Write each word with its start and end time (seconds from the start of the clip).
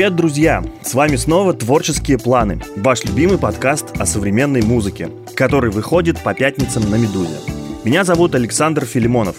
Привет, 0.00 0.16
друзья! 0.16 0.64
С 0.82 0.94
вами 0.94 1.16
снова 1.16 1.52
«Творческие 1.52 2.16
планы», 2.16 2.58
ваш 2.74 3.04
любимый 3.04 3.36
подкаст 3.36 4.00
о 4.00 4.06
современной 4.06 4.62
музыке, 4.62 5.10
который 5.34 5.70
выходит 5.70 6.18
по 6.22 6.32
пятницам 6.32 6.90
на 6.90 6.94
«Медузе». 6.94 7.36
Меня 7.84 8.04
зовут 8.04 8.34
Александр 8.34 8.86
Филимонов. 8.86 9.36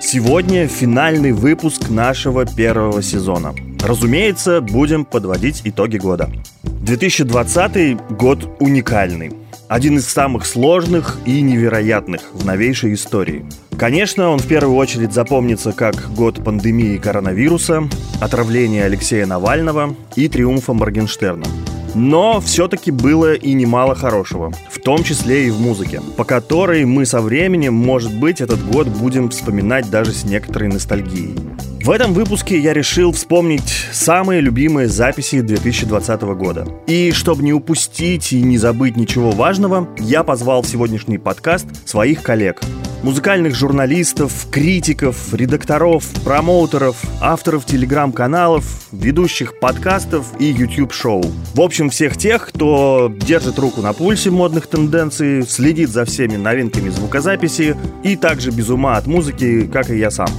Сегодня 0.00 0.68
финальный 0.68 1.32
выпуск 1.32 1.90
нашего 1.90 2.46
первого 2.46 3.02
сезона. 3.02 3.56
Разумеется, 3.82 4.60
будем 4.60 5.04
подводить 5.04 5.62
итоги 5.64 5.96
года. 5.96 6.30
2020 6.62 7.96
год 8.10 8.56
уникальный. 8.60 9.32
Один 9.66 9.96
из 9.96 10.06
самых 10.06 10.46
сложных 10.46 11.18
и 11.26 11.40
невероятных 11.40 12.20
в 12.32 12.46
новейшей 12.46 12.94
истории. 12.94 13.44
Конечно, 13.78 14.30
он 14.30 14.38
в 14.38 14.46
первую 14.46 14.76
очередь 14.76 15.12
запомнится 15.12 15.72
как 15.72 16.12
год 16.14 16.42
пандемии 16.44 16.96
коронавируса, 16.96 17.88
отравления 18.20 18.84
Алексея 18.84 19.26
Навального 19.26 19.94
и 20.14 20.28
триумфа 20.28 20.72
Моргенштерна. 20.72 21.46
Но 21.94 22.40
все-таки 22.40 22.90
было 22.90 23.34
и 23.34 23.52
немало 23.52 23.94
хорошего, 23.94 24.52
в 24.68 24.80
том 24.80 25.04
числе 25.04 25.46
и 25.46 25.50
в 25.50 25.60
музыке, 25.60 26.00
по 26.16 26.24
которой 26.24 26.84
мы 26.84 27.06
со 27.06 27.20
временем, 27.20 27.74
может 27.74 28.18
быть, 28.18 28.40
этот 28.40 28.64
год 28.68 28.88
будем 28.88 29.28
вспоминать 29.28 29.90
даже 29.90 30.12
с 30.12 30.24
некоторой 30.24 30.68
ностальгией. 30.68 31.34
В 31.84 31.90
этом 31.90 32.14
выпуске 32.14 32.58
я 32.58 32.72
решил 32.72 33.12
вспомнить 33.12 33.88
самые 33.92 34.40
любимые 34.40 34.88
записи 34.88 35.42
2020 35.42 36.22
года. 36.22 36.66
И 36.86 37.12
чтобы 37.12 37.42
не 37.42 37.52
упустить 37.52 38.32
и 38.32 38.40
не 38.40 38.56
забыть 38.56 38.96
ничего 38.96 39.32
важного, 39.32 39.86
я 39.98 40.24
позвал 40.24 40.62
в 40.62 40.66
сегодняшний 40.66 41.18
подкаст 41.18 41.66
своих 41.86 42.22
коллег. 42.22 42.62
Музыкальных 43.02 43.54
журналистов, 43.54 44.46
критиков, 44.50 45.34
редакторов, 45.34 46.06
промоутеров, 46.24 47.02
авторов 47.20 47.66
телеграм-каналов, 47.66 48.64
ведущих 48.90 49.60
подкастов 49.60 50.24
и 50.38 50.46
YouTube-шоу. 50.46 51.22
В 51.52 51.60
общем, 51.60 51.90
всех 51.90 52.16
тех, 52.16 52.48
кто 52.48 53.12
держит 53.14 53.58
руку 53.58 53.82
на 53.82 53.92
пульсе 53.92 54.30
модных 54.30 54.68
тенденций, 54.68 55.46
следит 55.46 55.90
за 55.90 56.06
всеми 56.06 56.36
новинками 56.36 56.88
звукозаписи 56.88 57.76
и 58.02 58.16
также 58.16 58.52
без 58.52 58.70
ума 58.70 58.96
от 58.96 59.06
музыки, 59.06 59.66
как 59.70 59.90
и 59.90 59.98
я 59.98 60.10
сам. 60.10 60.30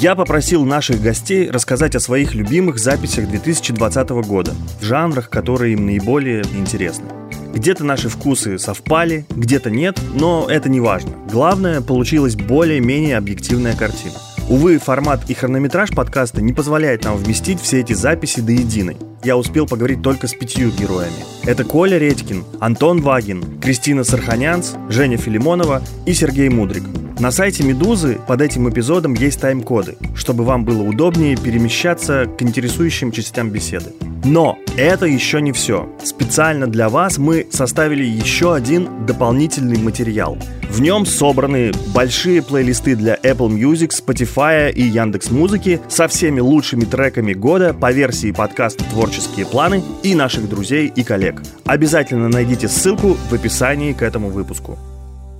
Я 0.00 0.16
попросил 0.16 0.64
наших 0.64 1.00
гостей 1.00 1.48
рассказать 1.48 1.94
о 1.94 2.00
своих 2.00 2.34
любимых 2.34 2.78
записях 2.78 3.28
2020 3.28 4.08
года, 4.26 4.52
в 4.80 4.84
жанрах, 4.84 5.30
которые 5.30 5.74
им 5.74 5.86
наиболее 5.86 6.42
интересны. 6.52 7.06
Где-то 7.54 7.84
наши 7.84 8.08
вкусы 8.08 8.58
совпали, 8.58 9.24
где-то 9.30 9.70
нет, 9.70 9.98
но 10.12 10.46
это 10.50 10.68
не 10.68 10.80
важно. 10.80 11.12
Главное, 11.30 11.80
получилась 11.80 12.34
более-менее 12.34 13.16
объективная 13.16 13.76
картина. 13.76 14.14
Увы, 14.48 14.78
формат 14.78 15.30
и 15.30 15.34
хронометраж 15.34 15.90
подкаста 15.90 16.42
не 16.42 16.52
позволяет 16.52 17.04
нам 17.04 17.16
вместить 17.16 17.60
все 17.60 17.80
эти 17.80 17.92
записи 17.92 18.40
до 18.40 18.50
единой. 18.50 18.96
Я 19.24 19.38
успел 19.38 19.66
поговорить 19.66 20.02
только 20.02 20.26
с 20.26 20.34
пятью 20.34 20.70
героями. 20.70 21.24
Это 21.44 21.64
Коля 21.64 21.96
Редькин, 21.96 22.44
Антон 22.60 23.00
Вагин, 23.00 23.58
Кристина 23.58 24.04
Сарханянц, 24.04 24.72
Женя 24.90 25.16
Филимонова 25.16 25.82
и 26.04 26.12
Сергей 26.12 26.50
Мудрик. 26.50 26.82
На 27.18 27.30
сайте 27.30 27.62
«Медузы» 27.62 28.18
под 28.26 28.42
этим 28.42 28.68
эпизодом 28.68 29.14
есть 29.14 29.40
тайм-коды, 29.40 29.96
чтобы 30.14 30.44
вам 30.44 30.64
было 30.64 30.82
удобнее 30.82 31.36
перемещаться 31.36 32.26
к 32.26 32.42
интересующим 32.42 33.12
частям 33.12 33.50
беседы. 33.50 33.92
Но 34.24 34.58
это 34.76 35.06
еще 35.06 35.40
не 35.40 35.52
все. 35.52 35.88
Специально 36.02 36.66
для 36.66 36.88
вас 36.88 37.18
мы 37.18 37.46
составили 37.50 38.04
еще 38.04 38.54
один 38.54 39.06
дополнительный 39.06 39.78
материал. 39.78 40.38
В 40.70 40.80
нем 40.80 41.06
собраны 41.06 41.72
большие 41.94 42.42
плейлисты 42.42 42.96
для 42.96 43.14
Apple 43.16 43.48
Music, 43.50 43.90
Spotify 43.90 44.72
и 44.72 44.82
Яндекс 44.82 45.30
Музыки 45.30 45.80
со 45.88 46.08
всеми 46.08 46.40
лучшими 46.40 46.84
треками 46.84 47.32
года 47.32 47.74
по 47.74 47.92
версии 47.92 48.32
подкаста 48.32 48.82
«Творческие 49.14 49.46
планы» 49.46 49.84
и 50.02 50.12
наших 50.16 50.48
друзей 50.48 50.88
и 50.88 51.04
коллег. 51.04 51.40
Обязательно 51.64 52.28
найдите 52.28 52.66
ссылку 52.66 53.14
в 53.14 53.32
описании 53.32 53.92
к 53.92 54.02
этому 54.02 54.28
выпуску. 54.28 54.76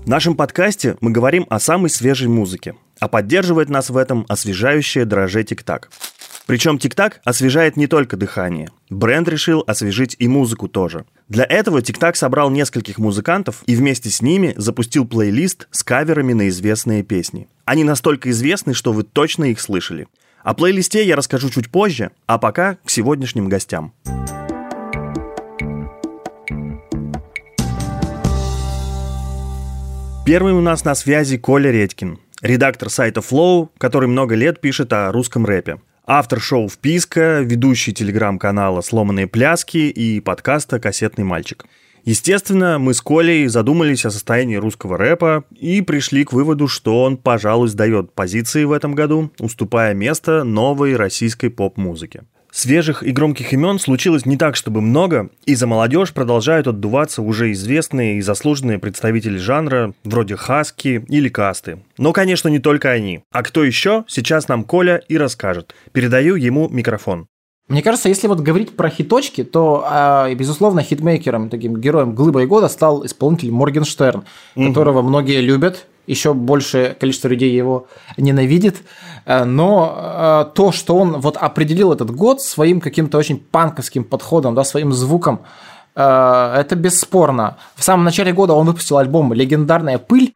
В 0.05 0.09
нашем 0.09 0.37
подкасте 0.37 0.97
мы 1.01 1.11
говорим 1.11 1.45
о 1.51 1.59
самой 1.59 1.91
свежей 1.91 2.29
музыке, 2.29 2.77
а 3.01 3.09
поддерживает 3.09 3.71
нас 3.71 3.91
в 3.91 3.97
этом 3.97 4.27
освежающее 4.29 5.05
дрожжи 5.05 5.43
тик-так. 5.43 5.91
Причем 6.47 6.79
тик-так 6.79 7.21
освежает 7.25 7.77
не 7.77 7.89
только 7.89 8.17
дыхание. 8.17 8.71
Бренд 8.91 9.27
решил 9.27 9.65
освежить 9.67 10.15
и 10.21 10.29
музыку 10.29 10.69
тоже. 10.69 11.05
Для 11.29 11.45
этого 11.45 11.83
тик-так 11.83 12.15
собрал 12.15 12.51
нескольких 12.51 12.99
музыкантов 12.99 13.65
и 13.67 13.75
вместе 13.75 14.09
с 14.09 14.23
ними 14.23 14.55
запустил 14.56 15.05
плейлист 15.05 15.67
с 15.73 15.83
каверами 15.83 16.33
на 16.33 16.49
известные 16.49 17.03
песни. 17.03 17.49
Они 17.65 17.83
настолько 17.83 18.31
известны, 18.31 18.73
что 18.73 18.93
вы 18.93 19.03
точно 19.03 19.47
их 19.47 19.61
слышали. 19.61 20.06
О 20.44 20.53
плейлисте 20.53 21.03
я 21.06 21.16
расскажу 21.16 21.49
чуть 21.49 21.71
позже, 21.71 22.10
а 22.27 22.37
пока 22.37 22.77
к 22.84 22.91
сегодняшним 22.91 23.49
гостям. 23.49 23.94
Первый 30.27 30.53
у 30.53 30.60
нас 30.60 30.84
на 30.84 30.94
связи 30.94 31.38
Коля 31.38 31.71
Редькин, 31.71 32.19
редактор 32.43 32.91
сайта 32.91 33.21
Flow, 33.21 33.71
который 33.78 34.06
много 34.06 34.34
лет 34.34 34.60
пишет 34.60 34.93
о 34.93 35.10
русском 35.12 35.47
рэпе. 35.47 35.78
Автор 36.05 36.38
шоу 36.38 36.69
«Вписка», 36.69 37.41
ведущий 37.41 37.94
телеграм-канала 37.94 38.82
«Сломанные 38.82 39.26
пляски» 39.26 39.78
и 39.78 40.21
подкаста 40.21 40.78
«Кассетный 40.78 41.25
мальчик». 41.25 41.65
Естественно, 42.05 42.79
мы 42.79 42.93
с 42.93 43.01
Колей 43.01 43.47
задумались 43.47 44.05
о 44.05 44.11
состоянии 44.11 44.57
русского 44.57 44.99
рэпа 44.99 45.45
и 45.59 45.81
пришли 45.81 46.25
к 46.25 46.35
выводу, 46.35 46.69
что 46.69 47.03
он, 47.03 47.17
пожалуй, 47.17 47.69
сдает 47.69 48.13
позиции 48.13 48.65
в 48.65 48.73
этом 48.73 48.95
году, 48.95 49.31
уступая 49.39 49.95
место 49.95 50.45
новой 50.45 50.97
российской 50.97 51.49
поп-музыке. 51.49 52.25
Свежих 52.53 53.03
и 53.03 53.11
громких 53.11 53.53
имен 53.53 53.81
случилось 53.81 54.27
не 54.27 54.37
так, 54.37 54.55
чтобы 54.55 54.81
много, 54.81 55.31
и 55.45 55.57
за 55.57 55.67
молодежь 55.67 56.13
продолжают 56.13 56.69
отдуваться 56.69 57.21
уже 57.21 57.51
известные 57.51 58.19
и 58.19 58.21
заслуженные 58.21 58.79
представители 58.79 59.39
жанра, 59.39 59.93
вроде 60.05 60.37
Хаски 60.37 61.05
или 61.09 61.29
Касты. 61.29 61.81
Но, 61.99 62.13
конечно, 62.13 62.49
не 62.49 62.61
только 62.61 62.91
они. 62.91 63.25
А 63.33 63.43
кто 63.43 63.65
еще, 63.65 64.05
сейчас 64.07 64.47
нам 64.47 64.63
Коля 64.63 65.03
и 65.09 65.17
расскажет. 65.17 65.75
Передаю 65.93 66.37
ему 66.37 66.69
микрофон. 66.69 67.27
Мне 67.69 67.83
кажется, 67.83 68.11
если 68.11 68.29
вот 68.29 68.41
говорить 68.41 68.77
про 68.77 68.91
хиточки, 68.91 69.43
то, 69.43 69.87
э, 69.91 70.35
безусловно, 70.35 70.83
хитмейкером, 70.83 71.49
таким 71.49 71.81
героем 71.81 72.15
глыбой 72.15 72.47
года 72.47 72.69
стал 72.69 73.07
исполнитель 73.07 73.51
Моргенштерн, 73.51 74.25
угу. 74.55 74.69
которого 74.69 75.01
многие 75.01 75.41
любят, 75.41 75.87
еще 76.07 76.35
большее 76.35 76.91
количество 76.91 77.29
людей 77.29 77.55
его 77.55 77.87
ненавидит, 78.19 78.83
э, 79.25 79.45
но 79.45 79.95
э, 79.97 80.55
то, 80.55 80.73
что 80.73 80.97
он 80.97 81.21
вот 81.21 81.39
определил 81.39 81.93
этот 81.93 82.11
год 82.11 82.43
своим 82.43 82.83
каким-то 82.83 83.17
очень 83.17 83.39
панковским 83.39 84.05
подходом, 84.05 84.55
да, 84.55 84.63
своим 84.65 84.93
звуком, 84.93 85.41
э, 85.97 86.55
это 86.59 86.77
бесспорно. 86.77 87.57
В 87.77 87.85
самом 87.85 88.05
начале 88.05 88.35
года 88.35 88.53
он 88.53 88.67
выпустил 88.67 88.99
альбом 88.99 89.33
«Легендарная 89.33 89.99
пыль», 89.99 90.35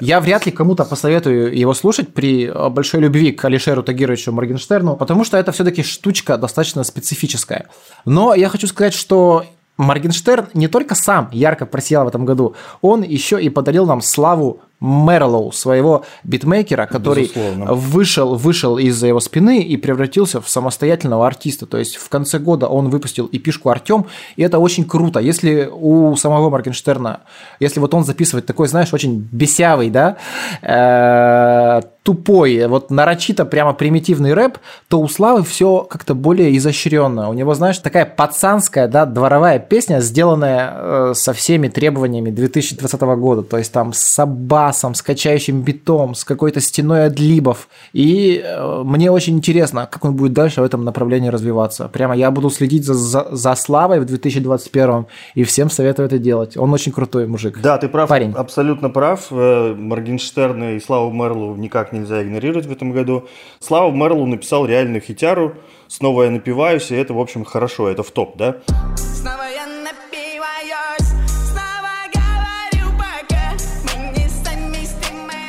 Я 0.00 0.20
вряд 0.20 0.46
ли 0.46 0.52
кому-то 0.52 0.84
посоветую 0.84 1.56
его 1.56 1.74
слушать 1.74 2.14
при 2.14 2.46
э, 2.46 2.68
большой 2.68 3.00
любви 3.00 3.32
к 3.32 3.44
Алишеру 3.44 3.82
Тагировичу 3.82 4.32
Моргенштерну, 4.32 4.96
потому 4.96 5.24
что 5.24 5.36
это 5.36 5.52
все-таки 5.52 5.82
штучка 5.82 6.36
достаточно 6.36 6.84
специфическая. 6.84 7.66
Но 8.04 8.34
я 8.34 8.48
хочу 8.48 8.66
сказать, 8.66 8.94
что 8.94 9.44
Моргенштерн 9.76 10.48
не 10.54 10.68
только 10.68 10.94
сам 10.94 11.30
ярко 11.32 11.66
просиял 11.66 12.04
в 12.04 12.08
этом 12.08 12.24
году, 12.24 12.54
он 12.80 13.02
еще 13.02 13.40
и 13.42 13.48
подарил 13.48 13.86
нам 13.86 14.00
славу 14.00 14.60
Мерлоу, 14.80 15.50
своего 15.52 16.04
битмейкера, 16.24 16.86
который 16.86 17.30
вышел, 17.34 18.36
вышел 18.36 18.78
из-за 18.78 19.08
его 19.08 19.20
спины 19.20 19.62
и 19.62 19.76
превратился 19.76 20.40
в 20.40 20.48
самостоятельного 20.48 21.26
артиста. 21.26 21.66
То 21.66 21.78
есть 21.78 21.96
в 21.96 22.08
конце 22.08 22.38
года 22.38 22.68
он 22.68 22.88
выпустил 22.88 23.28
эпишку 23.32 23.70
«Артем», 23.70 24.06
и 24.36 24.42
это 24.42 24.58
очень 24.58 24.84
круто. 24.84 25.18
Если 25.20 25.68
у 25.72 26.14
самого 26.16 26.50
Моргенштерна, 26.50 27.20
если 27.58 27.80
вот 27.80 27.92
он 27.94 28.04
записывает 28.04 28.46
такой, 28.46 28.68
знаешь, 28.68 28.94
очень 28.94 29.28
бесявый, 29.32 29.90
да, 29.90 30.16
э, 30.62 31.82
тупой, 32.08 32.66
вот 32.68 32.90
нарочито 32.90 33.44
прямо 33.44 33.74
примитивный 33.74 34.32
рэп, 34.32 34.56
то 34.88 34.98
у 34.98 35.08
Славы 35.08 35.44
все 35.44 35.86
как-то 35.88 36.14
более 36.14 36.56
изощренно. 36.56 37.28
У 37.28 37.34
него, 37.34 37.52
знаешь, 37.52 37.76
такая 37.76 38.06
пацанская, 38.06 38.88
да, 38.88 39.04
дворовая 39.04 39.58
песня, 39.58 40.00
сделанная 40.00 40.72
э, 40.74 41.12
со 41.14 41.34
всеми 41.34 41.68
требованиями 41.68 42.30
2020 42.30 43.00
года. 43.02 43.42
То 43.42 43.58
есть 43.58 43.72
там 43.72 43.92
собак 43.92 44.38
басом, 44.48 44.94
с 44.94 45.02
качающим 45.02 45.60
битом, 45.60 46.14
с 46.14 46.24
какой-то 46.24 46.60
стеной 46.60 47.06
отлибов. 47.06 47.68
И 47.92 48.42
э, 48.44 48.82
мне 48.84 49.10
очень 49.10 49.36
интересно, 49.36 49.86
как 49.90 50.04
он 50.04 50.16
будет 50.16 50.32
дальше 50.32 50.62
в 50.62 50.64
этом 50.64 50.84
направлении 50.84 51.28
развиваться. 51.28 51.88
Прямо 51.88 52.16
я 52.16 52.30
буду 52.30 52.50
следить 52.50 52.84
за, 52.84 52.94
за, 52.94 53.28
за 53.30 53.54
Славой 53.54 54.00
в 54.00 54.04
2021 54.06 55.06
и 55.34 55.44
всем 55.44 55.70
советую 55.70 56.06
это 56.06 56.18
делать. 56.18 56.56
Он 56.56 56.72
очень 56.72 56.92
крутой 56.92 57.26
мужик. 57.26 57.60
Да, 57.60 57.76
ты 57.78 57.88
прав, 57.88 58.08
парень. 58.08 58.32
абсолютно 58.32 58.90
прав. 58.90 59.26
Э, 59.30 59.74
Моргенштерн 59.74 60.64
и 60.64 60.80
Славу 60.80 61.12
Мерлу 61.12 61.54
никак 61.56 61.92
нельзя 61.98 62.22
игнорировать 62.22 62.66
в 62.66 62.72
этом 62.72 62.92
году. 62.92 63.28
Слава 63.60 63.90
Мерлу 63.92 64.26
написал 64.26 64.66
реальную 64.66 65.00
хитяру. 65.00 65.54
Снова 65.88 66.24
я 66.24 66.30
напиваюсь, 66.30 66.90
и 66.90 66.96
это, 66.96 67.14
в 67.14 67.18
общем, 67.18 67.44
хорошо, 67.44 67.88
это 67.88 68.02
в 68.02 68.10
топ, 68.10 68.36
да? 68.36 68.56
Снова 68.96 69.44
я 69.48 69.66
напиваюсь, 69.66 71.08
снова 71.50 71.94
говорю 72.12 72.90
пока, 72.98 73.52
мы 73.84 73.94
не 74.16 74.28
совместимы. 74.28 75.40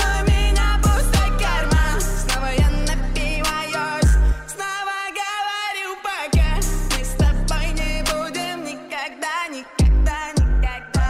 У 0.00 0.24
меня 0.26 0.80
пустой 0.82 1.30
карман, 1.38 2.00
снова 2.00 2.48
я 2.56 2.70
напиваюсь, 2.88 4.12
снова 4.46 4.96
говорю 5.20 5.90
пока, 6.02 6.50
мы 6.96 7.04
с 7.04 7.12
тобой 7.18 7.66
не 7.74 8.02
будем 8.04 8.64
никогда, 8.64 9.36
никогда, 9.50 10.18
никогда. 10.34 11.08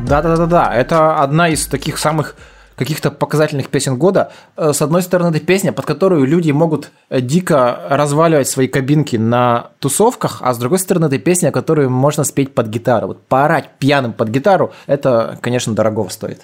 Да-да-да-да, 0.00 0.74
это 0.74 1.22
одна 1.22 1.48
из 1.48 1.66
таких 1.68 1.98
самых 1.98 2.34
каких-то 2.76 3.10
показательных 3.10 3.68
песен 3.68 3.96
года. 3.96 4.32
Э, 4.56 4.72
с 4.72 4.82
одной 4.82 5.02
стороны, 5.02 5.34
это 5.34 5.40
песня, 5.44 5.72
под 5.72 5.86
которую 5.86 6.26
люди 6.26 6.50
могут 6.50 6.90
э, 7.08 7.20
дико 7.20 7.78
разваливать 7.88 8.48
свои 8.48 8.68
кабинки 8.68 9.16
на 9.16 9.70
тусовках, 9.78 10.38
а 10.40 10.52
с 10.52 10.58
другой 10.58 10.78
стороны, 10.78 11.06
это 11.06 11.18
песня, 11.18 11.52
которую 11.52 11.90
можно 11.90 12.24
спеть 12.24 12.54
под 12.54 12.68
гитару. 12.68 13.08
Вот 13.08 13.22
поорать 13.22 13.70
пьяным 13.78 14.12
под 14.12 14.28
гитару, 14.28 14.72
это, 14.86 15.38
конечно, 15.40 15.74
дорогого 15.74 16.08
стоит. 16.08 16.42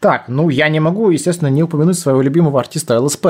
Так, 0.00 0.28
ну 0.28 0.48
я 0.48 0.68
не 0.68 0.80
могу, 0.80 1.10
естественно, 1.10 1.48
не 1.48 1.62
упомянуть 1.62 1.98
своего 1.98 2.22
любимого 2.22 2.60
артиста 2.60 3.00
ЛСП 3.00 3.26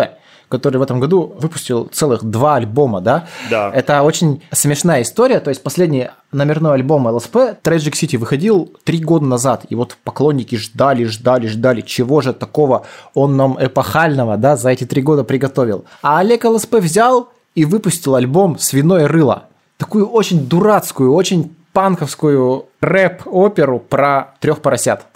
который 0.49 0.79
в 0.79 0.83
этом 0.83 1.01
году 1.01 1.35
выпустил 1.39 1.87
целых 1.87 2.25
два 2.25 2.57
альбома, 2.57 3.01
да? 3.01 3.27
Да. 3.51 3.71
Это 3.75 4.03
очень 4.03 4.43
смешная 4.53 5.03
история, 5.03 5.41
то 5.41 5.51
есть 5.51 5.63
последний 5.63 6.09
номерной 6.33 6.75
альбом 6.75 7.07
ЛСП 7.07 7.37
Tragic 7.63 7.93
City 7.93 8.19
выходил 8.19 8.73
три 8.85 8.99
года 8.99 9.25
назад, 9.25 9.67
и 9.69 9.75
вот 9.75 9.97
поклонники 10.05 10.57
ждали, 10.57 11.05
ждали, 11.05 11.47
ждали, 11.47 11.81
чего 11.81 12.21
же 12.21 12.33
такого 12.33 12.87
он 13.15 13.37
нам 13.37 13.57
эпохального, 13.61 14.37
да, 14.37 14.57
за 14.57 14.71
эти 14.71 14.85
три 14.85 15.03
года 15.03 15.25
приготовил. 15.25 15.85
А 16.03 16.19
Олег 16.19 16.45
ЛСП 16.45 16.75
взял 16.77 17.31
и 17.55 17.65
выпустил 17.65 18.15
альбом 18.15 18.59
«Свиное 18.59 19.09
рыло». 19.09 19.45
Такую 19.79 20.09
очень 20.09 20.49
дурацкую, 20.49 21.13
очень 21.15 21.55
панковскую 21.73 22.67
рэп-оперу 22.81 23.79
про 23.79 24.35
трех 24.41 24.61
поросят. 24.61 25.07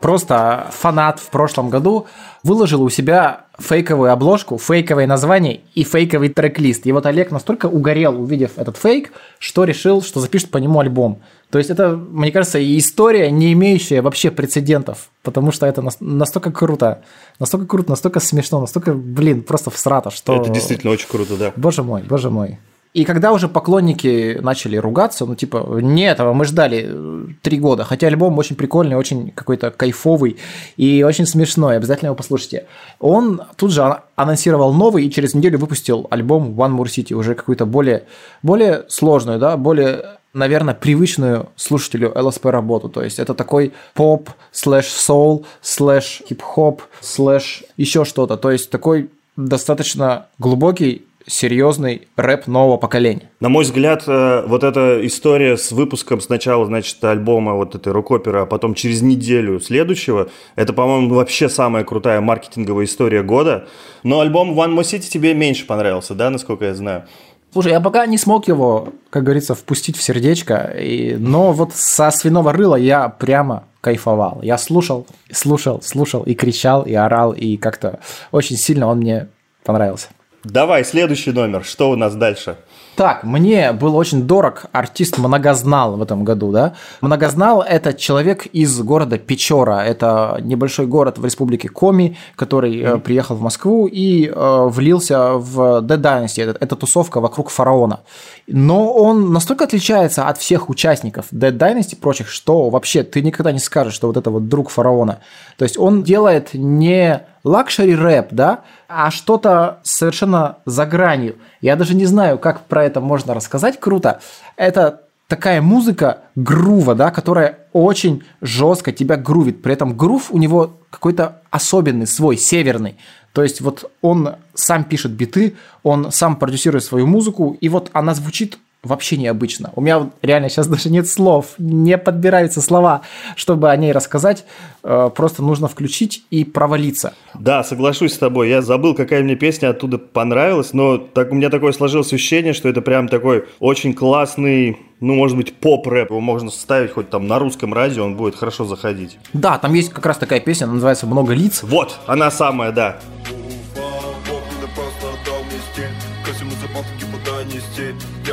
Просто 0.00 0.66
фанат 0.70 1.18
в 1.18 1.28
прошлом 1.30 1.70
году 1.70 2.06
выложил 2.42 2.82
у 2.82 2.90
себя 2.90 3.46
фейковую 3.58 4.12
обложку, 4.12 4.58
фейковое 4.58 5.06
название 5.06 5.60
и 5.74 5.82
фейковый 5.82 6.28
трек-лист. 6.28 6.86
И 6.86 6.92
вот 6.92 7.06
Олег 7.06 7.30
настолько 7.30 7.66
угорел, 7.66 8.20
увидев 8.20 8.52
этот 8.56 8.76
фейк, 8.76 9.12
что 9.38 9.64
решил, 9.64 10.02
что 10.02 10.20
запишет 10.20 10.50
по 10.50 10.58
нему 10.58 10.78
альбом. 10.78 11.20
То 11.50 11.58
есть 11.58 11.70
это, 11.70 11.96
мне 11.96 12.30
кажется, 12.30 12.58
история, 12.78 13.30
не 13.30 13.52
имеющая 13.54 14.02
вообще 14.02 14.30
прецедентов, 14.30 15.08
потому 15.22 15.50
что 15.50 15.66
это 15.66 15.82
настолько 16.00 16.52
круто, 16.52 17.02
настолько 17.40 17.66
круто, 17.66 17.90
настолько 17.90 18.20
смешно, 18.20 18.60
настолько, 18.60 18.92
блин, 18.92 19.42
просто 19.42 19.70
всрато, 19.70 20.10
что... 20.10 20.40
Это 20.40 20.50
действительно 20.50 20.92
очень 20.92 21.08
круто, 21.08 21.36
да. 21.36 21.52
Боже 21.56 21.82
мой, 21.82 22.02
боже 22.02 22.30
мой. 22.30 22.58
И 22.94 23.04
когда 23.04 23.32
уже 23.32 23.48
поклонники 23.48 24.38
начали 24.40 24.76
ругаться, 24.76 25.26
ну 25.26 25.34
типа, 25.34 25.78
не 25.80 26.04
этого 26.04 26.32
мы 26.32 26.44
ждали 26.44 26.86
э, 26.88 27.26
три 27.42 27.58
года, 27.58 27.84
хотя 27.84 28.06
альбом 28.06 28.38
очень 28.38 28.56
прикольный, 28.56 28.96
очень 28.96 29.30
какой-то 29.30 29.70
кайфовый 29.70 30.38
и 30.76 31.02
очень 31.02 31.26
смешной, 31.26 31.76
обязательно 31.76 32.08
его 32.08 32.16
послушайте. 32.16 32.66
Он 32.98 33.42
тут 33.56 33.72
же 33.72 34.00
анонсировал 34.16 34.72
новый 34.72 35.04
и 35.04 35.10
через 35.10 35.34
неделю 35.34 35.58
выпустил 35.58 36.06
альбом 36.10 36.58
One 36.58 36.76
More 36.76 36.86
City, 36.86 37.14
уже 37.14 37.34
какую-то 37.34 37.66
более, 37.66 38.04
более 38.42 38.84
сложную, 38.88 39.38
да, 39.38 39.56
более 39.56 40.18
наверное, 40.34 40.74
привычную 40.74 41.48
слушателю 41.56 42.12
ЛСП 42.14 42.46
работу. 42.46 42.88
То 42.88 43.02
есть 43.02 43.18
это 43.18 43.34
такой 43.34 43.72
поп, 43.94 44.30
слэш 44.52 44.86
соул, 44.86 45.46
слэш 45.60 46.22
хип-хоп, 46.28 46.82
слэш 47.00 47.64
еще 47.76 48.04
что-то. 48.04 48.36
То 48.36 48.50
есть 48.50 48.70
такой 48.70 49.10
достаточно 49.36 50.26
глубокий 50.38 51.07
серьезный 51.28 52.08
рэп 52.16 52.46
нового 52.46 52.76
поколения. 52.76 53.30
На 53.40 53.48
мой 53.48 53.64
взгляд, 53.64 54.04
э, 54.06 54.44
вот 54.46 54.64
эта 54.64 55.06
история 55.06 55.56
с 55.56 55.70
выпуском 55.70 56.20
сначала, 56.20 56.66
значит, 56.66 57.02
альбома 57.04 57.54
вот 57.54 57.74
этой 57.74 57.92
рок-оперы, 57.92 58.40
а 58.40 58.46
потом 58.46 58.74
через 58.74 59.02
неделю 59.02 59.60
следующего, 59.60 60.28
это, 60.56 60.72
по-моему, 60.72 61.14
вообще 61.14 61.48
самая 61.48 61.84
крутая 61.84 62.20
маркетинговая 62.20 62.86
история 62.86 63.22
года. 63.22 63.68
Но 64.02 64.20
альбом 64.20 64.58
One 64.58 64.74
More 64.74 64.82
City 64.82 65.08
тебе 65.08 65.34
меньше 65.34 65.66
понравился, 65.66 66.14
да, 66.14 66.30
насколько 66.30 66.64
я 66.64 66.74
знаю? 66.74 67.04
Слушай, 67.52 67.72
я 67.72 67.80
пока 67.80 68.04
не 68.06 68.18
смог 68.18 68.46
его, 68.46 68.92
как 69.10 69.24
говорится, 69.24 69.54
впустить 69.54 69.96
в 69.96 70.02
сердечко, 70.02 70.74
и... 70.78 71.16
но 71.18 71.52
вот 71.52 71.74
со 71.74 72.10
свиного 72.10 72.52
рыла 72.52 72.76
я 72.76 73.08
прямо 73.08 73.64
кайфовал. 73.80 74.40
Я 74.42 74.58
слушал, 74.58 75.06
слушал, 75.32 75.80
слушал 75.82 76.22
и 76.24 76.34
кричал, 76.34 76.82
и 76.82 76.92
орал, 76.92 77.32
и 77.32 77.56
как-то 77.56 78.00
очень 78.32 78.56
сильно 78.56 78.86
он 78.86 78.98
мне 78.98 79.28
понравился. 79.64 80.08
Давай, 80.44 80.84
следующий 80.84 81.32
номер. 81.32 81.64
Что 81.64 81.90
у 81.90 81.96
нас 81.96 82.14
дальше? 82.14 82.56
Так, 82.94 83.22
мне 83.22 83.72
был 83.72 83.96
очень 83.96 84.22
дорог 84.22 84.66
артист 84.72 85.18
Многознал 85.18 85.96
в 85.96 86.02
этом 86.02 86.24
году, 86.24 86.52
да. 86.52 86.74
Многознал– 87.00 87.62
это 87.68 87.92
человек 87.92 88.46
из 88.46 88.80
города 88.80 89.18
Печора. 89.18 89.84
Это 89.84 90.38
небольшой 90.40 90.86
город 90.86 91.18
в 91.18 91.24
республике 91.24 91.68
Коми, 91.68 92.16
который 92.36 92.76
mm-hmm. 92.76 93.00
приехал 93.00 93.36
в 93.36 93.40
Москву 93.40 93.86
и 93.86 94.26
э, 94.26 94.66
влился 94.68 95.34
в 95.34 95.80
Dead 95.82 96.00
Dynasty. 96.00 96.42
Это, 96.42 96.58
это 96.60 96.76
тусовка 96.76 97.20
вокруг 97.20 97.50
фараона. 97.50 98.00
Но 98.46 98.92
он 98.92 99.32
настолько 99.32 99.64
отличается 99.64 100.26
от 100.26 100.38
всех 100.38 100.68
участников 100.68 101.26
Dead 101.32 101.56
Dynasty 101.56 101.92
и 101.92 101.96
прочих, 101.96 102.28
что 102.28 102.68
вообще 102.70 103.02
ты 103.02 103.22
никогда 103.22 103.52
не 103.52 103.60
скажешь, 103.60 103.94
что 103.94 104.06
вот 104.06 104.16
это 104.16 104.30
вот 104.30 104.48
друг 104.48 104.70
фараона. 104.70 105.20
То 105.56 105.64
есть 105.64 105.78
он 105.78 106.02
делает 106.02 106.54
не 106.54 107.22
luxury 107.48 107.94
рэп, 107.94 108.28
да, 108.32 108.60
а 108.88 109.10
что-то 109.10 109.78
совершенно 109.82 110.58
за 110.66 110.86
гранью. 110.86 111.36
Я 111.60 111.76
даже 111.76 111.94
не 111.94 112.06
знаю, 112.06 112.38
как 112.38 112.66
про 112.66 112.84
это 112.84 113.00
можно 113.00 113.34
рассказать 113.34 113.80
круто. 113.80 114.20
Это 114.56 115.02
такая 115.28 115.62
музыка 115.62 116.18
грува, 116.36 116.94
да, 116.94 117.10
которая 117.10 117.58
очень 117.72 118.22
жестко 118.40 118.92
тебя 118.92 119.16
грувит. 119.16 119.62
При 119.62 119.72
этом 119.72 119.96
грув 119.96 120.30
у 120.30 120.38
него 120.38 120.78
какой-то 120.90 121.42
особенный, 121.50 122.06
свой, 122.06 122.36
северный. 122.36 122.98
То 123.32 123.42
есть 123.42 123.60
вот 123.60 123.90
он 124.02 124.36
сам 124.54 124.84
пишет 124.84 125.12
биты, 125.12 125.56
он 125.82 126.10
сам 126.12 126.36
продюсирует 126.36 126.84
свою 126.84 127.06
музыку, 127.06 127.56
и 127.60 127.68
вот 127.68 127.90
она 127.92 128.14
звучит 128.14 128.58
вообще 128.84 129.16
необычно. 129.16 129.72
У 129.74 129.80
меня 129.80 130.10
реально 130.22 130.48
сейчас 130.48 130.68
даже 130.68 130.88
нет 130.90 131.08
слов, 131.08 131.54
не 131.58 131.98
подбираются 131.98 132.60
слова, 132.60 133.02
чтобы 133.34 133.70
о 133.70 133.76
ней 133.76 133.92
рассказать. 133.92 134.44
Э, 134.84 135.10
просто 135.14 135.42
нужно 135.42 135.66
включить 135.68 136.22
и 136.30 136.44
провалиться. 136.44 137.14
Да, 137.34 137.64
соглашусь 137.64 138.14
с 138.14 138.18
тобой. 138.18 138.48
Я 138.48 138.62
забыл, 138.62 138.94
какая 138.94 139.22
мне 139.22 139.34
песня 139.34 139.70
оттуда 139.70 139.98
понравилась, 139.98 140.72
но 140.72 140.98
так, 140.98 141.32
у 141.32 141.34
меня 141.34 141.50
такое 141.50 141.72
сложилось 141.72 142.12
ощущение, 142.12 142.52
что 142.52 142.68
это 142.68 142.80
прям 142.80 143.08
такой 143.08 143.46
очень 143.58 143.94
классный, 143.94 144.78
ну, 145.00 145.14
может 145.14 145.36
быть, 145.36 145.54
поп-рэп. 145.54 146.10
Его 146.10 146.20
можно 146.20 146.50
ставить 146.50 146.92
хоть 146.92 147.10
там 147.10 147.26
на 147.26 147.38
русском 147.40 147.74
радио, 147.74 148.04
он 148.04 148.16
будет 148.16 148.36
хорошо 148.36 148.64
заходить. 148.64 149.18
Да, 149.32 149.58
там 149.58 149.74
есть 149.74 149.90
как 149.90 150.06
раз 150.06 150.18
такая 150.18 150.40
песня, 150.40 150.64
она 150.64 150.74
называется 150.74 151.06
«Много 151.06 151.34
лиц». 151.34 151.62
Вот, 151.62 151.98
она 152.06 152.30
самая, 152.30 152.70
да. 152.70 152.98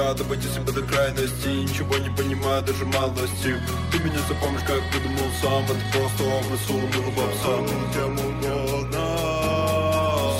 Я 0.05 0.13
давайте 0.13 0.47
себя 0.49 0.71
до 0.71 0.83
крайности. 0.83 1.47
Ничего 1.47 1.97
не 1.97 2.11
понимаю, 2.11 2.61
даже 2.61 2.85
малости. 2.85 3.55
Ты 3.91 3.97
меня 4.03 4.19
запомнишь, 4.29 4.61
как 4.61 4.79
выдумал 4.93 5.31
сам. 5.41 5.63
Это 5.63 5.81
просто 5.91 6.23
образ 6.25 6.69
умного 6.69 7.09
попса 7.09 7.57
Кем 7.91 8.13
угодно 8.13 9.03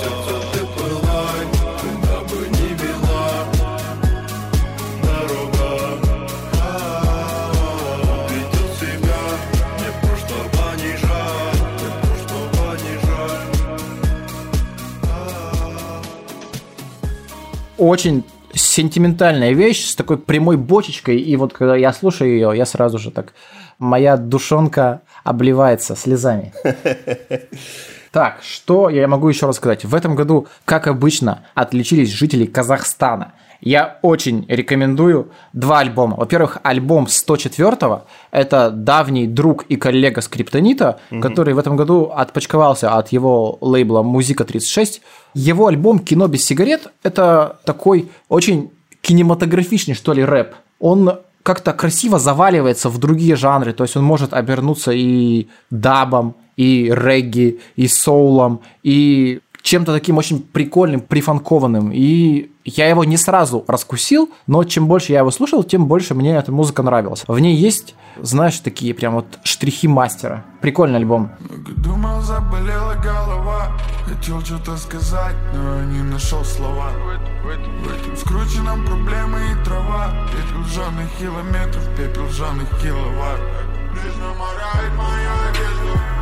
Сердце 0.00 0.40
ты 0.52 0.60
пылай 0.60 1.46
Очень 17.78 18.24
сентиментальная 18.56 19.52
вещь 19.52 19.84
с 19.86 19.94
такой 19.94 20.18
прямой 20.18 20.56
бочечкой, 20.56 21.18
и 21.18 21.36
вот 21.36 21.52
когда 21.52 21.76
я 21.76 21.92
слушаю 21.92 22.30
ее, 22.30 22.52
я 22.56 22.66
сразу 22.66 22.98
же 22.98 23.10
так, 23.10 23.32
моя 23.78 24.16
душонка 24.16 25.02
обливается 25.24 25.96
слезами. 25.96 26.52
Так, 28.12 28.38
что 28.42 28.88
я 28.88 29.08
могу 29.08 29.28
еще 29.28 29.46
рассказать? 29.46 29.84
В 29.84 29.94
этом 29.94 30.16
году, 30.16 30.46
как 30.64 30.86
обычно, 30.86 31.44
отличились 31.54 32.10
жители 32.10 32.46
Казахстана. 32.46 33.34
Я 33.60 33.98
очень 34.02 34.44
рекомендую 34.48 35.30
два 35.52 35.80
альбома. 35.80 36.16
Во-первых, 36.16 36.58
альбом 36.62 37.06
104-го. 37.06 38.04
Это 38.30 38.70
давний 38.70 39.26
друг 39.26 39.64
и 39.64 39.76
коллега 39.76 40.20
Скриптонита, 40.20 40.98
угу. 41.10 41.20
который 41.20 41.54
в 41.54 41.58
этом 41.58 41.76
году 41.76 42.12
отпочковался 42.14 42.96
от 42.96 43.12
его 43.12 43.58
лейбла 43.60 44.02
Музыка 44.02 44.44
36. 44.44 45.00
Его 45.34 45.66
альбом 45.66 45.98
«Кино 45.98 46.28
без 46.28 46.44
сигарет»– 46.44 46.92
это 47.02 47.58
такой 47.64 48.08
очень 48.28 48.70
кинематографичный, 49.00 49.94
что 49.94 50.12
ли, 50.12 50.24
рэп. 50.24 50.54
Он 50.80 51.18
как-то 51.42 51.72
красиво 51.72 52.18
заваливается 52.18 52.88
в 52.88 52.98
другие 52.98 53.36
жанры, 53.36 53.72
то 53.72 53.84
есть 53.84 53.96
он 53.96 54.02
может 54.02 54.34
обернуться 54.34 54.90
и 54.90 55.46
дабом, 55.70 56.34
и 56.56 56.92
регги, 56.92 57.60
и 57.76 57.86
соулом, 57.86 58.60
и 58.82 59.40
чем-то 59.62 59.92
таким 59.92 60.18
очень 60.18 60.40
прикольным, 60.40 61.00
прифанкованным. 61.00 61.92
И 61.92 62.50
я 62.66 62.88
его 62.88 63.04
не 63.04 63.16
сразу 63.16 63.64
раскусил, 63.68 64.28
но 64.46 64.64
чем 64.64 64.88
больше 64.88 65.12
я 65.12 65.20
его 65.20 65.30
слушал, 65.30 65.62
тем 65.62 65.86
больше 65.86 66.14
мне 66.14 66.36
эта 66.36 66.50
музыка 66.50 66.82
нравилась. 66.82 67.24
В 67.26 67.38
ней 67.38 67.54
есть, 67.54 67.94
знаешь, 68.20 68.58
такие 68.58 68.92
прям 68.92 69.14
вот 69.14 69.26
штрихи 69.44 69.86
мастера. 69.86 70.44
Прикольный 70.60 70.98
альбом. 70.98 71.30
Думал, 71.76 72.20
заболела 72.20 72.94
голова, 72.94 73.72
хотел 74.04 74.40
что-то 74.40 74.76
сказать, 74.76 75.36
но 75.54 75.84
не 75.84 76.02
нашел 76.02 76.44
слова. 76.44 76.90
В 77.44 78.16
скрученном 78.18 78.84
проблемы 78.84 79.38
и 79.52 79.64
трава, 79.64 80.12
пепел 80.32 80.64
жженых 80.64 81.08
километров, 81.20 81.88
пепел 81.96 82.28
жженых 82.28 82.68
киловатт. 82.82 83.40
Нежно 83.94 84.34
морает 84.34 84.92
моя 84.96 85.50
одежда 85.50 86.16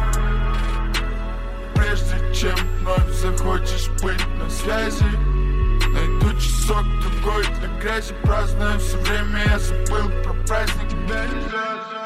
прежде 1.75 2.35
чем 2.35 2.57
вновь 2.81 3.11
захочешь 3.13 3.89
быть 4.03 4.21
на 4.39 4.49
связи 4.51 5.44
Найду 5.95 6.39
часок 6.39 6.85
другой 7.01 7.45
для 7.61 7.69
грязи 7.81 8.15
Праздную 8.23 8.79
все 8.81 8.99
время, 8.99 9.43
я 9.47 9.59
забыл 9.59 10.11
про 10.23 10.35
праздник 10.47 10.95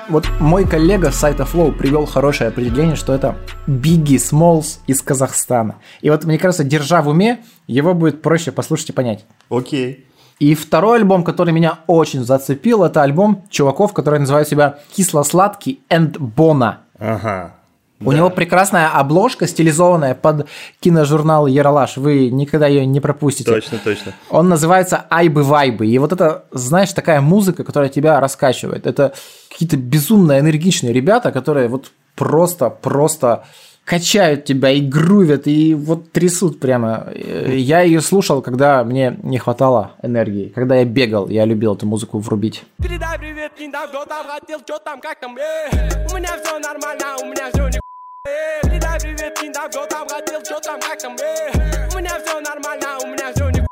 вот 0.08 0.26
мой 0.40 0.66
коллега 0.66 1.10
с 1.10 1.16
сайта 1.16 1.42
Flow 1.42 1.70
привел 1.70 2.06
хорошее 2.06 2.48
определение, 2.48 2.96
что 2.96 3.12
это 3.12 3.36
Biggie 3.66 4.16
Smalls 4.16 4.78
из 4.86 5.02
Казахстана. 5.02 5.76
И 6.00 6.08
вот 6.08 6.24
мне 6.24 6.38
кажется, 6.38 6.64
держа 6.64 7.02
в 7.02 7.08
уме, 7.08 7.44
его 7.66 7.92
будет 7.92 8.22
проще 8.22 8.50
послушать 8.50 8.88
и 8.88 8.92
понять. 8.92 9.26
Окей. 9.50 10.06
И 10.38 10.54
второй 10.54 10.98
альбом, 11.00 11.24
который 11.24 11.52
меня 11.52 11.80
очень 11.86 12.24
зацепил, 12.24 12.84
это 12.84 13.02
альбом 13.02 13.44
чуваков, 13.50 13.92
которые 13.92 14.20
называют 14.20 14.48
себя 14.48 14.78
Кисло-сладкий 14.96 15.80
and 15.90 16.18
Бона. 16.18 16.80
Ага. 16.98 17.57
У 18.00 18.12
него 18.12 18.30
прекрасная 18.30 18.88
обложка, 18.88 19.46
стилизованная 19.46 20.14
под 20.14 20.46
киножурнал 20.80 21.46
Яралаш. 21.46 21.96
Вы 21.96 22.30
никогда 22.30 22.66
ее 22.66 22.86
не 22.86 23.00
пропустите. 23.00 23.50
Точно, 23.50 23.78
точно. 23.82 24.12
Он 24.30 24.48
называется 24.48 25.06
Айбы-вайбы. 25.10 25.86
И 25.86 25.98
вот 25.98 26.12
это, 26.12 26.44
знаешь, 26.52 26.92
такая 26.92 27.20
музыка, 27.20 27.64
которая 27.64 27.90
тебя 27.90 28.20
раскачивает. 28.20 28.86
Это 28.86 29.14
какие-то 29.50 29.76
безумно 29.76 30.38
энергичные 30.38 30.92
ребята, 30.92 31.32
которые 31.32 31.68
вот 31.68 31.90
просто, 32.14 32.70
просто 32.70 33.44
качают 33.84 34.44
тебя 34.44 34.70
и 34.70 34.80
грувят, 34.80 35.46
и 35.46 35.74
вот 35.74 36.12
трясут 36.12 36.60
прямо. 36.60 37.08
Я 37.14 37.80
ее 37.80 38.00
слушал, 38.00 38.42
когда 38.42 38.84
мне 38.84 39.18
не 39.22 39.38
хватало 39.38 39.92
энергии. 40.02 40.52
Когда 40.54 40.76
я 40.76 40.84
бегал, 40.84 41.28
я 41.28 41.46
любил 41.46 41.74
эту 41.74 41.86
музыку 41.86 42.18
врубить. 42.18 42.64
Передай 42.82 43.18
привет, 43.18 43.52
кто 43.88 44.04
там 44.04 44.26
хотел, 44.26 44.60
что 44.60 44.78
там, 44.78 45.00
как 45.00 45.18
там, 45.18 45.36
э. 45.38 45.70
У 46.12 46.16
меня 46.16 46.28
все 46.42 46.58
нормально, 46.58 47.16
у 47.22 47.26
меня 47.26 47.50
все 47.50 47.68
не 47.68 47.87
Передай 48.62 49.00
привет, 49.00 49.38
Кинда, 49.38 49.68
кто 49.68 49.86
там 49.86 50.08
хотел, 50.08 50.40
что 50.44 50.60
там, 50.60 50.80
как 50.80 50.98
там, 50.98 51.16
э. 51.16 51.88
У 51.94 51.98
меня 51.98 52.18
все 52.24 52.40
нормально, 52.40 52.98
у 53.02 53.06
меня 53.06 53.32
все 53.34 53.50
не 53.50 53.66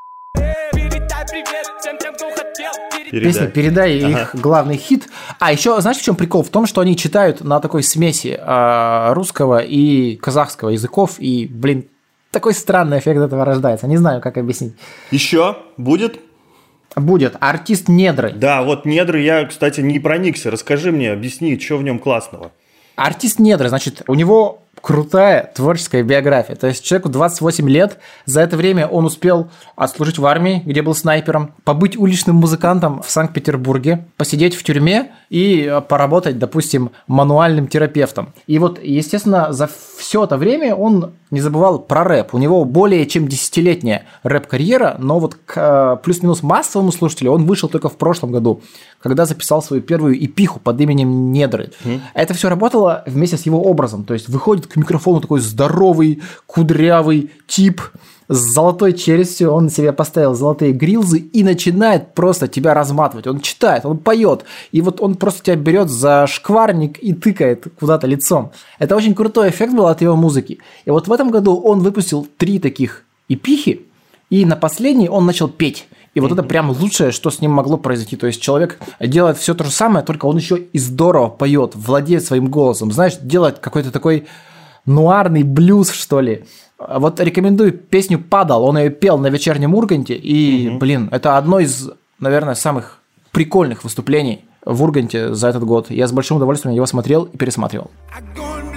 Передай 0.73 1.25
привет 1.29 1.67
всем 1.81 1.99
тем, 1.99 2.15
кто 2.15 2.31
хотел. 2.31 2.73
Передай. 2.91 3.21
Песня 3.21 3.47
«Передай» 3.49 3.99
ага. 4.05 4.23
их 4.23 4.35
главный 4.35 4.77
хит. 4.77 5.09
А 5.39 5.53
еще, 5.53 5.81
знаешь, 5.81 5.99
в 5.99 6.03
чем 6.03 6.17
прикол? 6.17 6.43
В 6.43 6.49
том, 6.49 6.67
что 6.67 6.81
они 6.81 6.97
читают 6.97 7.43
на 7.43 7.61
такой 7.61 7.83
смеси 7.83 8.39
э, 8.41 9.13
русского 9.13 9.59
и 9.63 10.17
казахского 10.17 10.71
языков, 10.71 11.17
и, 11.19 11.47
блин, 11.47 11.87
такой 12.31 12.55
странный 12.55 12.99
эффект 12.99 13.21
этого 13.21 13.45
рождается. 13.45 13.87
Не 13.87 13.97
знаю, 13.97 14.21
как 14.21 14.37
объяснить. 14.39 14.75
Еще 15.11 15.57
будет 15.77 16.21
Будет. 16.97 17.37
Артист 17.41 17.89
Недры. 17.89 18.33
Да, 18.33 18.63
вот 18.63 18.87
Недры 18.87 19.21
я, 19.21 19.45
кстати, 19.45 19.83
не 19.83 19.99
проникся. 19.99 20.51
Расскажи 20.51 20.93
мне, 20.93 21.13
объясни, 21.13 21.59
что 21.61 21.77
в 21.77 21.83
нем 21.83 21.99
классного. 21.99 22.53
Артист 22.97 23.39
Недры, 23.39 23.69
значит, 23.69 24.03
у 24.09 24.15
него 24.15 24.63
крутая 24.81 25.51
творческая 25.55 26.03
биография. 26.03 26.55
То 26.55 26.69
есть 26.69 26.85
человеку 26.85 27.09
28 27.09 27.69
лет, 27.69 27.99
за 28.25 28.41
это 28.41 28.57
время 28.57 28.87
он 28.87 29.05
успел 29.05 29.51
отслужить 29.75 30.19
в 30.19 30.27
армии, 30.27 30.63
где 30.65 30.81
был 30.83 30.95
снайпером, 30.95 31.55
побыть 31.65 31.97
уличным 31.97 32.37
музыкантом 32.37 33.03
в 33.03 33.11
Санкт-Петербурге, 33.11 34.07
посидеть 34.17 34.55
в 34.55 34.63
тюрьме 34.63 35.13
и 35.29 35.81
поработать, 35.89 36.39
допустим, 36.39 36.93
мануальным 37.09 37.67
терапевтом. 37.69 38.33
И 38.47 38.59
вот, 38.59 38.79
естественно, 38.83 39.53
за 39.53 39.69
все 39.99 40.25
это 40.25 40.37
время 40.37 40.75
он 40.75 41.15
не 41.31 41.41
забывал 41.41 41.81
про 41.81 42.05
рэп. 42.05 42.35
У 42.35 42.39
него 42.39 42.65
более 42.65 43.07
чем 43.07 43.27
десятилетняя 43.27 44.07
рэп-карьера, 44.23 44.97
но 44.99 45.19
вот 45.19 45.35
к 45.35 45.55
э, 45.57 45.97
плюс-минус 46.03 46.43
массовому 46.43 46.93
слушателю 46.93 47.33
он 47.33 47.47
вышел 47.47 47.69
только 47.69 47.89
в 47.89 47.97
прошлом 47.97 48.31
году, 48.31 48.63
когда 49.01 49.27
записал 49.27 49.63
свою 49.63 49.83
первую 49.83 50.25
эпиху 50.25 50.61
под 50.61 50.81
именем 50.81 51.33
Недры. 51.33 51.73
Mm. 51.85 52.01
Это 52.15 52.35
все 52.35 52.49
работало 52.49 53.03
вместе 53.07 53.37
с 53.37 53.43
его 53.43 53.61
образом. 53.63 54.05
То 54.05 54.15
есть 54.15 54.29
выходит 54.29 54.67
к 54.67 54.77
микрофону 54.77 55.21
такой 55.21 55.41
здоровый, 55.41 56.23
кудрявый 56.47 57.31
тип, 57.47 57.83
с 58.29 58.37
золотой 58.37 58.93
челюстью, 58.93 59.51
он 59.51 59.71
себе 59.71 59.93
поставил 59.93 60.35
золотые 60.35 60.73
грилзы 60.73 61.19
и 61.19 61.45
начинает 61.45 62.15
просто 62.15 62.49
тебя 62.49 62.75
разматывать. 62.75 63.27
Он 63.27 63.41
читает, 63.41 63.85
он 63.85 63.99
поет, 63.99 64.45
и 64.73 64.81
вот 64.81 65.01
он 65.01 65.15
просто 65.15 65.45
тебя 65.45 65.57
берет 65.57 65.89
за 65.91 66.27
шкварник 66.27 66.99
и 67.03 67.13
тыкает 67.13 67.67
куда-то 67.79 68.07
лицом. 68.07 68.51
Это 68.79 68.97
очень 68.97 69.15
крутой 69.15 69.51
эффект 69.51 69.75
был 69.75 69.87
от 69.87 70.03
его 70.03 70.17
музыки. 70.17 70.59
И 70.85 70.91
вот 70.91 71.09
в 71.09 71.13
этом 71.13 71.31
году 71.31 71.57
он 71.57 71.81
выпустил 71.81 72.27
три 72.37 72.59
таких 72.59 73.05
эпихи, 73.29 73.87
и 74.31 74.45
на 74.45 74.57
последней 74.57 75.09
он 75.09 75.27
начал 75.27 75.49
петь. 75.49 75.87
И 76.15 76.21
вот 76.21 76.33
это 76.33 76.43
прям 76.43 76.71
лучшее, 76.71 77.13
что 77.13 77.31
с 77.31 77.43
ним 77.43 77.51
могло 77.51 77.77
произойти. 77.77 78.17
То 78.17 78.27
есть 78.27 78.41
человек 78.41 78.79
делает 79.01 79.37
все 79.37 79.55
то 79.55 79.65
же 79.65 79.71
самое, 79.71 80.05
только 80.05 80.25
он 80.25 80.39
еще 80.39 80.57
и 80.57 80.79
здорово 80.79 81.29
поет, 81.29 81.73
владеет 81.75 82.25
своим 82.25 82.49
голосом. 82.49 82.91
Знаешь, 82.91 83.19
делает 83.21 83.59
какой-то 83.59 83.93
такой 83.93 84.27
нуарный 84.87 85.43
блюз, 85.43 85.91
что 85.91 86.21
ли. 86.21 86.45
Вот 86.79 87.21
рекомендую 87.21 87.73
песню 87.73 88.19
«Падал». 88.19 88.65
Он 88.65 88.79
ее 88.79 88.91
пел 88.91 89.19
на 89.19 89.29
вечернем 89.29 89.75
Урганте. 89.75 90.15
И, 90.15 90.69
угу. 90.69 90.79
блин, 90.79 91.09
это 91.13 91.37
одно 91.37 91.59
из, 91.59 91.91
наверное, 92.19 92.55
самых 92.55 93.01
прикольных 93.33 93.85
выступлений 93.85 94.45
в 94.65 94.83
Урганте 94.83 95.35
за 95.35 95.49
этот 95.49 95.65
год. 95.65 95.91
Я 95.91 96.07
с 96.07 96.13
большим 96.13 96.39
удовольствием 96.39 96.75
его 96.75 96.87
смотрел 96.87 97.25
и 97.25 97.37
пересматривал. 97.37 97.91
Огонь 98.15 98.76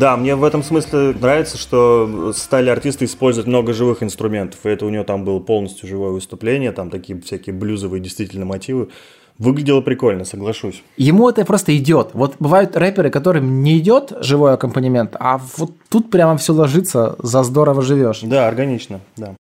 Да, 0.00 0.16
мне 0.16 0.34
в 0.34 0.44
этом 0.44 0.62
смысле 0.62 1.14
нравится, 1.20 1.58
что 1.58 2.32
стали 2.34 2.70
артисты 2.70 3.04
использовать 3.04 3.46
много 3.46 3.74
живых 3.74 4.02
инструментов. 4.02 4.60
И 4.64 4.70
это 4.70 4.86
у 4.86 4.88
него 4.88 5.04
там 5.04 5.24
было 5.26 5.40
полностью 5.40 5.86
живое 5.86 6.10
выступление, 6.10 6.72
там 6.72 6.88
такие 6.88 7.20
всякие 7.20 7.54
блюзовые 7.54 8.00
действительно 8.00 8.46
мотивы. 8.46 8.88
Выглядело 9.36 9.82
прикольно, 9.82 10.24
соглашусь. 10.24 10.82
Ему 10.96 11.28
это 11.28 11.44
просто 11.44 11.76
идет. 11.76 12.10
Вот 12.14 12.36
бывают 12.38 12.78
рэперы, 12.78 13.10
которым 13.10 13.62
не 13.62 13.76
идет 13.78 14.10
живой 14.20 14.54
аккомпанемент, 14.54 15.16
а 15.20 15.38
вот 15.58 15.72
тут 15.90 16.10
прямо 16.10 16.38
все 16.38 16.54
ложится, 16.54 17.16
за 17.18 17.42
здорово 17.42 17.82
живешь. 17.82 18.20
Да, 18.22 18.48
органично, 18.48 19.00
да. 19.18 19.34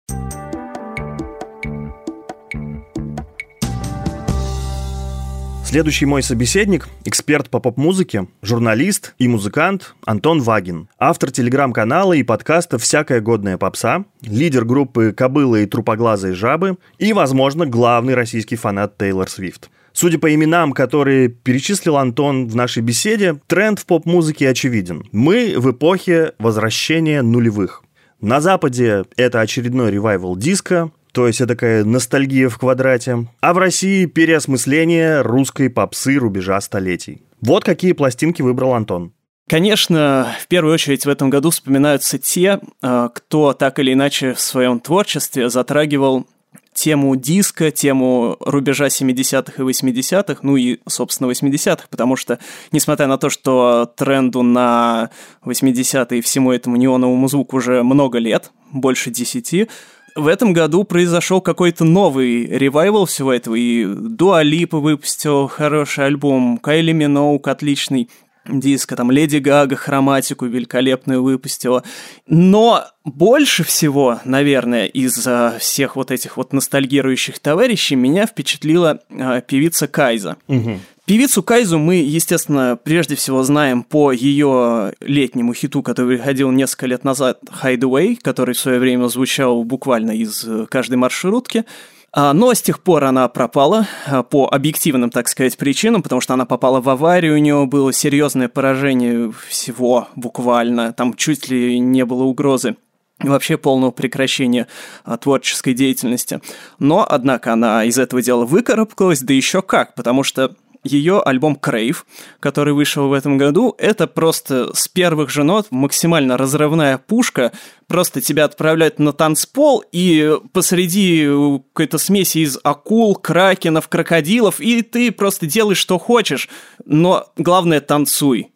Следующий 5.67 6.07
мой 6.07 6.23
собеседник– 6.23 6.89
эксперт 7.05 7.51
по 7.51 7.59
поп-музыке, 7.59 8.29
журналист 8.41 9.17
и 9.19 9.27
музыкант 9.27 9.97
Антон 10.05 10.41
Вагин, 10.41 10.89
автор 10.97 11.33
телеграм-канала 11.33 12.13
и 12.13 12.23
подкаста 12.23 12.79
«Всякая 12.79 13.21
годная 13.21 13.59
попса», 13.59 14.05
лидер 14.23 14.65
группы 14.65 15.11
«Кобыла 15.11 15.57
и 15.57 15.67
трупоглазые 15.67 16.35
жабы» 16.35 16.79
и, 16.99 17.13
возможно, 17.13 17.67
главный 17.67 18.15
российский 18.15 18.55
фанат 18.55 18.97
Тейлор 18.97 19.29
Свифт. 19.29 19.69
Судя 19.93 20.21
по 20.21 20.33
именам, 20.33 20.73
которые 20.73 21.31
перечислил 21.31 21.97
Антон 21.97 22.47
в 22.47 22.55
нашей 22.55 22.85
беседе, 22.85 23.41
тренд 23.49 23.81
в 23.81 23.87
поп-музыке 23.87 24.49
очевиден. 24.49 25.03
Мы 25.11 25.57
в 25.59 25.73
эпохе 25.73 26.35
возвращения 26.39 27.23
нулевых. 27.23 27.83
На 28.21 28.41
Западе 28.41 29.05
это 29.17 29.41
очередной 29.41 29.91
ревайвал 29.91 30.37
диска, 30.37 30.93
то 31.17 31.27
есть 31.27 31.41
это 31.41 31.55
такая 31.55 31.83
ностальгия 31.83 32.51
в 32.51 32.59
квадрате, 32.59 33.27
а 33.41 33.55
в 33.55 33.57
России 33.57 34.05
переосмысление 34.05 35.23
русской 35.23 35.71
попсы 35.71 36.17
рубежа 36.17 36.61
столетий. 36.61 37.23
Вот 37.41 37.65
какие 37.65 37.93
пластинки 37.93 38.43
выбрал 38.43 38.75
Антон. 38.75 39.15
Конечно, 39.49 40.29
в 40.39 40.47
первую 40.47 40.75
очередь 40.75 41.07
в 41.07 41.09
этом 41.09 41.31
году 41.31 41.49
вспоминаются 41.49 42.19
те, 42.19 42.61
э, 42.83 43.09
кто 43.15 43.55
так 43.55 43.79
или 43.79 43.95
иначе 43.95 44.35
в 44.35 44.41
своем 44.41 44.79
творчестве 44.79 45.49
затрагивал 45.49 46.27
тему 46.75 47.17
диска, 47.17 47.71
тему 47.71 48.37
рубежа 48.41 48.89
70-х 48.89 49.63
и 49.63 49.67
80-х, 49.67 50.41
ну 50.43 50.57
и, 50.57 50.81
собственно, 50.87 51.31
80-х, 51.31 51.87
потому 51.89 52.17
что, 52.17 52.39
несмотря 52.73 53.07
на 53.07 53.17
то, 53.17 53.31
что 53.31 53.91
тренду 53.97 54.43
на 54.43 55.09
80-е 55.47 56.19
и 56.19 56.21
всему 56.21 56.53
этому 56.53 56.77
неоновому 56.77 57.27
звуку 57.29 57.57
уже 57.57 57.83
много 57.83 58.19
лет, 58.19 58.53
больше 58.71 59.11
10, 59.11 59.71
в 60.17 60.27
этом 60.27 60.53
году 60.53 60.85
произошел 60.85 61.41
какой-то 61.41 61.85
новый 61.85 62.47
ревайвал 62.47 63.07
всего 63.07 63.33
этого, 63.33 63.55
и 63.55 63.85
Дуа 63.85 64.43
Липа 64.43 64.79
выпустил 64.79 65.47
хороший 65.47 66.07
альбом, 66.07 66.59
Кайли 66.59 66.93
Миноук 66.93 67.47
отличный, 67.49 68.09
диска, 68.49 68.97
там 68.97 69.11
Леди 69.11 69.39
Гага 69.39 69.77
хроматику 69.77 70.47
великолепную 70.47 71.23
выпустила. 71.23 71.83
Но 72.27 72.85
больше 73.05 73.65
всего, 73.65 74.21
наверное, 74.25 74.87
из 74.87 75.27
всех 75.59 75.97
вот 75.97 76.11
этих 76.11 76.37
вот 76.37 76.53
ностальгирующих 76.53 77.39
товарищей 77.39 77.97
меня 77.97 78.27
впечатлила 78.27 79.01
э, 79.11 79.43
певица 79.47 79.89
Кайза. 79.89 80.37
Угу. 80.49 80.79
Певицу 81.07 81.45
Кайзу 81.45 81.79
мы, 81.79 81.95
естественно, 81.95 82.77
прежде 82.83 83.15
всего 83.15 83.45
знаем 83.45 83.85
по 83.85 84.11
ее 84.11 84.93
летнему 84.99 85.55
хиту, 85.55 85.81
который 85.81 86.17
выходил 86.17 86.51
несколько 86.51 86.87
лет 86.87 87.05
назад, 87.05 87.39
Hideaway, 87.63 88.19
который 88.21 88.57
в 88.57 88.59
свое 88.59 88.81
время 88.81 89.07
звучал 89.07 89.63
буквально 89.63 90.11
из 90.11 90.45
э, 90.45 90.67
каждой 90.69 90.97
маршрутки. 90.97 91.65
А, 92.11 92.33
но 92.33 92.53
с 92.53 92.61
тех 92.61 92.81
пор 92.81 93.05
она 93.05 93.29
пропала 93.29 93.87
а, 94.09 94.25
по 94.25 94.49
объективным, 94.49 95.11
так 95.11 95.29
сказать, 95.29 95.57
причинам, 95.57 96.03
потому 96.03 96.21
что 96.21 96.35
она 96.35 96.45
попала 96.45 96.81
в 96.81 96.89
аварию, 96.89 97.35
у 97.35 97.39
нее 97.39 97.67
было 97.67 97.93
серьезное 97.93 98.49
поражение 98.49 99.33
всего 99.49 100.09
буквально, 100.17 100.93
там 100.93 101.15
чуть 101.15 101.49
ли 101.49 101.79
не 101.79 102.05
было 102.05 102.25
угрозы 102.25 102.75
вообще 103.21 103.57
полного 103.57 103.93
прекращения 103.93 104.67
а, 105.05 105.17
творческой 105.17 105.75
деятельности. 105.75 106.41
Но, 106.81 107.07
однако, 107.09 107.53
она 107.53 107.85
из 107.85 107.97
этого 107.97 108.21
дела 108.23 108.45
выкарабкалась, 108.45 109.21
да 109.21 109.33
еще 109.33 109.63
как, 109.63 109.95
потому 109.95 110.23
что 110.23 110.57
ее 110.87 111.21
альбом 111.21 111.59
Crave, 111.61 111.99
который 112.41 112.73
вышел 112.73 113.09
в 113.09 113.13
этом 113.13 113.39
году, 113.39 113.75
это 113.79 114.07
просто 114.07 114.75
с 114.75 114.89
первых 114.89 115.31
же 115.31 115.43
нот 115.43 115.67
максимально 115.71 116.37
разрывная 116.37 116.99
пушка, 116.99 117.53
просто 117.87 118.21
тебя 118.21 118.45
отправляют 118.45 118.99
на 118.99 119.13
танцпол, 119.13 119.85
и 119.93 120.39
посреди 120.53 121.27
какой-то 121.75 121.99
смеси 121.99 122.39
из 122.39 122.59
акул, 122.63 123.15
кракенов, 123.15 123.89
крокодилов, 123.89 124.61
и 124.61 124.83
ты 124.83 125.13
просто 125.13 125.47
делаешь, 125.47 125.79
что 125.79 125.99
хочешь, 125.99 126.49
но 126.85 127.27
главное 127.37 127.81
танцуй. 127.81 128.53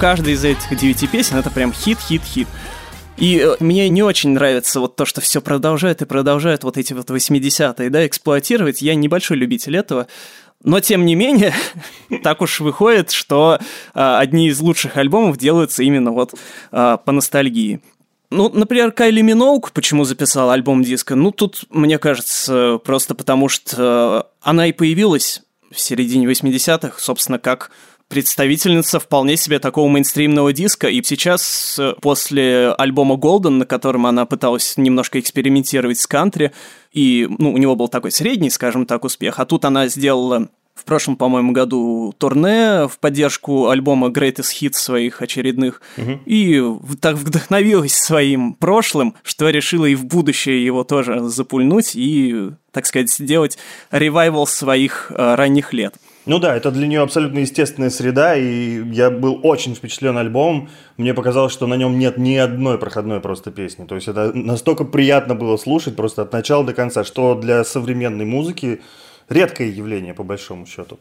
Каждая 0.00 0.32
из 0.32 0.42
этих 0.42 0.74
девяти 0.78 1.06
песен 1.06 1.36
это 1.36 1.50
прям 1.50 1.74
хит, 1.74 1.98
хит, 2.00 2.22
хит. 2.22 2.48
И 3.18 3.38
э, 3.38 3.56
мне 3.60 3.86
не 3.90 4.02
очень 4.02 4.30
нравится 4.30 4.80
вот 4.80 4.96
то, 4.96 5.04
что 5.04 5.20
все 5.20 5.42
продолжает 5.42 6.00
и 6.00 6.06
продолжает 6.06 6.64
вот 6.64 6.78
эти 6.78 6.94
вот 6.94 7.10
80-е, 7.10 7.90
да, 7.90 8.06
эксплуатировать. 8.06 8.80
Я 8.80 8.94
небольшой 8.94 9.36
любитель 9.36 9.76
этого. 9.76 10.06
Но, 10.64 10.80
тем 10.80 11.04
не 11.04 11.14
менее, 11.14 11.52
так 12.22 12.40
уж 12.40 12.60
выходит, 12.60 13.10
что 13.10 13.58
а, 13.92 14.18
одни 14.18 14.48
из 14.48 14.58
лучших 14.60 14.96
альбомов 14.96 15.36
делаются 15.36 15.82
именно 15.82 16.12
вот 16.12 16.34
а, 16.72 16.96
по 16.96 17.12
ностальгии. 17.12 17.80
Ну, 18.30 18.48
например, 18.48 18.92
Кайли 18.92 19.20
Миноук 19.20 19.72
почему 19.72 20.04
записал 20.04 20.48
альбом 20.48 20.82
диска? 20.82 21.14
Ну, 21.14 21.30
тут, 21.30 21.64
мне 21.68 21.98
кажется, 21.98 22.80
просто 22.84 23.14
потому 23.14 23.50
что 23.50 24.30
она 24.40 24.66
и 24.66 24.72
появилась 24.72 25.42
в 25.70 25.78
середине 25.78 26.26
80-х, 26.26 26.98
собственно, 26.98 27.38
как 27.38 27.70
представительница 28.10 28.98
вполне 28.98 29.36
себе 29.36 29.60
такого 29.60 29.88
мейнстримного 29.88 30.52
диска, 30.52 30.88
и 30.88 31.02
сейчас, 31.02 31.76
э, 31.78 31.94
после 32.02 32.72
альбома 32.72 33.14
Golden, 33.14 33.50
на 33.50 33.66
котором 33.66 34.04
она 34.04 34.26
пыталась 34.26 34.76
немножко 34.76 35.20
экспериментировать 35.20 35.98
с 35.98 36.06
кантри, 36.08 36.52
и, 36.92 37.28
ну, 37.38 37.52
у 37.52 37.56
него 37.56 37.76
был 37.76 37.88
такой 37.88 38.10
средний, 38.10 38.50
скажем 38.50 38.84
так, 38.84 39.04
успех, 39.04 39.38
а 39.38 39.46
тут 39.46 39.64
она 39.64 39.86
сделала 39.86 40.48
в 40.74 40.84
прошлом, 40.84 41.16
по-моему, 41.16 41.52
году 41.52 42.14
турне 42.18 42.88
в 42.88 42.98
поддержку 42.98 43.68
альбома 43.68 44.08
Greatest 44.08 44.60
Hits 44.60 44.74
своих 44.74 45.20
очередных. 45.20 45.82
Угу. 45.98 46.20
И 46.24 46.62
так 47.00 47.16
вдохновилась 47.16 47.94
своим 47.94 48.54
прошлым, 48.54 49.14
что 49.22 49.50
решила 49.50 49.84
и 49.84 49.94
в 49.94 50.06
будущее 50.06 50.64
его 50.64 50.82
тоже 50.82 51.28
запульнуть 51.28 51.92
и, 51.94 52.50
так 52.72 52.86
сказать, 52.86 53.12
сделать 53.12 53.58
ревайвал 53.90 54.46
своих 54.46 55.12
э, 55.14 55.34
ранних 55.34 55.74
лет. 55.74 55.96
Ну 56.26 56.38
да, 56.38 56.54
это 56.54 56.70
для 56.70 56.86
нее 56.86 57.00
абсолютно 57.00 57.38
естественная 57.38 57.90
среда, 57.90 58.36
и 58.36 58.84
я 58.92 59.10
был 59.10 59.40
очень 59.42 59.74
впечатлен 59.74 60.18
альбомом. 60.18 60.68
Мне 60.98 61.14
показалось, 61.14 61.52
что 61.52 61.66
на 61.66 61.74
нем 61.74 61.98
нет 61.98 62.18
ни 62.18 62.36
одной 62.36 62.78
проходной 62.78 63.20
просто 63.20 63.50
песни. 63.50 63.86
То 63.86 63.94
есть 63.94 64.06
это 64.06 64.32
настолько 64.34 64.84
приятно 64.84 65.34
было 65.34 65.56
слушать 65.56 65.96
просто 65.96 66.22
от 66.22 66.32
начала 66.32 66.64
до 66.64 66.74
конца, 66.74 67.04
что 67.04 67.34
для 67.34 67.64
современной 67.64 68.26
музыки 68.26 68.82
редкое 69.30 69.70
явление 69.70 70.12
по 70.12 70.22
большому 70.22 70.66
счету. 70.66 70.98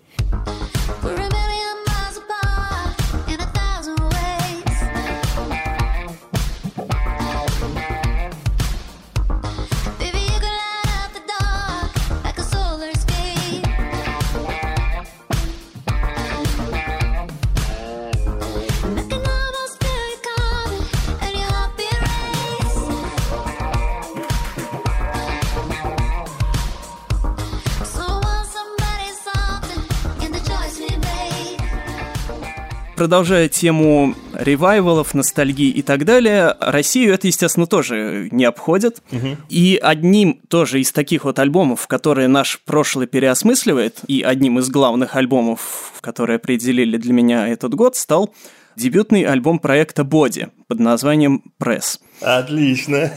Продолжая 32.99 33.47
тему 33.47 34.13
ревайвалов, 34.33 35.13
ностальгии 35.13 35.69
и 35.69 35.81
так 35.81 36.03
далее, 36.03 36.53
Россию 36.59 37.13
это, 37.13 37.27
естественно, 37.27 37.65
тоже 37.65 38.27
не 38.29 38.43
обходит. 38.43 39.01
Угу. 39.13 39.37
И 39.47 39.79
одним 39.81 40.41
тоже 40.49 40.81
из 40.81 40.91
таких 40.91 41.23
вот 41.23 41.39
альбомов, 41.39 41.87
которые 41.87 42.27
наш 42.27 42.59
прошлый 42.65 43.07
переосмысливает, 43.07 43.99
и 44.07 44.21
одним 44.21 44.59
из 44.59 44.69
главных 44.69 45.15
альбомов, 45.15 45.93
которые 46.01 46.35
определили 46.35 46.97
для 46.97 47.13
меня 47.13 47.47
этот 47.47 47.73
год, 47.73 47.95
стал 47.95 48.33
дебютный 48.79 49.23
альбом 49.23 49.59
проекта 49.59 50.03
Боди 50.03 50.47
под 50.67 50.79
названием 50.79 51.43
«Пресс». 51.57 51.99
Отлично. 52.21 53.11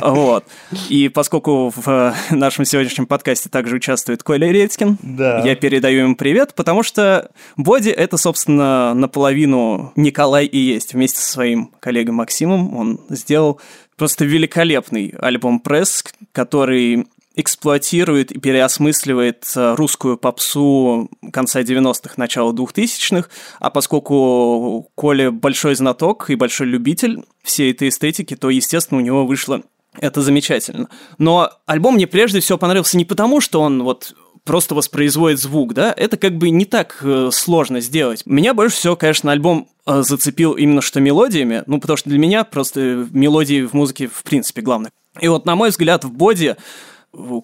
Вот. 0.00 0.44
И 0.88 1.08
поскольку 1.08 1.72
в 1.74 2.14
нашем 2.30 2.64
сегодняшнем 2.64 3.06
подкасте 3.06 3.48
также 3.48 3.76
участвует 3.76 4.22
Коля 4.22 4.50
Редькин, 4.50 4.98
да. 5.02 5.40
я 5.40 5.54
передаю 5.56 6.04
ему 6.04 6.16
привет, 6.16 6.54
потому 6.54 6.82
что 6.82 7.30
Боди— 7.56 7.88
это, 7.90 8.16
собственно, 8.16 8.94
наполовину 8.94 9.92
Николай 9.96 10.46
и 10.46 10.58
есть. 10.58 10.94
Вместе 10.94 11.20
со 11.20 11.32
своим 11.32 11.70
коллегой 11.80 12.12
Максимом 12.12 12.76
он 12.76 13.00
сделал 13.08 13.60
просто 13.96 14.24
великолепный 14.24 15.14
альбом 15.18 15.60
«Пресс», 15.60 16.04
который 16.32 17.06
эксплуатирует 17.34 18.32
и 18.32 18.38
переосмысливает 18.38 19.44
э, 19.56 19.74
русскую 19.74 20.16
попсу 20.16 21.10
конца 21.32 21.62
90-х, 21.62 22.14
начала 22.16 22.52
2000-х, 22.52 23.28
а 23.58 23.70
поскольку 23.70 24.90
Коля 24.94 25.30
большой 25.30 25.74
знаток 25.74 26.30
и 26.30 26.36
большой 26.36 26.68
любитель 26.68 27.24
всей 27.42 27.72
этой 27.72 27.88
эстетики, 27.88 28.36
то, 28.36 28.50
естественно, 28.50 29.00
у 29.00 29.04
него 29.04 29.26
вышло 29.26 29.62
это 30.00 30.22
замечательно. 30.22 30.88
Но 31.18 31.50
альбом 31.66 31.94
мне 31.94 32.06
прежде 32.06 32.40
всего 32.40 32.58
понравился 32.58 32.96
не 32.96 33.04
потому, 33.04 33.40
что 33.40 33.60
он 33.60 33.82
вот 33.82 34.14
просто 34.44 34.74
воспроизводит 34.74 35.40
звук, 35.40 35.72
да, 35.72 35.92
это 35.96 36.16
как 36.16 36.36
бы 36.36 36.50
не 36.50 36.66
так 36.66 36.98
э, 37.02 37.30
сложно 37.32 37.80
сделать. 37.80 38.22
Меня 38.26 38.52
больше 38.52 38.76
всего, 38.76 38.94
конечно, 38.94 39.32
альбом 39.32 39.68
э, 39.86 40.02
зацепил 40.02 40.52
именно 40.52 40.82
что 40.82 41.00
мелодиями, 41.00 41.62
ну, 41.66 41.80
потому 41.80 41.96
что 41.96 42.10
для 42.10 42.18
меня 42.18 42.44
просто 42.44 43.08
мелодии 43.10 43.62
в 43.62 43.72
музыке 43.72 44.06
в 44.06 44.22
принципе 44.22 44.60
главное. 44.60 44.90
И 45.20 45.28
вот, 45.28 45.46
на 45.46 45.56
мой 45.56 45.70
взгляд, 45.70 46.04
в 46.04 46.12
боди 46.12 46.56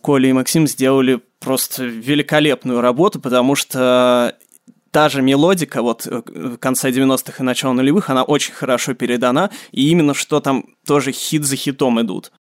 Коля 0.03 0.29
и 0.29 0.33
Максим 0.33 0.67
сделали 0.67 1.21
просто 1.39 1.85
великолепную 1.85 2.81
работу, 2.81 3.21
потому 3.21 3.55
что 3.55 4.37
та 4.91 5.09
же 5.09 5.23
мелодика 5.23 5.83
вот 5.83 6.07
э, 6.07 6.57
конца 6.59 6.91
90-х 6.91 7.35
и 7.39 7.43
начала 7.43 7.73
нулевых, 7.73 8.11
она 8.11 8.25
очень 8.25 8.53
хорошо 8.53 8.95
передана, 8.95 9.51
и 9.73 9.89
именно 9.89 10.15
что 10.15 10.41
там 10.41 10.65
тоже 10.87 11.13
хит 11.13 11.45
за 11.45 11.57
хитом 11.57 12.01
идут. 12.01 12.33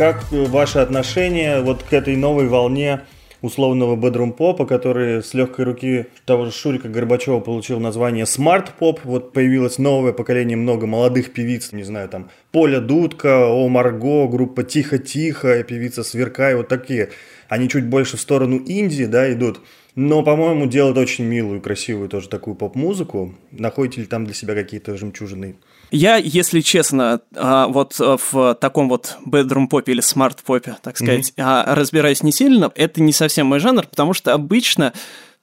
Как 0.00 0.24
ваше 0.32 0.78
отношение 0.78 1.60
вот 1.60 1.82
к 1.82 1.92
этой 1.92 2.16
новой 2.16 2.48
волне 2.48 3.02
условного 3.42 3.96
bedroom 3.96 4.32
попа, 4.32 4.64
который 4.64 5.22
с 5.22 5.34
легкой 5.34 5.66
руки 5.66 6.06
того 6.24 6.46
же 6.46 6.52
Шурика 6.52 6.88
Горбачева 6.88 7.40
получил 7.40 7.80
название 7.80 8.24
smart 8.24 8.72
поп. 8.78 9.00
Вот 9.04 9.34
появилось 9.34 9.76
новое 9.76 10.14
поколение, 10.14 10.56
много 10.56 10.86
молодых 10.86 11.34
певиц, 11.34 11.72
не 11.72 11.82
знаю, 11.82 12.08
там 12.08 12.30
Поля 12.50 12.80
Дудка, 12.80 13.46
О 13.46 13.68
Марго, 13.68 14.26
группа 14.26 14.62
Тихо-Тихо, 14.62 15.62
певица 15.64 16.02
Сверкай, 16.02 16.54
вот 16.54 16.68
такие. 16.68 17.10
Они 17.50 17.68
чуть 17.68 17.84
больше 17.84 18.16
в 18.16 18.22
сторону 18.22 18.56
инди, 18.56 19.04
да, 19.04 19.30
идут. 19.30 19.60
Но, 19.96 20.22
по-моему, 20.22 20.64
делают 20.64 20.96
очень 20.96 21.26
милую, 21.26 21.60
красивую 21.60 22.08
тоже 22.08 22.30
такую 22.30 22.54
поп-музыку. 22.56 23.34
Находите 23.50 24.00
ли 24.00 24.06
там 24.06 24.24
для 24.24 24.32
себя 24.32 24.54
какие-то 24.54 24.96
жемчужины? 24.96 25.56
Я, 25.90 26.16
если 26.16 26.60
честно, 26.60 27.20
а, 27.34 27.66
вот 27.66 27.96
а, 28.00 28.16
в 28.16 28.54
таком 28.54 28.88
вот 28.88 29.18
bedroom 29.26 29.68
попе 29.68 29.92
или 29.92 30.00
смарт 30.00 30.42
попе, 30.42 30.76
так 30.82 30.96
сказать, 30.96 31.32
mm-hmm. 31.36 31.74
разбираюсь 31.74 32.22
не 32.22 32.32
сильно. 32.32 32.70
Это 32.74 33.02
не 33.02 33.12
совсем 33.12 33.46
мой 33.46 33.58
жанр, 33.58 33.86
потому 33.86 34.14
что 34.14 34.32
обычно 34.32 34.92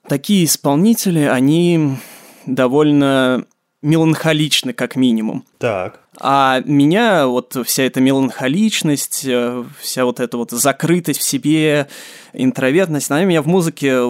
такие 0.07 0.45
исполнители, 0.45 1.19
они 1.19 1.97
довольно 2.45 3.45
меланхоличны, 3.81 4.73
как 4.73 4.95
минимум. 4.95 5.45
Так. 5.59 5.99
А 6.19 6.61
меня 6.65 7.27
вот 7.27 7.55
вся 7.65 7.83
эта 7.83 8.01
меланхоличность, 8.01 9.23
э, 9.25 9.63
вся 9.79 10.05
вот 10.05 10.19
эта 10.19 10.37
вот 10.37 10.49
закрытость 10.51 11.19
в 11.19 11.23
себе, 11.23 11.87
интровертность, 12.33 13.11
она 13.11 13.23
меня 13.23 13.43
в 13.43 13.47
музыке 13.47 14.01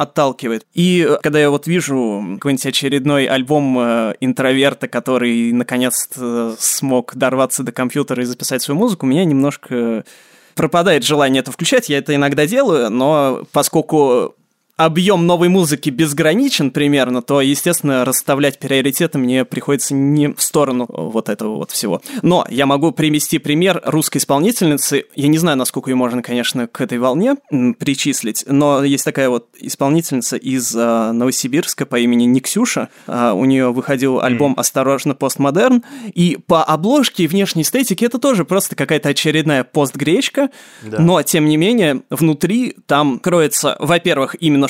отталкивает. 0.00 0.66
И 0.72 1.06
э, 1.06 1.18
когда 1.22 1.38
я 1.38 1.50
вот 1.50 1.66
вижу 1.66 2.24
какой-нибудь 2.36 2.64
очередной 2.64 3.26
альбом 3.26 3.78
э, 3.78 4.14
интроверта, 4.20 4.88
который 4.88 5.52
наконец-то 5.52 6.56
смог 6.58 7.14
дорваться 7.14 7.62
до 7.62 7.72
компьютера 7.72 8.22
и 8.22 8.26
записать 8.26 8.62
свою 8.62 8.80
музыку, 8.80 9.04
меня 9.04 9.26
немножко 9.26 10.04
пропадает 10.54 11.04
желание 11.04 11.40
это 11.40 11.52
включать. 11.52 11.90
Я 11.90 11.98
это 11.98 12.14
иногда 12.14 12.46
делаю, 12.46 12.90
но 12.90 13.44
поскольку 13.52 14.34
объем 14.84 15.26
новой 15.26 15.48
музыки 15.48 15.90
безграничен 15.90 16.70
примерно, 16.70 17.20
то, 17.20 17.42
естественно, 17.42 18.06
расставлять 18.06 18.58
приоритеты 18.58 19.18
мне 19.18 19.44
приходится 19.44 19.94
не 19.94 20.32
в 20.32 20.42
сторону 20.42 20.86
вот 20.88 21.28
этого 21.28 21.56
вот 21.56 21.70
всего. 21.70 22.00
Но 22.22 22.46
я 22.48 22.64
могу 22.64 22.90
привести 22.90 23.38
пример 23.38 23.82
русской 23.84 24.18
исполнительницы. 24.18 25.04
Я 25.14 25.28
не 25.28 25.36
знаю, 25.36 25.58
насколько 25.58 25.90
ее 25.90 25.96
можно, 25.96 26.22
конечно, 26.22 26.66
к 26.66 26.80
этой 26.80 26.98
волне 26.98 27.36
причислить, 27.78 28.44
но 28.46 28.82
есть 28.82 29.04
такая 29.04 29.28
вот 29.28 29.48
исполнительница 29.58 30.36
из 30.36 30.74
э, 30.74 31.12
Новосибирска 31.12 31.84
по 31.84 31.98
имени 31.98 32.24
Никсюша. 32.24 32.88
Э, 33.06 33.32
у 33.32 33.44
нее 33.44 33.72
выходил 33.72 34.20
альбом 34.20 34.54
«Осторожно, 34.56 35.14
постмодерн», 35.14 35.84
и 36.14 36.38
по 36.46 36.64
обложке 36.64 37.24
и 37.24 37.26
внешней 37.26 37.62
эстетике 37.62 38.06
это 38.06 38.18
тоже 38.18 38.46
просто 38.46 38.76
какая-то 38.76 39.10
очередная 39.10 39.62
постгречка, 39.62 40.48
да. 40.82 41.00
но, 41.00 41.22
тем 41.22 41.44
не 41.44 41.58
менее, 41.58 42.02
внутри 42.08 42.76
там 42.86 43.18
кроется, 43.18 43.76
во-первых, 43.78 44.36
именно 44.40 44.69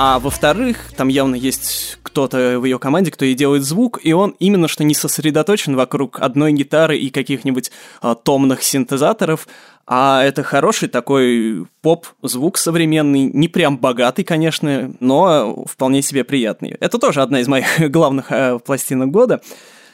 А 0.00 0.20
во-вторых, 0.20 0.92
там 0.96 1.08
явно 1.08 1.34
есть 1.34 1.98
кто-то 2.04 2.60
в 2.60 2.64
ее 2.64 2.78
команде, 2.78 3.10
кто 3.10 3.24
ей 3.24 3.34
делает 3.34 3.64
звук, 3.64 3.98
и 4.00 4.12
он 4.12 4.36
именно 4.38 4.68
что 4.68 4.84
не 4.84 4.94
сосредоточен 4.94 5.74
вокруг 5.74 6.20
одной 6.20 6.52
гитары 6.52 6.96
и 6.96 7.10
каких-нибудь 7.10 7.72
а, 8.00 8.14
томных 8.14 8.62
синтезаторов, 8.62 9.48
а 9.88 10.22
это 10.22 10.44
хороший 10.44 10.88
такой 10.88 11.66
поп-звук 11.82 12.58
современный, 12.58 13.22
не 13.24 13.48
прям 13.48 13.76
богатый, 13.76 14.22
конечно, 14.22 14.94
но 15.00 15.64
вполне 15.64 16.00
себе 16.00 16.22
приятный. 16.22 16.76
Это 16.78 17.00
тоже 17.00 17.20
одна 17.20 17.40
из 17.40 17.48
моих 17.48 17.66
главных 17.90 18.30
э, 18.30 18.60
пластинок 18.60 19.10
года. 19.10 19.40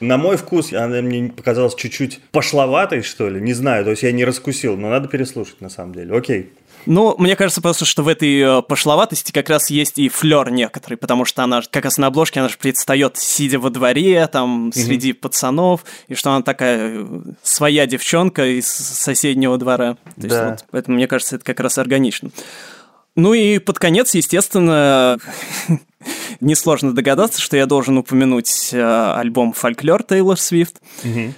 На 0.01 0.19
мой 0.19 0.37
вкус 0.37 0.71
она 0.75 1.01
мне 1.01 1.31
показалась 1.31 1.75
чуть-чуть 1.77 2.21
пошловатой, 2.31 3.01
что 3.01 3.31
ли, 3.31 3.41
не 3.41 3.55
знаю, 3.55 3.85
то 3.85 3.91
есть 3.93 4.03
я 4.03 4.13
не 4.13 4.27
раскусил, 4.27 4.77
но 4.77 4.91
надо 4.91 5.09
переслушать 5.09 5.63
на 5.63 5.71
самом 5.71 5.95
деле. 5.95 6.15
Окей. 6.15 6.53
Ну, 6.87 7.15
мне 7.19 7.37
кажется 7.37 7.61
просто, 7.61 7.85
что 7.85 8.03
в 8.03 8.09
этой 8.09 8.41
э, 8.41 8.63
пошловатости 8.63 9.33
как 9.33 9.49
раз 9.49 9.71
есть 9.71 9.99
и 9.99 10.09
флер 10.09 10.51
некоторый, 10.51 10.97
потому 10.97 11.25
что 11.25 11.43
она 11.43 11.63
как 11.71 11.85
раз 11.85 11.99
на 11.99 12.09
обложке, 12.09 12.41
она 12.41 12.49
же 12.49 12.57
предстает, 12.59 13.17
сидя 13.17 13.59
во 13.59 13.71
дворе, 13.71 14.27
там, 14.27 14.73
среди 14.73 15.13
пацанов, 15.13 15.85
и 16.09 16.15
что 16.15 16.31
она 16.31 16.43
такая 16.43 16.93
э, 16.95 17.07
своя 17.43 17.87
девчонка 17.87 18.45
из 18.47 18.67
соседнего 18.69 19.57
двора. 19.59 19.95
То 20.17 20.23
есть 20.23 20.29
Да. 20.29 20.51
вот, 20.51 20.65
поэтому, 20.71 20.97
мне 20.97 21.07
кажется, 21.09 21.37
это 21.37 21.45
как 21.45 21.61
раз 21.61 21.79
органично. 21.79 22.31
Ну 23.17 23.33
и 23.33 23.59
под 23.59 23.79
конец, 23.79 24.15
естественно, 24.15 25.19
несложно 26.41 26.93
догадаться, 26.93 27.41
что 27.41 27.57
я 27.57 27.67
должен 27.67 27.99
упомянуть 27.99 28.71
э, 28.73 29.13
альбом 29.17 29.53
«Фольклор» 29.53 30.03
Тейлор 30.03 30.39
Свифт, 30.39 30.81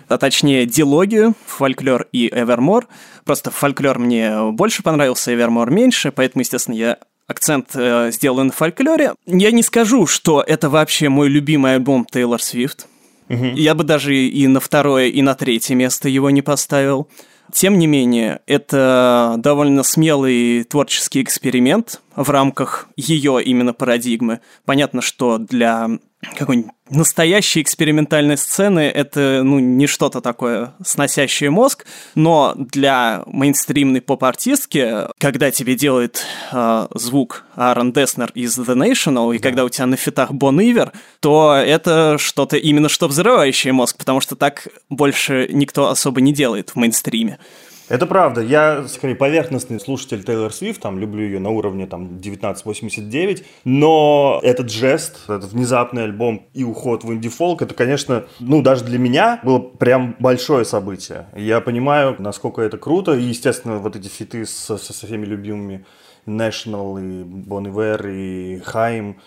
а 0.08 0.18
точнее 0.18 0.66
дилогию 0.66 1.34
«Фольклор» 1.46 2.06
и 2.12 2.28
«Эвермор». 2.28 2.88
Просто 3.24 3.50
«Фольклор» 3.50 3.98
мне 3.98 4.50
больше 4.52 4.82
понравился, 4.82 5.34
«Эвермор» 5.34 5.70
меньше, 5.70 6.12
поэтому, 6.12 6.42
естественно, 6.42 6.74
я 6.74 6.98
акцент 7.26 7.70
э, 7.74 8.10
сделал 8.12 8.44
на 8.44 8.52
«Фольклоре». 8.52 9.14
Я 9.26 9.50
не 9.50 9.62
скажу, 9.62 10.06
что 10.06 10.42
это 10.46 10.68
вообще 10.68 11.08
мой 11.08 11.28
любимый 11.28 11.74
альбом 11.74 12.04
Тейлор 12.04 12.40
Свифт. 12.40 12.86
Я 13.28 13.74
бы 13.74 13.82
даже 13.82 14.14
и 14.16 14.46
на 14.46 14.60
второе, 14.60 15.06
и 15.06 15.20
на 15.22 15.34
третье 15.34 15.74
место 15.74 16.08
его 16.08 16.30
не 16.30 16.42
поставил. 16.42 17.08
Тем 17.52 17.78
не 17.78 17.86
менее, 17.86 18.40
это 18.46 19.36
довольно 19.38 19.82
смелый 19.82 20.64
творческий 20.64 21.22
эксперимент 21.22 22.00
в 22.14 22.30
рамках 22.30 22.88
ее 22.96 23.42
именно 23.42 23.72
парадигмы. 23.72 24.40
Понятно, 24.64 25.00
что 25.00 25.38
для 25.38 25.88
какой-нибудь 26.34 26.72
настоящей 26.88 27.62
экспериментальной 27.62 28.36
сцены 28.36 28.80
это 28.80 29.42
ну, 29.42 29.58
не 29.58 29.86
что-то 29.86 30.20
такое 30.20 30.74
сносящее 30.84 31.50
мозг, 31.50 31.84
но 32.14 32.54
для 32.56 33.22
мейнстримной 33.26 34.00
поп-артистки, 34.00 35.08
когда 35.18 35.50
тебе 35.50 35.74
делает 35.74 36.24
э, 36.52 36.86
звук 36.94 37.44
Аарон 37.56 37.92
Деснер 37.92 38.30
из 38.34 38.58
The 38.58 38.74
National, 38.74 39.34
и 39.34 39.38
когда 39.38 39.64
у 39.64 39.68
тебя 39.68 39.86
на 39.86 39.96
фитах 39.96 40.32
Бон 40.32 40.60
Ивер, 40.60 40.92
то 41.20 41.54
это 41.54 42.16
что-то 42.18 42.56
именно 42.56 42.88
что 42.88 43.08
взрывающее 43.08 43.72
мозг, 43.72 43.96
потому 43.96 44.20
что 44.20 44.36
так 44.36 44.68
больше 44.88 45.48
никто 45.50 45.88
особо 45.88 46.20
не 46.20 46.32
делает 46.32 46.70
в 46.70 46.76
мейнстриме. 46.76 47.38
Это 47.88 48.06
правда. 48.06 48.40
Я, 48.40 48.88
скорее, 48.88 49.14
поверхностный 49.14 49.78
слушатель 49.78 50.24
Тейлор 50.24 50.52
Свифт, 50.52 50.80
там, 50.80 50.98
люблю 50.98 51.22
ее 51.22 51.38
на 51.38 51.50
уровне 51.50 51.86
там 51.86 52.04
1989, 52.18 53.44
но 53.64 54.40
этот 54.42 54.70
жест, 54.70 55.20
этот 55.28 55.52
внезапный 55.52 56.04
альбом 56.04 56.46
и 56.52 56.64
уход 56.64 57.04
в 57.04 57.12
инди-фолк, 57.12 57.62
это, 57.62 57.74
конечно, 57.74 58.26
ну, 58.40 58.60
даже 58.60 58.84
для 58.84 58.98
меня 58.98 59.40
было 59.44 59.60
прям 59.60 60.16
большое 60.18 60.64
событие. 60.64 61.28
Я 61.36 61.60
понимаю, 61.60 62.16
насколько 62.18 62.60
это 62.60 62.76
круто, 62.76 63.12
и, 63.14 63.22
естественно, 63.22 63.76
вот 63.76 63.94
эти 63.94 64.08
фиты 64.08 64.46
со, 64.46 64.78
со 64.78 64.92
всеми 64.92 65.24
любимыми 65.24 65.86
National 66.26 67.00
и 67.00 67.22
Bon 67.22 67.64
Iver 67.72 68.12
и 68.12 68.58
Хайм, 68.64 69.20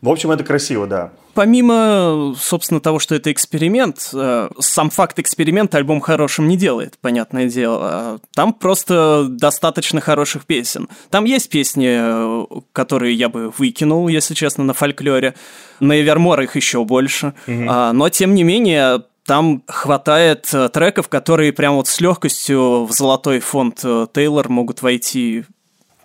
в 0.00 0.08
общем, 0.08 0.30
это 0.30 0.44
красиво, 0.44 0.86
да. 0.86 1.10
Помимо, 1.34 2.34
собственно, 2.36 2.80
того, 2.80 2.98
что 2.98 3.14
это 3.14 3.30
эксперимент, 3.30 4.10
э, 4.12 4.48
сам 4.58 4.90
факт 4.90 5.18
эксперимента 5.18 5.78
альбом 5.78 6.00
хорошим 6.00 6.48
не 6.48 6.56
делает, 6.56 6.98
понятное 7.00 7.48
дело. 7.48 8.20
Там 8.34 8.52
просто 8.52 9.26
достаточно 9.28 10.00
хороших 10.00 10.46
песен. 10.46 10.88
Там 11.10 11.24
есть 11.24 11.48
песни, 11.48 11.88
э, 11.90 12.46
которые 12.72 13.14
я 13.14 13.28
бы 13.28 13.52
выкинул, 13.56 14.08
если 14.08 14.34
честно, 14.34 14.64
на 14.64 14.72
фольклоре. 14.72 15.34
На 15.78 16.00
Эвермор 16.00 16.40
их 16.40 16.56
еще 16.56 16.84
больше. 16.84 17.34
Угу. 17.46 17.92
Но, 17.92 18.08
тем 18.08 18.34
не 18.34 18.42
менее, 18.42 19.04
там 19.24 19.62
хватает 19.68 20.48
э, 20.52 20.68
треков, 20.70 21.08
которые 21.08 21.52
прям 21.52 21.74
вот 21.74 21.86
с 21.86 22.00
легкостью 22.00 22.84
в 22.84 22.90
золотой 22.92 23.38
фонд 23.38 23.84
Тейлор 24.12 24.48
могут 24.48 24.82
войти 24.82 25.44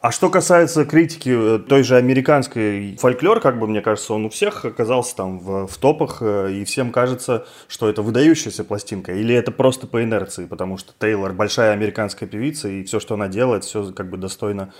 а 0.03 0.11
что 0.11 0.29
касается 0.29 0.83
критики 0.83 1.29
э, 1.33 1.59
той 1.59 1.83
же 1.83 1.95
американской 1.95 2.97
фольклор, 2.99 3.39
как 3.39 3.57
бы 3.57 3.67
мне 3.67 3.79
кажется, 3.79 4.13
он 4.13 4.25
у 4.25 4.29
всех 4.29 4.65
оказался 4.65 5.15
там 5.15 5.39
в, 5.39 5.65
в 5.65 5.77
топах, 5.77 6.17
э, 6.19 6.51
и 6.51 6.65
всем 6.65 6.91
кажется, 6.91 7.45
что 7.69 7.87
это 7.87 8.01
выдающаяся 8.01 8.65
пластинка, 8.65 9.13
или 9.13 9.33
это 9.33 9.53
просто 9.53 9.87
по 9.87 10.03
инерции, 10.03 10.45
потому 10.45 10.77
что 10.77 10.91
Тейлор 10.99 11.31
большая 11.31 11.71
американская 11.71 12.27
певица, 12.27 12.67
и 12.67 12.83
все, 12.83 12.99
что 12.99 13.13
она 13.13 13.29
делает, 13.29 13.63
все 13.63 13.93
как 13.93 14.09
бы 14.09 14.17
достойно 14.17 14.73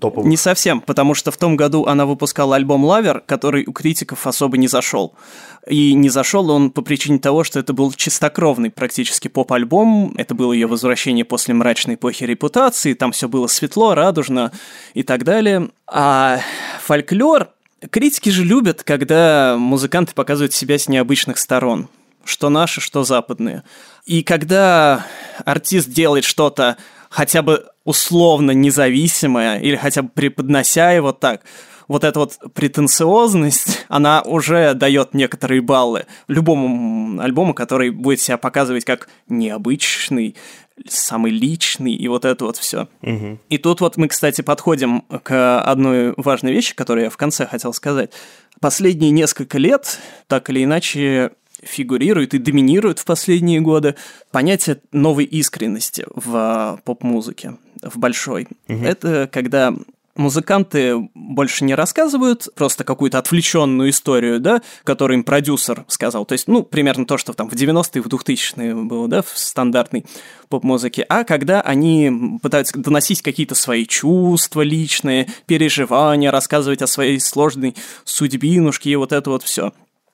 топовых. 0.00 0.28
Не 0.28 0.36
совсем, 0.36 0.80
потому 0.80 1.14
что 1.14 1.30
в 1.30 1.36
том 1.36 1.56
году 1.56 1.86
она 1.86 2.06
выпускала 2.06 2.56
альбом 2.56 2.84
«Lover», 2.84 3.20
который 3.20 3.64
у 3.66 3.72
критиков 3.72 4.26
особо 4.26 4.56
не 4.56 4.68
зашел. 4.68 5.14
И 5.66 5.94
не 5.94 6.08
зашел 6.08 6.50
он 6.50 6.70
по 6.70 6.82
причине 6.82 7.18
того, 7.18 7.44
что 7.44 7.58
это 7.58 7.72
был 7.72 7.92
чистокровный 7.92 8.70
практически 8.70 9.28
поп-альбом, 9.28 10.14
это 10.16 10.34
было 10.34 10.52
ее 10.52 10.66
возвращение 10.66 11.24
после 11.24 11.54
мрачной 11.54 11.94
эпохи 11.94 12.24
репутации, 12.24 12.94
там 12.94 13.12
все 13.12 13.28
было 13.28 13.46
светло, 13.46 13.94
радужно 13.94 14.52
и 14.94 15.02
так 15.02 15.24
далее. 15.24 15.70
А 15.86 16.40
фольклор 16.82 17.48
Критики 17.88 18.28
же 18.28 18.44
любят, 18.44 18.82
когда 18.82 19.56
музыканты 19.58 20.12
показывают 20.12 20.52
себя 20.52 20.78
с 20.78 20.88
необычных 20.88 21.38
сторон. 21.38 21.88
Что 22.24 22.50
наши, 22.50 22.82
что 22.82 23.04
западные. 23.04 23.62
И 24.04 24.22
когда 24.22 25.06
артист 25.46 25.88
делает 25.88 26.24
что-то 26.24 26.76
хотя 27.08 27.40
бы 27.40 27.69
условно 27.84 28.52
независимое, 28.52 29.58
или 29.58 29.76
хотя 29.76 30.02
бы 30.02 30.08
преподнося 30.08 30.92
его 30.92 31.12
так, 31.12 31.42
вот 31.90 32.04
эта 32.04 32.20
вот 32.20 32.38
претенциозность, 32.54 33.84
она 33.88 34.22
уже 34.22 34.74
дает 34.74 35.12
некоторые 35.12 35.60
баллы 35.60 36.06
любому 36.28 37.20
альбому, 37.20 37.52
который 37.52 37.90
будет 37.90 38.20
себя 38.20 38.38
показывать 38.38 38.84
как 38.84 39.08
необычный, 39.28 40.36
самый 40.88 41.32
личный, 41.32 41.92
и 41.92 42.06
вот 42.06 42.24
это 42.24 42.44
вот 42.44 42.56
все. 42.56 42.86
Угу. 43.02 43.38
И 43.48 43.58
тут 43.58 43.80
вот 43.80 43.96
мы, 43.96 44.06
кстати, 44.06 44.40
подходим 44.40 45.02
к 45.22 45.60
одной 45.60 46.14
важной 46.16 46.52
вещи, 46.52 46.76
которую 46.76 47.04
я 47.04 47.10
в 47.10 47.16
конце 47.16 47.44
хотел 47.44 47.72
сказать. 47.72 48.12
Последние 48.60 49.10
несколько 49.10 49.58
лет, 49.58 49.98
так 50.28 50.48
или 50.48 50.62
иначе, 50.62 51.32
фигурирует 51.62 52.34
и 52.34 52.38
доминирует 52.38 52.98
в 52.98 53.04
последние 53.04 53.60
годы 53.60 53.96
понятие 54.30 54.80
новой 54.92 55.24
искренности 55.24 56.06
в 56.14 56.34
а, 56.34 56.78
поп-музыке, 56.84 57.56
в 57.82 57.98
большой. 57.98 58.48
Угу. 58.68 58.84
Это 58.84 59.28
когда 59.32 59.74
музыканты 60.16 61.08
больше 61.14 61.64
не 61.64 61.74
рассказывают 61.74 62.48
просто 62.54 62.84
какую-то 62.84 63.18
отвлеченную 63.18 63.90
историю, 63.90 64.40
да, 64.40 64.62
которую 64.84 65.18
им 65.18 65.24
продюсер 65.24 65.84
сказал. 65.88 66.24
То 66.26 66.32
есть, 66.32 66.48
ну, 66.48 66.62
примерно 66.62 67.06
то, 67.06 67.18
что 67.18 67.32
там 67.32 67.48
в 67.48 67.54
90-е, 67.54 68.02
в 68.02 68.06
2000-е 68.06 68.74
было, 68.74 69.08
да, 69.08 69.22
в 69.22 69.30
стандартной 69.34 70.04
поп-музыке, 70.48 71.04
а 71.08 71.24
когда 71.24 71.60
они 71.60 72.38
пытаются 72.42 72.78
доносить 72.78 73.22
какие-то 73.22 73.54
свои 73.54 73.86
чувства 73.86 74.62
личные, 74.62 75.28
переживания, 75.46 76.30
рассказывать 76.30 76.82
о 76.82 76.86
своей 76.86 77.20
сложной 77.20 77.74
судьбинушке 78.04 78.90
и 78.90 78.96
вот 78.96 79.12
это 79.12 79.30
вот 79.30 79.42
все 79.42 79.72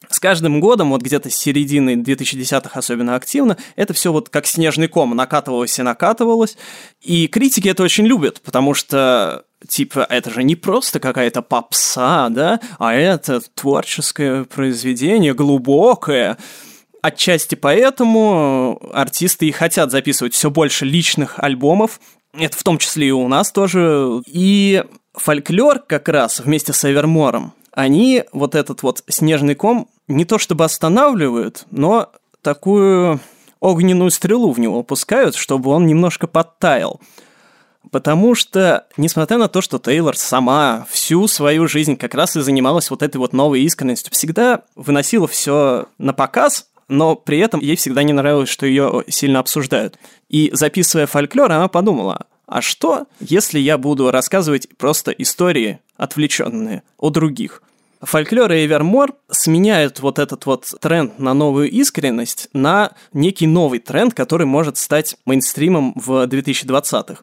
с 0.09 0.21
каждым 0.21 0.61
годом, 0.61 0.91
вот 0.91 1.03
где-то 1.03 1.31
с 1.31 1.35
середины 1.35 1.95
2010-х 1.95 2.79
особенно 2.79 3.15
активно, 3.15 3.57
это 3.77 3.95
все 3.95 4.13
вот 4.13 4.29
как 4.29 4.47
снежный 4.47 4.89
ком 4.89 5.15
накатывалось 5.15 5.79
и 5.79 5.83
накатывалось. 5.83 6.57
И 7.03 7.29
критики 7.29 7.69
это 7.69 7.83
очень 7.83 8.07
любят, 8.07 8.41
потому 8.43 8.75
что 8.75 9.45
типа, 9.67 10.07
это 10.09 10.31
же 10.31 10.43
не 10.43 10.55
просто 10.55 11.01
какая-то 11.01 11.43
попса, 11.43 12.29
да, 12.29 12.61
а 12.79 12.95
это 12.95 13.41
творческое 13.55 14.45
произведение, 14.45 15.35
глубокое. 15.35 16.37
Отчасти 17.03 17.55
поэтому 17.55 18.81
артисты 18.93 19.47
и 19.47 19.53
хотят 19.53 19.91
записывать 19.91 20.35
все 20.35 20.51
больше 20.51 20.85
личных 20.85 21.39
альбомов, 21.39 22.01
это 22.39 22.57
в 22.57 22.63
том 22.63 22.79
числе 22.79 23.09
и 23.09 23.13
у 23.13 23.29
нас 23.29 23.53
тоже. 23.53 24.23
И 24.27 24.85
фольклор 25.15 25.79
как 25.81 26.09
раз 26.09 26.41
вместе 26.41 26.73
с 26.73 26.85
Эвермором 26.85 27.55
они 27.73 28.25
вот 28.33 28.55
этот 28.55 28.83
вот 28.83 29.03
снежный 29.09 29.55
ком 29.55 29.89
не 30.09 30.25
то 30.25 30.39
чтобы 30.39 30.65
останавливают, 30.65 31.65
но 31.71 32.13
такую 32.43 33.21
огненную 33.61 34.11
стрелу 34.11 34.53
в 34.53 34.61
него 34.61 34.83
пускают, 34.83 35.35
чтобы 35.35 35.71
он 35.71 35.87
немножко 35.87 36.27
подтаял. 36.27 37.01
Потому 37.91 38.35
что, 38.35 38.87
несмотря 38.97 39.39
на 39.39 39.49
то, 39.49 39.61
что 39.61 39.79
Тейлор 39.79 40.17
сама 40.17 40.87
всю 40.91 41.29
свою 41.29 41.69
жизнь 41.69 41.97
как 41.97 42.15
раз 42.15 42.37
и 42.37 42.41
занималась 42.41 42.91
вот 42.91 43.03
этой 43.03 43.19
вот 43.19 43.33
новой 43.33 43.63
искренностью, 43.63 44.13
всегда 44.13 44.63
выносила 44.75 45.29
все 45.29 45.87
на 45.99 46.13
показ, 46.13 46.69
но 46.89 47.15
при 47.15 47.39
этом 47.39 47.61
ей 47.61 47.77
всегда 47.77 48.03
не 48.03 48.13
нравилось, 48.13 48.49
что 48.49 48.67
ее 48.67 49.05
сильно 49.09 49.39
обсуждают. 49.39 49.99
И 50.29 50.51
записывая 50.53 51.07
фольклор, 51.07 51.51
она 51.51 51.69
подумала, 51.69 52.27
а 52.47 52.61
что, 52.61 53.07
если 53.21 53.59
я 53.59 53.79
буду 53.79 54.11
рассказывать 54.11 54.69
просто 54.77 55.11
истории 55.13 55.81
отвлеченные 55.97 56.83
о 56.99 57.11
других? 57.11 57.63
Фольклор 58.07 58.53
и 58.53 58.65
Эвермор 58.65 59.15
сменяют 59.29 59.99
вот 60.01 60.21
этот 60.21 60.47
вот 60.47 60.73
тренд 60.81 61.19
на 61.19 61.35
новую 61.35 61.69
искренность 61.71 62.49
на 62.53 62.93
некий 63.13 63.49
новый 63.49 63.81
тренд, 63.81 64.15
который 64.15 64.47
может 64.47 64.79
стать 64.79 65.17
мейнстримом 65.27 65.93
в 65.97 66.27
2020-х 66.27 67.23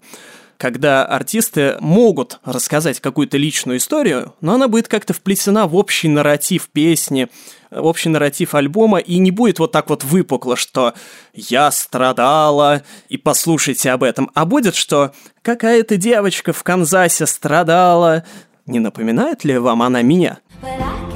когда 0.58 1.04
артисты 1.04 1.76
могут 1.82 2.40
рассказать 2.46 3.02
какую-то 3.02 3.38
личную 3.38 3.80
историю, 3.80 4.34
но 4.40 4.54
она 4.54 4.70
будет 4.70 4.88
как-то 4.88 5.12
вплетена 5.14 5.68
в 5.68 5.76
общий 5.76 6.08
нарратив 6.08 6.70
песни, 6.70 7.28
общий 7.70 8.08
нарратив 8.08 8.56
альбома, 8.56 9.00
и 9.00 9.18
не 9.18 9.32
будет 9.32 9.60
вот 9.60 9.74
так 9.74 9.90
вот 9.90 10.06
выпукло, 10.06 10.56
что 10.56 10.94
«я 11.34 11.70
страдала», 11.70 12.84
и 13.10 13.18
послушайте 13.18 13.92
об 13.92 14.04
этом, 14.04 14.32
а 14.36 14.46
будет, 14.46 14.76
что 14.76 15.12
«какая-то 15.42 15.98
девочка 15.98 16.54
в 16.54 16.64
Канзасе 16.64 17.26
страдала», 17.26 18.24
не 18.66 18.80
напоминает 18.80 19.44
ли 19.44 19.58
вам 19.58 19.82
она 19.82 20.02
меня? 20.02 20.40
But 20.62 20.80
I 20.82 21.13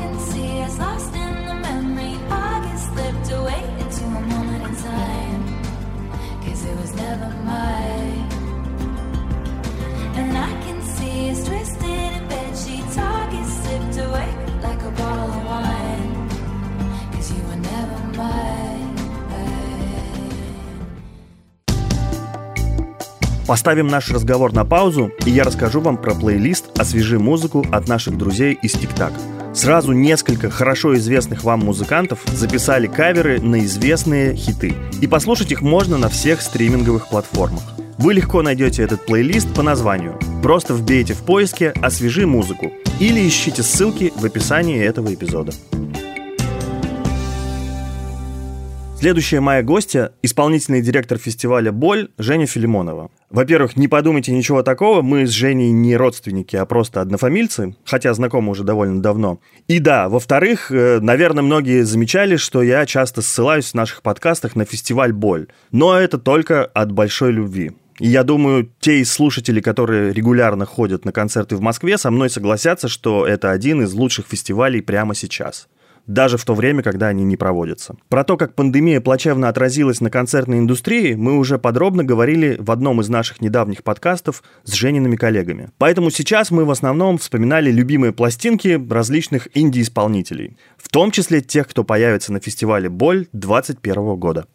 Поставим 23.47 23.88
наш 23.88 24.12
разговор 24.12 24.51
на 24.51 24.65
паузу, 24.65 25.10
и 25.25 25.29
я 25.29 25.45
расскажу 25.45 25.79
вам 25.79 25.95
про 25.95 26.13
плейлист 26.13 26.65
«Освежи 26.77 27.17
музыку» 27.17 27.65
от 27.71 27.88
наших 27.88 28.17
друзей 28.17 28.60
из 28.62 28.73
ТикТак. 28.73 29.13
Сразу 29.53 29.93
несколько 29.93 30.49
хорошо 30.49 30.97
известных 30.97 31.45
вам 31.45 31.62
музыкантов 31.62 32.19
записали 32.33 32.88
каверы 32.88 33.39
на 33.39 33.62
известные 33.62 34.36
хиты. 34.36 34.75
И 34.99 35.07
послушать 35.07 35.53
их 35.53 35.62
можно 35.62 35.97
на 35.97 36.10
всех 36.10 36.41
стриминговых 36.41 37.07
платформах. 37.07 37.63
Вы 37.97 38.15
легко 38.15 38.41
найдете 38.41 38.83
этот 38.83 39.05
плейлист 39.05 39.47
по 39.55 39.63
названию. 39.63 40.19
Просто 40.43 40.73
вбейте 40.73 41.13
в 41.13 41.23
поиске 41.23 41.69
«Освежи 41.81 42.27
музыку» 42.27 42.73
или 42.99 43.25
ищите 43.25 43.63
ссылки 43.63 44.12
в 44.13 44.25
описании 44.25 44.83
этого 44.83 45.13
эпизода. 45.13 45.53
Следующая 48.99 49.41
моя 49.41 49.62
гостья– 49.62 50.13
исполнительный 50.23 50.81
директор 50.81 51.19
фестиваля 51.19 51.71
«Боль» 51.71 52.10
Женя 52.17 52.47
Филимонова. 52.47 53.12
Во-первых, 53.29 53.77
не 53.77 53.88
подумайте 53.88 54.31
ничего 54.31 54.63
такого, 54.63 55.03
мы 55.03 55.27
с 55.27 55.29
Женей 55.29 55.69
не 55.69 55.95
родственники, 55.95 56.55
а 56.55 56.65
просто 56.65 57.01
однофамильцы, 57.01 57.75
хотя 57.86 58.12
знакомы 58.15 58.49
уже 58.49 58.63
довольно 58.63 58.99
давно. 58.99 59.39
И 59.67 59.77
да, 59.77 60.10
во-вторых, 60.10 60.71
э, 60.71 60.99
наверное, 60.99 61.43
многие 61.43 61.83
замечали, 61.83 62.38
что 62.38 62.63
я 62.63 62.88
часто 62.88 63.21
ссылаюсь 63.21 63.69
в 63.69 63.75
наших 63.75 64.01
подкастах 64.01 64.55
на 64.55 64.65
фестиваль 64.65 65.13
«Боль». 65.13 65.45
Но 65.71 65.95
это 65.95 66.17
только 66.17 66.65
от 66.65 66.91
большой 66.91 67.31
любви. 67.33 67.73
И 67.99 68.07
я 68.07 68.23
думаю, 68.23 68.71
те 68.79 68.99
из 69.01 69.12
слушателей, 69.12 69.62
которые 69.62 70.12
регулярно 70.12 70.65
ходят 70.65 71.05
на 71.05 71.12
концерты 71.12 71.55
в 71.55 71.62
Москве, 71.62 71.99
со 71.99 72.10
мной 72.10 72.31
согласятся, 72.31 72.88
что 72.88 73.27
это 73.27 73.51
один 73.51 73.83
из 73.83 73.93
лучших 73.93 74.25
фестивалей 74.25 74.81
прямо 74.81 75.13
сейчас 75.13 75.67
даже 76.07 76.37
в 76.37 76.45
то 76.45 76.55
время, 76.55 76.81
когда 76.81 77.07
они 77.07 77.23
не 77.23 77.37
проводятся. 77.37 77.95
Про 78.09 78.23
то, 78.23 78.37
как 78.37 78.55
пандемия 78.55 79.01
плачевно 79.01 79.49
отразилась 79.49 80.01
на 80.01 80.09
концертной 80.09 80.59
индустрии, 80.59 81.13
мы 81.13 81.37
уже 81.37 81.59
подробно 81.59 82.03
говорили 82.03 82.57
в 82.59 82.71
одном 82.71 83.01
из 83.01 83.09
наших 83.09 83.41
недавних 83.41 83.83
подкастов 83.83 84.41
с 84.63 84.73
Жениными 84.73 85.17
коллегами. 85.17 85.69
Поэтому 85.77 86.09
сейчас 86.09 86.49
мы 86.49 86.65
в 86.65 86.71
основном 86.71 87.17
вспоминали 87.17 87.69
любимые 87.71 88.13
пластинки 88.13 88.81
различных 88.89 89.49
инди-исполнителей, 89.53 90.57
в 90.77 90.89
том 90.89 91.11
числе 91.11 91.41
тех, 91.41 91.67
кто 91.67 91.83
появится 91.83 92.31
на 92.31 92.39
фестивале 92.39 92.89
«Боль» 92.89 93.27
2021 93.33 94.15
года. 94.15 94.45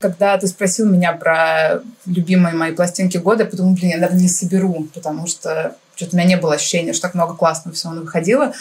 Когда 0.00 0.36
ты 0.36 0.48
спросил 0.48 0.90
меня 0.90 1.12
про 1.12 1.80
любимые 2.06 2.56
мои 2.56 2.72
пластинки 2.72 3.18
года, 3.18 3.44
я 3.44 3.48
подумала, 3.48 3.74
блин, 3.74 3.90
я, 3.90 3.98
наверное, 3.98 4.22
не 4.22 4.28
соберу, 4.28 4.88
потому 4.92 5.28
что 5.28 5.76
что-то 5.94 6.16
у 6.16 6.18
меня 6.18 6.28
не 6.28 6.36
было 6.36 6.54
ощущения, 6.54 6.92
что 6.92 7.02
так 7.02 7.14
много 7.14 7.34
классного 7.34 7.74
всего 7.74 7.92
выходило. 7.92 8.52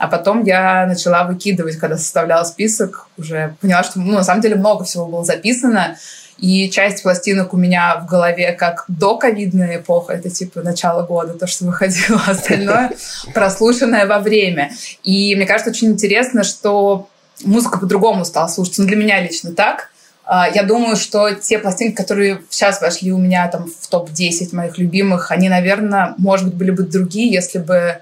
А 0.00 0.08
потом 0.08 0.44
я 0.44 0.86
начала 0.86 1.24
выкидывать, 1.24 1.76
когда 1.76 1.98
составляла 1.98 2.44
список, 2.44 3.06
уже 3.18 3.54
поняла, 3.60 3.82
что 3.82 4.00
ну, 4.00 4.12
на 4.12 4.24
самом 4.24 4.40
деле 4.40 4.56
много 4.56 4.84
всего 4.84 5.04
было 5.04 5.26
записано. 5.26 5.98
И 6.38 6.70
часть 6.70 7.02
пластинок 7.02 7.52
у 7.52 7.58
меня 7.58 7.96
в 7.96 8.06
голове 8.06 8.52
как 8.52 8.86
до 8.88 9.18
ковидная 9.18 9.76
эпоха, 9.76 10.14
это 10.14 10.30
типа 10.30 10.62
начало 10.62 11.04
года, 11.04 11.34
то, 11.34 11.46
что 11.46 11.66
выходило, 11.66 12.18
остальное 12.26 12.92
прослушанное 13.34 14.06
во 14.06 14.20
время. 14.20 14.72
И 15.04 15.36
мне 15.36 15.44
кажется, 15.44 15.70
очень 15.70 15.88
интересно, 15.88 16.44
что 16.44 17.10
музыка 17.44 17.78
по-другому 17.78 18.24
стала 18.24 18.48
слушаться. 18.48 18.80
Ну, 18.80 18.88
для 18.88 18.96
меня 18.96 19.20
лично 19.20 19.52
так. 19.52 19.90
А, 20.24 20.48
я 20.48 20.62
думаю, 20.62 20.96
что 20.96 21.30
те 21.34 21.58
пластинки, 21.58 21.94
которые 21.94 22.40
сейчас 22.48 22.80
вошли 22.80 23.12
у 23.12 23.18
меня 23.18 23.46
там 23.48 23.70
в 23.78 23.86
топ-10 23.88 24.56
моих 24.56 24.78
любимых, 24.78 25.30
они, 25.30 25.50
наверное, 25.50 26.14
может 26.16 26.46
быть, 26.46 26.54
были 26.54 26.70
бы 26.70 26.84
другие, 26.84 27.30
если 27.30 27.58
бы 27.58 28.00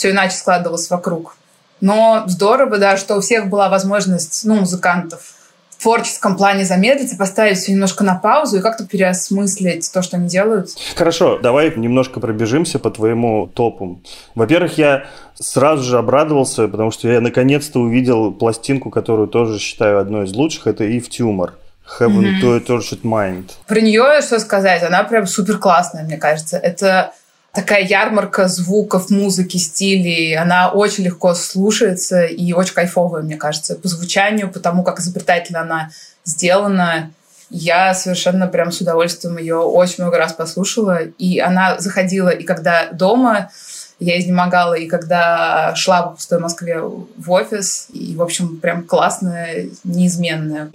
все 0.00 0.12
иначе 0.12 0.34
складывалось 0.34 0.88
вокруг. 0.88 1.36
Но 1.82 2.24
здорово, 2.26 2.78
да, 2.78 2.96
что 2.96 3.16
у 3.16 3.20
всех 3.20 3.48
была 3.48 3.68
возможность, 3.68 4.46
ну, 4.46 4.54
музыкантов, 4.54 5.34
в 5.68 5.82
творческом 5.82 6.38
плане 6.38 6.64
замедлиться, 6.64 7.18
поставить 7.18 7.58
все 7.58 7.72
немножко 7.72 8.02
на 8.02 8.14
паузу 8.14 8.56
и 8.56 8.62
как-то 8.62 8.86
переосмыслить 8.86 9.92
то, 9.92 10.00
что 10.00 10.16
они 10.16 10.26
делают. 10.26 10.70
Хорошо, 10.96 11.38
давай 11.38 11.74
немножко 11.76 12.18
пробежимся 12.18 12.78
по 12.78 12.90
твоему 12.90 13.46
топу. 13.46 14.00
Во-первых, 14.34 14.78
я 14.78 15.04
сразу 15.34 15.82
же 15.82 15.98
обрадовался, 15.98 16.66
потому 16.66 16.90
что 16.90 17.06
я 17.06 17.20
наконец-то 17.20 17.80
увидел 17.80 18.32
пластинку, 18.32 18.88
которую 18.88 19.28
тоже 19.28 19.58
считаю 19.58 20.00
одной 20.00 20.24
из 20.24 20.32
лучших, 20.32 20.66
это 20.66 20.84
Eve 20.84 21.10
Tumor. 21.10 21.50
Heaven 21.98 22.22
mm-hmm. 22.22 22.40
to 22.40 22.56
a 22.56 22.60
Tortured 22.60 23.02
Mind. 23.02 23.50
Про 23.66 23.80
нее 23.80 24.22
что 24.22 24.38
сказать? 24.38 24.82
Она 24.82 25.02
прям 25.02 25.26
супер 25.26 25.58
классная, 25.58 26.04
мне 26.04 26.16
кажется. 26.16 26.56
Это 26.56 27.12
такая 27.52 27.84
ярмарка 27.84 28.48
звуков, 28.48 29.10
музыки, 29.10 29.56
стилей. 29.56 30.36
Она 30.36 30.70
очень 30.70 31.04
легко 31.04 31.34
слушается 31.34 32.24
и 32.24 32.52
очень 32.52 32.74
кайфовая, 32.74 33.22
мне 33.22 33.36
кажется, 33.36 33.74
по 33.74 33.88
звучанию, 33.88 34.50
по 34.50 34.60
тому, 34.60 34.82
как 34.82 35.00
изобретательно 35.00 35.60
она 35.60 35.90
сделана. 36.24 37.10
Я 37.50 37.94
совершенно 37.94 38.46
прям 38.46 38.70
с 38.70 38.80
удовольствием 38.80 39.36
ее 39.38 39.56
очень 39.56 40.04
много 40.04 40.18
раз 40.18 40.32
послушала. 40.32 41.00
И 41.18 41.40
она 41.40 41.78
заходила 41.80 42.28
и 42.28 42.44
когда 42.44 42.90
дома, 42.92 43.50
я 43.98 44.18
изнемогала, 44.18 44.74
и 44.74 44.86
когда 44.86 45.74
шла 45.74 46.02
по 46.02 46.10
пустой 46.10 46.38
Москве 46.38 46.80
в 46.80 47.30
офис. 47.30 47.88
И, 47.92 48.14
в 48.16 48.22
общем, 48.22 48.58
прям 48.58 48.84
классная, 48.84 49.66
неизменная. 49.84 50.70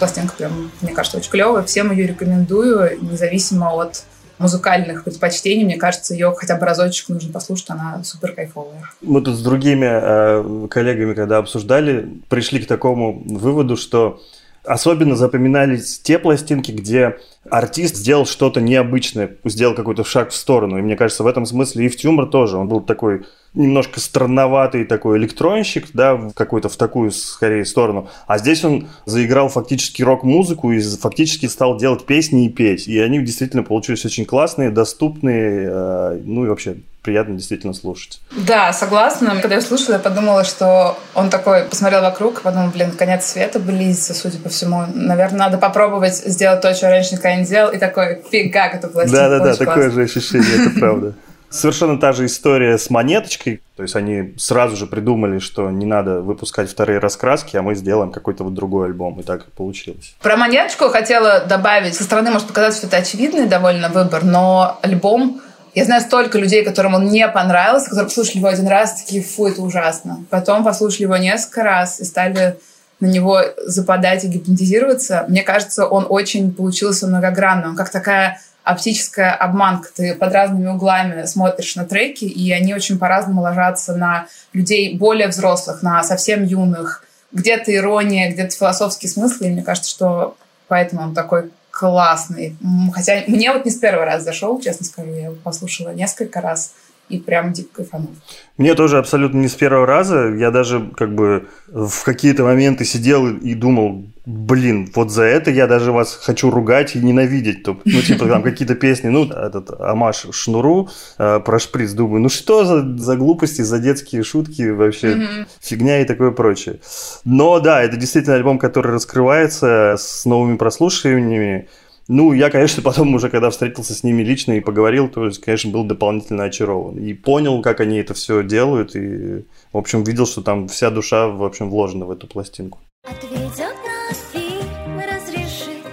Пластинка 0.00 0.34
прям, 0.36 0.72
мне 0.80 0.92
кажется, 0.92 1.18
очень 1.18 1.30
клевая. 1.30 1.62
Всем 1.62 1.92
ее 1.92 2.08
рекомендую, 2.08 2.98
независимо 3.02 3.70
от 3.80 4.02
музыкальных 4.38 5.04
предпочтений, 5.04 5.64
мне 5.64 5.76
кажется, 5.76 6.14
ее 6.14 6.34
хотя 6.36 6.56
бы 6.56 6.64
разочек 6.64 7.10
нужно 7.10 7.30
послушать, 7.30 7.68
она 7.68 8.02
супер 8.02 8.32
кайфовая. 8.32 8.90
Мы 9.02 9.20
тут 9.20 9.36
с 9.36 9.42
другими 9.42 9.86
э, 9.86 10.68
коллегами, 10.68 11.12
когда 11.12 11.36
обсуждали, 11.36 12.08
пришли 12.30 12.60
к 12.60 12.66
такому 12.66 13.22
выводу, 13.26 13.76
что 13.76 14.20
особенно 14.64 15.14
запоминались 15.14 16.00
те 16.00 16.18
пластинки, 16.18 16.72
где 16.72 17.18
артист 17.48 17.96
сделал 17.96 18.26
что-то 18.26 18.60
необычное, 18.60 19.36
сделал 19.44 19.74
какой-то 19.74 20.04
шаг 20.04 20.30
в 20.30 20.34
сторону. 20.34 20.78
И 20.78 20.82
мне 20.82 20.96
кажется, 20.96 21.24
в 21.24 21.26
этом 21.26 21.46
смысле 21.46 21.86
и 21.86 21.88
в 21.88 21.96
Тюмор 21.96 22.28
тоже. 22.28 22.58
Он 22.58 22.68
был 22.68 22.80
такой 22.80 23.24
немножко 23.54 23.98
странноватый 23.98 24.84
такой 24.84 25.18
электронщик, 25.18 25.88
да, 25.92 26.30
какой-то 26.34 26.68
в 26.68 26.76
такую, 26.76 27.10
скорее, 27.10 27.64
сторону. 27.64 28.08
А 28.26 28.38
здесь 28.38 28.64
он 28.64 28.88
заиграл 29.06 29.48
фактически 29.48 30.02
рок-музыку 30.02 30.70
и 30.70 30.80
фактически 30.80 31.46
стал 31.46 31.76
делать 31.76 32.06
песни 32.06 32.46
и 32.46 32.48
петь. 32.48 32.86
И 32.86 32.98
они 32.98 33.18
действительно 33.20 33.62
получились 33.62 34.04
очень 34.04 34.24
классные, 34.24 34.70
доступные, 34.70 35.68
э, 35.68 36.20
ну 36.24 36.44
и 36.44 36.48
вообще 36.48 36.76
приятно 37.02 37.34
действительно 37.34 37.72
слушать. 37.72 38.20
Да, 38.30 38.72
согласна. 38.72 39.36
Когда 39.40 39.56
я 39.56 39.60
слушала, 39.62 39.94
я 39.94 40.00
подумала, 40.00 40.44
что 40.44 40.98
он 41.14 41.30
такой 41.30 41.64
посмотрел 41.64 42.02
вокруг, 42.02 42.42
подумал, 42.42 42.68
блин, 42.68 42.92
конец 42.92 43.24
света 43.24 43.58
близится, 43.58 44.14
судя 44.14 44.38
по 44.38 44.48
всему. 44.48 44.84
Наверное, 44.94 45.38
надо 45.38 45.58
попробовать 45.58 46.16
сделать 46.16 46.60
то, 46.60 46.70
я 46.70 46.90
раньше 46.90 47.12
никогда 47.12 47.29
делал, 47.38 47.70
и 47.70 47.78
такой, 47.78 48.22
фига, 48.30 48.66
эту 48.66 48.88
пластинку. 48.88 49.16
Да-да-да, 49.16 49.56
такое 49.56 49.90
же 49.90 50.02
ощущение, 50.02 50.66
это 50.66 50.70
правда. 50.78 51.14
Совершенно 51.50 51.98
та 51.98 52.12
же 52.12 52.26
история 52.26 52.78
с 52.78 52.90
монеточкой. 52.90 53.60
То 53.76 53.82
есть 53.82 53.96
они 53.96 54.34
сразу 54.38 54.76
же 54.76 54.86
придумали, 54.86 55.40
что 55.40 55.68
не 55.70 55.84
надо 55.84 56.20
выпускать 56.20 56.70
вторые 56.70 57.00
раскраски, 57.00 57.56
а 57.56 57.62
мы 57.62 57.74
сделаем 57.74 58.12
какой-то 58.12 58.44
вот 58.44 58.54
другой 58.54 58.86
альбом. 58.86 59.18
И 59.18 59.24
так 59.24 59.48
и 59.48 59.50
получилось. 59.50 60.14
Про 60.22 60.36
монеточку 60.36 60.88
хотела 60.90 61.40
добавить. 61.40 61.96
Со 61.96 62.04
стороны 62.04 62.30
может 62.30 62.46
показаться, 62.46 62.78
что 62.78 62.86
это 62.86 62.98
очевидный 62.98 63.46
довольно 63.46 63.88
выбор, 63.88 64.22
но 64.22 64.78
альбом 64.82 65.40
я 65.74 65.84
знаю 65.84 66.02
столько 66.02 66.38
людей, 66.38 66.64
которым 66.64 66.94
он 66.94 67.08
не 67.08 67.26
понравился, 67.28 67.86
которые 67.86 68.06
послушали 68.08 68.38
его 68.38 68.48
один 68.48 68.66
раз, 68.66 69.02
такие, 69.02 69.22
фу, 69.22 69.46
это 69.46 69.62
ужасно. 69.62 70.24
Потом 70.30 70.64
послушали 70.64 71.02
его 71.02 71.16
несколько 71.16 71.62
раз 71.62 72.00
и 72.00 72.04
стали 72.04 72.56
на 73.00 73.06
него 73.06 73.42
западать 73.64 74.24
и 74.24 74.28
гипнотизироваться. 74.28 75.24
Мне 75.28 75.42
кажется, 75.42 75.86
он 75.86 76.06
очень 76.08 76.52
получился 76.52 77.06
многогранным. 77.06 77.70
Он 77.70 77.76
как 77.76 77.90
такая 77.90 78.40
оптическая 78.62 79.32
обманка. 79.32 79.88
Ты 79.94 80.14
под 80.14 80.32
разными 80.32 80.68
углами 80.68 81.24
смотришь 81.24 81.76
на 81.76 81.84
треки, 81.84 82.24
и 82.24 82.52
они 82.52 82.74
очень 82.74 82.98
по-разному 82.98 83.40
ложатся 83.40 83.94
на 83.94 84.26
людей 84.52 84.96
более 84.96 85.28
взрослых, 85.28 85.82
на 85.82 86.02
совсем 86.02 86.44
юных. 86.44 87.04
Где-то 87.32 87.74
ирония, 87.74 88.30
где-то 88.30 88.54
философские 88.54 89.10
смыслы. 89.10 89.46
И 89.46 89.50
мне 89.50 89.62
кажется, 89.62 89.90
что 89.90 90.36
поэтому 90.68 91.02
он 91.02 91.14
такой 91.14 91.50
классный. 91.70 92.56
Хотя 92.92 93.22
мне 93.26 93.52
вот 93.52 93.64
не 93.64 93.70
с 93.70 93.76
первого 93.76 94.04
раза 94.04 94.24
зашел, 94.24 94.60
честно 94.60 94.84
скажу. 94.84 95.10
Я 95.12 95.26
его 95.26 95.34
послушала 95.36 95.94
несколько 95.94 96.40
раз 96.40 96.74
и 97.10 97.18
прям 97.18 97.52
дико 97.52 97.76
кайфанул. 97.76 98.14
Мне 98.56 98.74
тоже 98.74 98.98
абсолютно 98.98 99.38
не 99.38 99.48
с 99.48 99.54
первого 99.54 99.86
раза. 99.86 100.28
Я 100.28 100.50
даже 100.50 100.90
как 100.96 101.14
бы 101.14 101.48
в 101.66 102.04
какие-то 102.04 102.44
моменты 102.44 102.84
сидел 102.84 103.26
и 103.26 103.54
думал, 103.54 104.04
блин, 104.26 104.90
вот 104.94 105.10
за 105.10 105.24
это 105.24 105.50
я 105.50 105.66
даже 105.66 105.92
вас 105.92 106.14
хочу 106.22 106.50
ругать 106.50 106.94
и 106.94 107.00
ненавидеть. 107.00 107.66
Ну, 107.66 108.02
типа 108.02 108.26
там 108.26 108.42
какие-то 108.42 108.74
песни, 108.74 109.08
ну, 109.08 109.24
этот 109.24 109.70
Амаш 109.80 110.26
Шнуру 110.30 110.88
э, 111.18 111.40
про 111.40 111.58
шприц. 111.58 111.92
Думаю, 111.92 112.22
ну 112.22 112.28
что 112.28 112.64
за, 112.64 112.96
за 112.98 113.16
глупости, 113.16 113.62
за 113.62 113.78
детские 113.78 114.22
шутки 114.22 114.70
вообще, 114.70 115.14
mm-hmm. 115.14 115.46
фигня 115.60 116.00
и 116.00 116.04
такое 116.04 116.30
прочее. 116.30 116.80
Но 117.24 117.60
да, 117.60 117.82
это 117.82 117.96
действительно 117.96 118.36
альбом, 118.36 118.58
который 118.58 118.92
раскрывается 118.92 119.96
с 119.98 120.24
новыми 120.24 120.56
прослушиваниями. 120.56 121.68
Ну, 122.12 122.32
я, 122.32 122.50
конечно, 122.50 122.82
потом 122.90 123.14
уже, 123.14 123.30
когда 123.30 123.50
встретился 123.50 123.94
с 123.94 124.02
ними 124.02 124.22
лично 124.24 124.54
и 124.54 124.60
поговорил, 124.60 125.08
то 125.08 125.26
есть, 125.26 125.40
конечно, 125.40 125.70
был 125.70 125.84
дополнительно 125.84 126.42
очарован. 126.42 126.98
И 126.98 127.14
понял, 127.14 127.62
как 127.62 127.78
они 127.78 127.98
это 127.98 128.14
все 128.14 128.42
делают, 128.42 128.96
и, 128.96 129.44
в 129.72 129.78
общем, 129.78 130.02
видел, 130.02 130.26
что 130.26 130.42
там 130.42 130.66
вся 130.66 130.90
душа, 130.90 131.28
в 131.28 131.44
общем, 131.44 131.70
вложена 131.70 132.06
в 132.06 132.10
эту 132.10 132.26
пластинку. 132.26 132.80
Ответят 133.04 133.76
на 133.86 134.12
фильм, 134.32 134.98
разрешит 134.98 135.86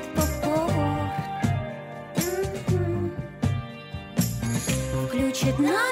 Включит 5.07 5.59
на 5.59 5.86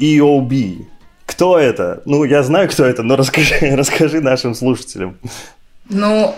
EOB. 0.00 0.86
Кто 1.26 1.58
это? 1.58 2.02
Ну, 2.06 2.24
я 2.24 2.42
знаю, 2.42 2.68
кто 2.68 2.84
это, 2.84 3.02
но 3.02 3.16
расскажи, 3.16 3.54
расскажи 3.76 4.20
нашим 4.20 4.54
слушателям. 4.54 5.18
Ну, 5.88 6.34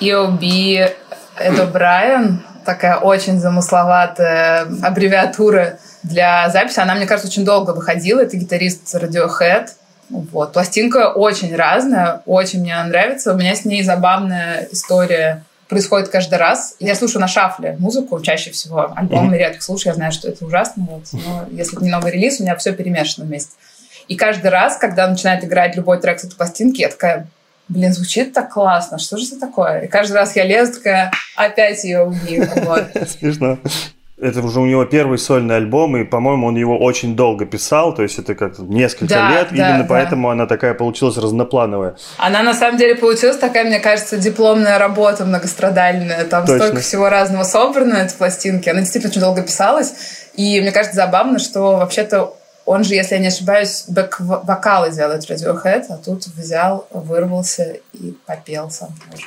EOB– 0.00 0.90
это 1.38 1.66
Брайан, 1.66 2.42
такая 2.64 2.98
очень 2.98 3.38
замысловатая 3.38 4.66
аббревиатура 4.82 5.78
для 6.02 6.48
записи. 6.50 6.80
Она, 6.80 6.94
мне 6.94 7.06
кажется, 7.06 7.28
очень 7.28 7.44
долго 7.44 7.70
выходила. 7.72 8.20
Это 8.20 8.36
гитарист 8.36 8.94
Radiohead. 8.94 9.68
Вот. 10.10 10.52
Пластинка 10.52 11.12
очень 11.12 11.54
разная, 11.56 12.22
очень 12.26 12.60
мне 12.60 12.74
она 12.74 12.88
нравится. 12.88 13.32
У 13.32 13.36
меня 13.36 13.54
с 13.54 13.64
ней 13.64 13.82
забавная 13.82 14.68
история 14.70 15.44
происходит 15.72 16.10
каждый 16.10 16.38
раз. 16.38 16.76
Я 16.78 16.94
слушаю 16.94 17.20
на 17.20 17.28
шафле 17.28 17.76
музыку 17.78 18.20
чаще 18.20 18.50
всего. 18.50 18.92
Альбомы 18.94 19.34
mm-hmm. 19.34 19.38
редко 19.38 19.62
слушаю, 19.62 19.92
я 19.92 19.94
знаю, 19.94 20.12
что 20.12 20.28
это 20.28 20.44
ужасно. 20.44 20.86
Вот. 20.88 21.04
Но 21.12 21.46
если 21.50 21.76
это 21.76 21.84
не 21.84 21.90
новый 21.90 22.12
релиз, 22.12 22.38
у 22.38 22.42
меня 22.42 22.54
все 22.56 22.72
перемешано 22.72 23.26
вместе. 23.26 23.52
И 24.08 24.16
каждый 24.16 24.50
раз, 24.50 24.76
когда 24.76 25.08
начинает 25.08 25.42
играть 25.44 25.74
любой 25.74 25.98
трек 25.98 26.20
с 26.20 26.24
этой 26.24 26.36
пластинки, 26.36 26.82
я 26.82 26.90
такая, 26.90 27.26
блин, 27.68 27.92
звучит 27.92 28.34
так 28.34 28.52
классно, 28.52 28.98
что 28.98 29.16
же 29.16 29.26
это 29.26 29.40
такое? 29.40 29.80
И 29.80 29.88
каждый 29.88 30.12
раз 30.12 30.36
я 30.36 30.44
лезу, 30.44 30.74
такая, 30.74 31.10
опять 31.36 31.82
ее 31.84 32.02
убью. 32.02 32.46
Вот. 32.56 32.84
Смешно. 33.18 33.58
Это 34.22 34.40
уже 34.40 34.60
у 34.60 34.66
него 34.66 34.84
первый 34.84 35.18
сольный 35.18 35.56
альбом, 35.56 35.96
и, 35.96 36.04
по-моему, 36.04 36.46
он 36.46 36.54
его 36.54 36.78
очень 36.78 37.16
долго 37.16 37.44
писал, 37.44 37.92
то 37.92 38.02
есть 38.04 38.20
это 38.20 38.36
как 38.36 38.56
несколько 38.60 39.14
да, 39.14 39.30
лет, 39.30 39.48
да, 39.50 39.56
именно 39.56 39.82
да. 39.82 39.88
поэтому 39.88 40.30
она 40.30 40.46
такая 40.46 40.74
получилась 40.74 41.16
разноплановая. 41.16 41.96
Она 42.18 42.44
на 42.44 42.54
самом 42.54 42.78
деле 42.78 42.94
получилась 42.94 43.36
такая, 43.36 43.64
мне 43.64 43.80
кажется, 43.80 44.16
дипломная 44.16 44.78
работа 44.78 45.24
многострадальная, 45.24 46.24
там 46.24 46.46
Точно. 46.46 46.66
столько 46.66 46.82
всего 46.82 47.08
разного 47.08 47.42
собрано, 47.42 47.94
этой 47.94 48.14
пластинки, 48.14 48.68
она 48.68 48.80
действительно 48.80 49.10
очень 49.10 49.20
долго 49.20 49.42
писалась, 49.42 49.92
и 50.34 50.60
мне 50.60 50.70
кажется 50.70 50.94
забавно, 50.94 51.40
что 51.40 51.78
вообще-то 51.78 52.36
он 52.64 52.84
же, 52.84 52.94
если 52.94 53.16
я 53.16 53.20
не 53.20 53.26
ошибаюсь, 53.26 53.86
бэк-вокалы 53.88 54.92
делает 54.92 55.28
Radiohead, 55.28 55.86
а 55.88 55.96
тут 55.96 56.26
взял, 56.26 56.86
вырвался 56.90 57.78
и 57.92 58.14
попел 58.24 58.70
сам 58.70 58.90
тоже. 59.10 59.26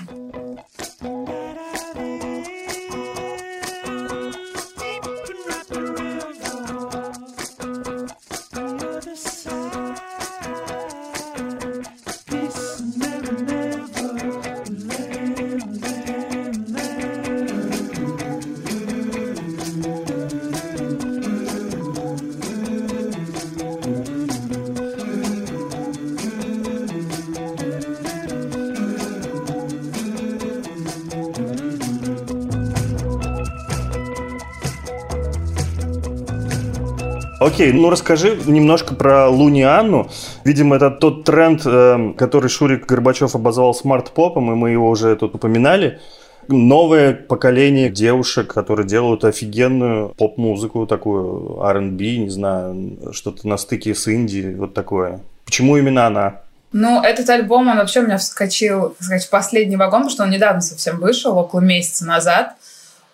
Окей, 37.45 37.71
ну 37.73 37.91
расскажи 37.91 38.39
немножко 38.47 38.95
про 38.95 39.29
Лунианну. 39.29 40.09
Видимо, 40.43 40.77
это 40.77 40.89
тот 40.89 41.25
тренд, 41.25 41.61
э, 41.63 42.13
который 42.17 42.49
Шурик 42.49 42.87
Горбачев 42.87 43.35
обозвал 43.35 43.75
смарт-попом, 43.75 44.51
и 44.51 44.55
мы 44.55 44.71
его 44.71 44.89
уже 44.89 45.15
тут 45.15 45.35
упоминали. 45.35 45.99
Новое 46.47 47.13
поколение 47.13 47.89
девушек, 47.89 48.51
которые 48.51 48.87
делают 48.87 49.23
офигенную 49.25 50.09
поп-музыку, 50.17 50.87
такую 50.87 51.61
R&B, 51.61 52.17
не 52.17 52.29
знаю, 52.29 52.97
что-то 53.11 53.47
на 53.47 53.57
стыке 53.57 53.93
с 53.93 54.07
Индией, 54.07 54.55
вот 54.55 54.73
такое. 54.73 55.19
Почему 55.45 55.77
именно 55.77 56.07
она? 56.07 56.41
Ну, 56.71 57.03
этот 57.03 57.29
альбом, 57.29 57.67
он 57.67 57.77
вообще 57.77 57.99
у 57.99 58.05
меня 58.05 58.17
вскочил, 58.17 58.89
так 58.89 59.03
сказать, 59.03 59.25
в 59.25 59.29
последний 59.29 59.75
вагон, 59.75 60.01
потому 60.01 60.09
что 60.09 60.23
он 60.23 60.31
недавно 60.31 60.61
совсем 60.61 60.99
вышел, 60.99 61.37
около 61.37 61.59
месяца 61.59 62.05
назад. 62.05 62.55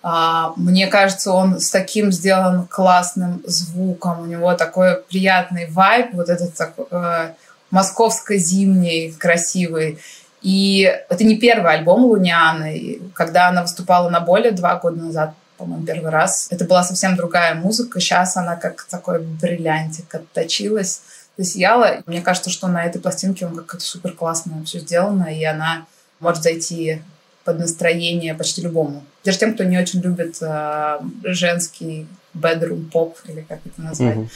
А, 0.04 0.54
мне 0.56 0.88
кажется, 0.88 1.32
он 1.32 1.60
с 1.60 1.70
таким 1.70 2.12
сделан 2.12 2.68
классным 2.68 3.42
звуком. 3.46 4.22
У 4.22 4.26
него 4.26 4.54
такой 4.56 5.02
приятный 5.10 5.70
вайб, 5.70 6.14
вот 6.14 6.30
этот 6.30 6.56
такой, 6.56 6.86
э, 6.90 7.34
московско-зимний, 7.70 9.12
красивый. 9.12 10.00
И 10.42 10.82
это 11.10 11.24
не 11.24 11.38
первый 11.38 11.74
альбом 11.74 12.06
Лунианы. 12.06 13.00
Когда 13.14 13.50
она 13.50 13.62
выступала 13.62 14.10
на 14.10 14.20
более 14.20 14.52
два 14.52 14.76
года 14.78 14.98
назад, 14.98 15.34
по-моему, 15.58 15.86
первый 15.86 16.10
раз, 16.10 16.48
это 16.50 16.66
была 16.66 16.84
совсем 16.84 17.16
другая 17.16 17.54
музыка. 17.54 18.00
Сейчас 18.00 18.36
она 18.36 18.56
как 18.56 18.84
такой 18.90 19.22
бриллиантик 19.22 20.14
отточилась, 20.14 21.02
засияла. 21.38 22.02
Мне 22.08 22.22
кажется, 22.22 22.50
что 22.50 22.68
на 22.68 22.84
этой 22.84 23.00
пластинке 23.00 23.46
он 23.46 23.56
как-то 23.56 23.80
супер 23.80 24.14
классно 24.14 24.64
все 24.66 24.80
сделано, 24.80 25.26
и 25.26 25.44
она 25.44 25.86
может 26.20 26.42
зайти 26.42 27.04
под 27.44 27.60
настроение 27.60 28.34
почти 28.36 28.62
любому. 28.62 29.04
Даже 29.24 29.40
тем, 29.40 29.54
кто 29.54 29.64
не 29.64 29.78
очень 29.78 30.02
любит 30.02 30.38
э, 30.42 31.00
женский 31.24 32.08
bedroom 32.34 32.90
поп, 32.90 33.18
или 33.28 33.42
как 33.42 33.60
это 33.66 33.82
назвать. 33.82 34.18
Mm-hmm. 34.18 34.30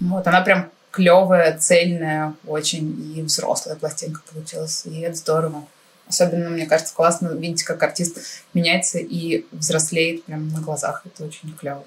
Вот, 0.00 0.26
она 0.26 0.40
прям 0.40 0.70
клевая, 0.90 1.58
цельная, 1.58 2.34
очень 2.46 3.16
и 3.16 3.22
взрослая 3.22 3.76
пластинка 3.76 4.20
получилась. 4.32 4.82
И 4.86 5.00
это 5.00 5.16
здорово. 5.16 5.66
Особенно, 6.06 6.50
мне 6.50 6.66
кажется, 6.66 6.94
классно 6.94 7.28
видеть, 7.28 7.64
как 7.64 7.82
артист 7.82 8.18
меняется 8.52 8.98
и 8.98 9.46
взрослеет 9.52 10.24
прямо 10.24 10.44
на 10.44 10.60
глазах. 10.60 11.02
Это 11.06 11.24
очень 11.24 11.54
клево. 11.58 11.84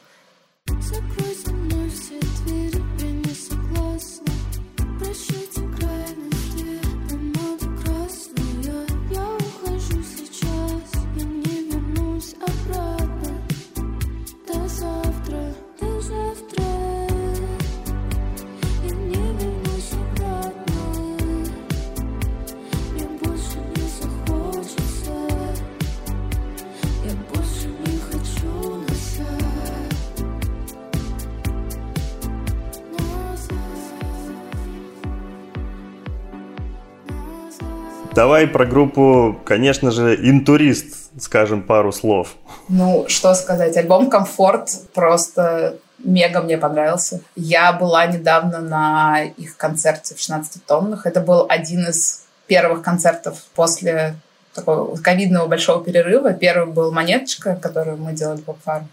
Давай 38.18 38.48
про 38.48 38.66
группу, 38.66 39.40
конечно 39.46 39.92
же, 39.92 40.16
Интурист, 40.16 41.12
скажем 41.22 41.62
пару 41.62 41.92
слов. 41.92 42.36
Ну, 42.68 43.06
что 43.08 43.36
сказать, 43.36 43.78
альбом 43.78 44.10
«Комфорт» 44.10 44.72
просто 44.96 45.78
мега 46.00 46.42
мне 46.42 46.58
понравился. 46.58 47.22
Я 47.36 47.72
была 47.74 48.08
недавно 48.08 48.60
на 48.60 49.22
их 49.22 49.56
концерте 49.56 50.16
в 50.16 50.20
16 50.20 50.66
тоннах. 50.66 51.06
Это 51.06 51.22
был 51.22 51.46
один 51.48 51.90
из 51.90 52.24
первых 52.48 52.82
концертов 52.82 53.38
после 53.54 54.16
такого 54.56 54.96
ковидного 54.98 55.46
большого 55.46 55.84
перерыва. 55.84 56.34
Первый 56.34 56.74
был 56.74 56.92
«Монеточка», 56.92 57.56
которую 57.56 57.98
мы 57.98 58.14
делали 58.14 58.42
по 58.42 58.56
фарм. 58.66 58.88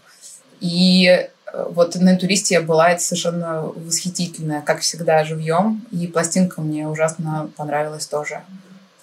И 0.59 1.07
э, 1.07 1.65
вот 1.71 1.95
на 1.95 2.11
«Интуристе» 2.11 2.53
я 2.53 2.61
была, 2.61 2.91
это 2.91 3.01
совершенно 3.01 3.63
восхитительная, 3.75 4.61
как 4.61 4.81
всегда, 4.81 5.23
живьем. 5.23 5.83
И 5.89 6.05
пластинка 6.05 6.61
мне 6.61 6.87
ужасно 6.87 7.49
понравилась 7.57 8.05
тоже 8.05 8.43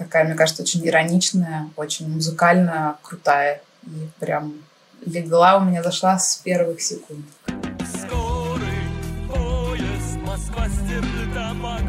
такая, 0.02 0.24
мне 0.24 0.34
кажется, 0.34 0.62
очень 0.62 0.86
ироничная, 0.86 1.70
очень 1.76 2.08
музыкальная, 2.08 2.96
крутая. 3.02 3.62
И 3.86 4.08
прям 4.18 4.54
легла 5.04 5.56
у 5.56 5.64
меня, 5.64 5.82
зашла 5.82 6.18
с 6.18 6.36
первых 6.36 6.80
секунд. 6.80 7.24
Скорый 7.46 8.86
поезд, 9.28 10.16
Москва, 10.26 10.66
Стерлитамак. 10.68 11.82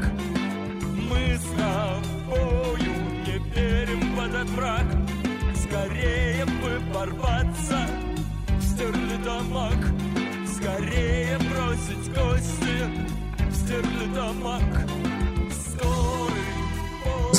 Мы 1.09 1.38
с 1.38 1.47
тобою 1.57 2.93
не 3.26 3.38
верим 3.53 4.16
в 4.16 4.20
этот 4.20 4.49
мрак. 4.49 4.86
Скорее 5.55 6.45
бы 6.45 6.82
порваться 6.93 7.88
в 8.47 8.64
Стерлитамак. 8.64 9.78
Скорее 10.55 11.38
бросить 11.39 12.14
гости 12.14 12.76
в 13.49 13.55
Стерлитамак 13.55 14.93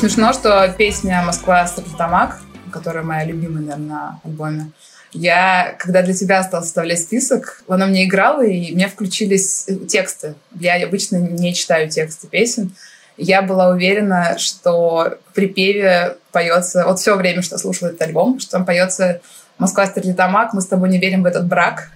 смешно, 0.04 0.34
что 0.34 0.68
песня 0.76 1.22
«Москва 1.22 1.66
Стерлитамак», 1.66 2.38
которая 2.70 3.02
моя 3.02 3.24
любимая, 3.24 3.62
наверное, 3.62 3.86
на 3.86 4.20
альбоме, 4.22 4.70
я, 5.14 5.74
когда 5.78 6.02
для 6.02 6.12
тебя 6.12 6.42
стал 6.42 6.62
составлять 6.62 7.00
список, 7.00 7.62
она 7.68 7.86
мне 7.86 8.04
играла, 8.04 8.44
и 8.44 8.74
мне 8.74 8.88
включились 8.88 9.66
тексты. 9.88 10.34
Я 10.60 10.74
обычно 10.84 11.16
не 11.16 11.54
читаю 11.54 11.88
тексты 11.88 12.26
песен. 12.26 12.74
Я 13.16 13.40
была 13.40 13.70
уверена, 13.70 14.36
что 14.36 15.16
в 15.30 15.34
припеве 15.34 16.18
поется... 16.32 16.84
Вот 16.84 16.98
все 16.98 17.16
время, 17.16 17.40
что 17.40 17.56
слушала 17.56 17.88
этот 17.88 18.02
альбом, 18.02 18.40
что 18.40 18.50
там 18.50 18.66
поется 18.66 19.22
«Москва 19.58 19.86
стерлитамак, 19.86 20.52
мы 20.52 20.60
с 20.60 20.66
тобой 20.66 20.88
не 20.88 20.98
верим 20.98 21.22
в 21.22 21.26
этот 21.26 21.46
брак». 21.46 21.90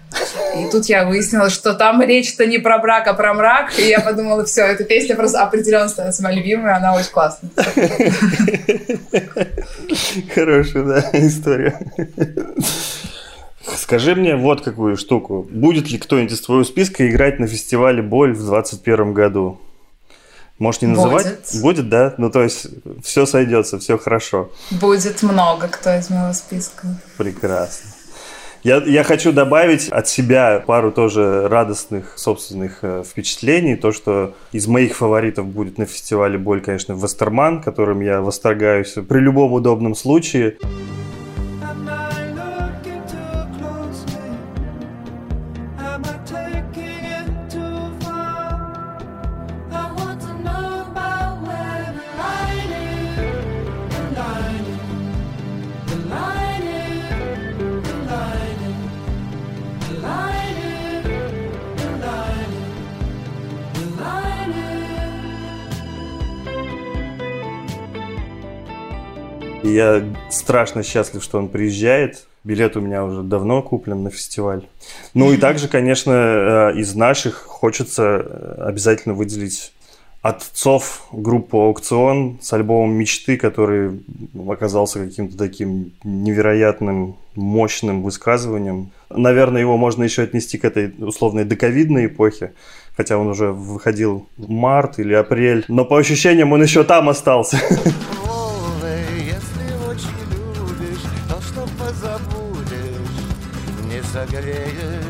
И 0.57 0.71
тут 0.71 0.87
я 0.87 1.05
выяснила, 1.07 1.51
что 1.51 1.75
там 1.75 2.03
речь-то 2.03 2.47
не 2.47 2.59
про 2.59 2.79
брак, 2.79 3.07
а 3.07 3.15
про 3.15 3.35
мрак. 3.35 3.79
И 3.79 3.89
я 3.89 4.01
подумала, 4.01 4.45
все, 4.45 4.63
эта 4.63 4.85
песня 4.85 5.15
просто 5.17 5.43
определенно 5.43 5.89
становится 5.89 6.23
моей 6.23 6.39
любимой, 6.39 6.73
она 6.73 6.95
очень 6.95 7.11
классная. 7.11 7.51
Хорошая, 10.35 10.83
да, 10.85 11.11
история. 11.13 11.79
Скажи 13.77 14.15
мне 14.15 14.37
вот 14.37 14.63
какую 14.63 14.97
штуку. 14.97 15.47
Будет 15.51 15.91
ли 15.91 15.99
кто-нибудь 15.99 16.33
из 16.33 16.41
твоего 16.41 16.65
списка 16.65 17.09
играть 17.09 17.39
на 17.39 17.47
фестивале 17.47 18.03
«Боль» 18.03 18.33
в 18.33 18.39
2021 18.39 19.13
году? 19.13 19.61
Можешь 20.59 20.83
не 20.83 20.89
называть? 20.89 21.25
Будет. 21.25 21.63
Будет, 21.63 21.89
да? 21.89 22.15
Ну, 22.19 22.31
то 22.31 22.43
есть, 22.43 22.67
все 23.03 23.27
сойдется, 23.27 23.79
все 23.79 23.97
хорошо. 23.97 24.51
Будет 24.71 25.23
много 25.23 25.69
кто 25.69 25.95
из 25.95 26.11
моего 26.11 26.33
списка. 26.33 26.89
Прекрасно. 27.17 27.91
Я, 28.65 28.83
я 28.85 29.05
хочу 29.05 29.33
добавить 29.33 29.89
от 29.89 30.09
себя 30.09 30.63
пару 30.67 30.91
тоже 30.91 31.47
радостных 31.49 32.19
собственных 32.19 32.81
э, 32.83 33.05
впечатлений. 33.09 33.77
То, 33.77 33.93
что 33.93 34.35
из 34.51 34.67
моих 34.67 34.97
фаворитов 34.97 35.47
будет 35.47 35.79
на 35.79 35.87
фестивале 35.87 36.39
«Боль», 36.39 36.61
конечно, 36.61 36.93
Вестерман, 36.95 37.63
которым 37.63 38.01
я 38.01 38.21
восторгаюсь 38.21 38.95
при 39.09 39.21
любом 39.21 39.53
удобном 39.53 39.95
случае. 39.95 40.57
И 69.69 69.75
я 69.75 70.03
страшно 70.31 70.83
счастлив, 70.83 71.23
что 71.23 71.39
он 71.39 71.49
приезжает. 71.49 72.27
Билет 72.43 72.77
у 72.77 72.81
меня 72.81 73.05
уже 73.05 73.23
давно 73.23 73.61
куплен 73.61 74.03
на 74.03 74.11
фестиваль. 74.11 74.63
Ну 75.13 75.31
и 75.33 75.37
также, 75.37 75.69
конечно, 75.69 76.13
э, 76.73 76.79
из 76.79 76.95
наших 76.95 77.35
хочется 77.35 78.03
э, 78.03 78.63
обязательно 78.67 79.15
выделить 79.15 79.75
отцов 80.23 81.07
группу 81.13 81.61
«Аукцион» 81.61 82.39
с 82.41 82.51
альбомом 82.55 82.95
«Мечты», 82.95 83.37
который 83.37 84.01
оказался 84.49 85.05
каким-то 85.05 85.37
таким 85.37 85.93
невероятным, 86.03 87.17
мощным 87.35 88.03
высказыванием. 88.03 88.91
Наверное, 89.11 89.61
его 89.61 89.77
можно 89.77 90.03
еще 90.03 90.23
отнести 90.23 90.57
к 90.57 90.65
этой 90.65 90.95
условной 90.99 91.45
доковидной 91.45 92.07
эпохе, 92.07 92.55
хотя 92.97 93.19
он 93.19 93.27
уже 93.27 93.53
выходил 93.53 94.27
в 94.39 94.49
март 94.49 94.99
или 94.99 95.13
апрель, 95.13 95.67
но 95.69 95.85
по 95.85 95.99
ощущениям 95.99 96.53
он 96.53 96.63
еще 96.63 96.85
там 96.85 97.11
остался. 97.11 97.61
согреешь. 104.29 105.05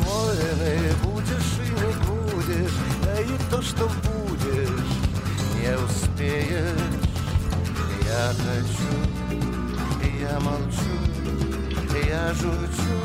Вольный 0.00 0.92
будешь 1.02 1.54
и 1.58 1.70
не 1.70 1.92
будешь, 2.06 2.72
да 3.04 3.20
и 3.20 3.50
то, 3.50 3.62
что 3.62 3.90
будешь, 4.02 4.68
не 5.54 5.76
успеешь. 5.76 6.84
Я 8.06 8.32
хочу, 8.44 8.92
я 10.20 10.40
молчу, 10.40 10.96
я 12.06 12.32
журчу, 12.34 12.96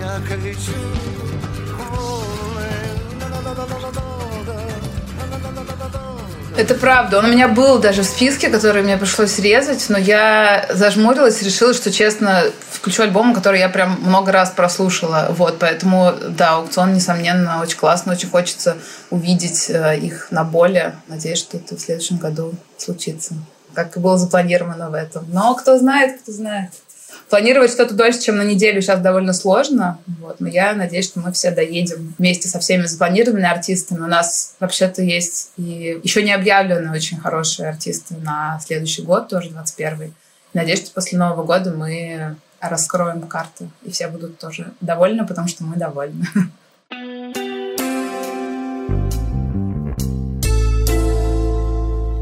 я 0.00 0.20
кричу. 0.26 0.72
Это 6.56 6.74
правда. 6.74 7.18
Он 7.18 7.24
у 7.24 7.28
меня 7.28 7.48
был 7.48 7.80
даже 7.80 8.02
в 8.02 8.06
списке, 8.06 8.48
который 8.48 8.82
мне 8.82 8.96
пришлось 8.96 9.40
резать, 9.40 9.86
но 9.88 9.98
я 9.98 10.68
зажмурилась 10.72 11.42
решила, 11.42 11.74
что, 11.74 11.90
честно, 11.90 12.44
включу 12.84 13.02
альбом, 13.02 13.32
который 13.32 13.60
я 13.60 13.70
прям 13.70 13.98
много 14.02 14.30
раз 14.30 14.50
прослушала. 14.50 15.28
Вот, 15.30 15.58
поэтому, 15.58 16.12
да, 16.28 16.56
аукцион, 16.56 16.92
несомненно, 16.92 17.62
очень 17.62 17.78
классно. 17.78 18.12
Очень 18.12 18.28
хочется 18.28 18.76
увидеть 19.08 19.70
э, 19.70 19.96
их 19.96 20.30
на 20.30 20.44
боле. 20.44 20.94
Надеюсь, 21.08 21.38
что 21.38 21.56
это 21.56 21.76
в 21.76 21.80
следующем 21.80 22.18
году 22.18 22.52
случится. 22.76 23.36
Как 23.72 23.96
и 23.96 24.00
было 24.00 24.18
запланировано 24.18 24.90
в 24.90 24.94
этом. 24.94 25.24
Но 25.32 25.54
кто 25.54 25.78
знает, 25.78 26.20
кто 26.20 26.32
знает. 26.32 26.72
Планировать 27.30 27.70
что-то 27.70 27.94
дольше, 27.94 28.20
чем 28.20 28.36
на 28.36 28.42
неделю, 28.42 28.82
сейчас 28.82 29.00
довольно 29.00 29.32
сложно. 29.32 29.98
Вот. 30.20 30.40
Но 30.40 30.48
я 30.48 30.74
надеюсь, 30.74 31.06
что 31.06 31.20
мы 31.20 31.32
все 31.32 31.52
доедем 31.52 32.14
вместе 32.18 32.50
со 32.50 32.58
всеми 32.58 32.84
запланированными 32.84 33.48
артистами. 33.48 34.00
У 34.00 34.08
нас 34.08 34.56
вообще-то 34.60 35.00
есть 35.00 35.52
и 35.56 35.98
еще 36.04 36.22
не 36.22 36.34
объявленные 36.34 36.92
очень 36.92 37.16
хорошие 37.18 37.70
артисты 37.70 38.16
на 38.16 38.60
следующий 38.62 39.00
год, 39.00 39.28
тоже 39.28 39.48
21 39.48 40.12
Надеюсь, 40.52 40.80
что 40.80 40.92
после 40.92 41.18
Нового 41.18 41.44
года 41.44 41.72
мы 41.72 42.36
раскроем 42.68 43.22
карты, 43.22 43.68
и 43.82 43.90
все 43.90 44.08
будут 44.08 44.38
тоже 44.38 44.72
довольны, 44.80 45.26
потому 45.26 45.48
что 45.48 45.64
мы 45.64 45.76
довольны. 45.76 46.26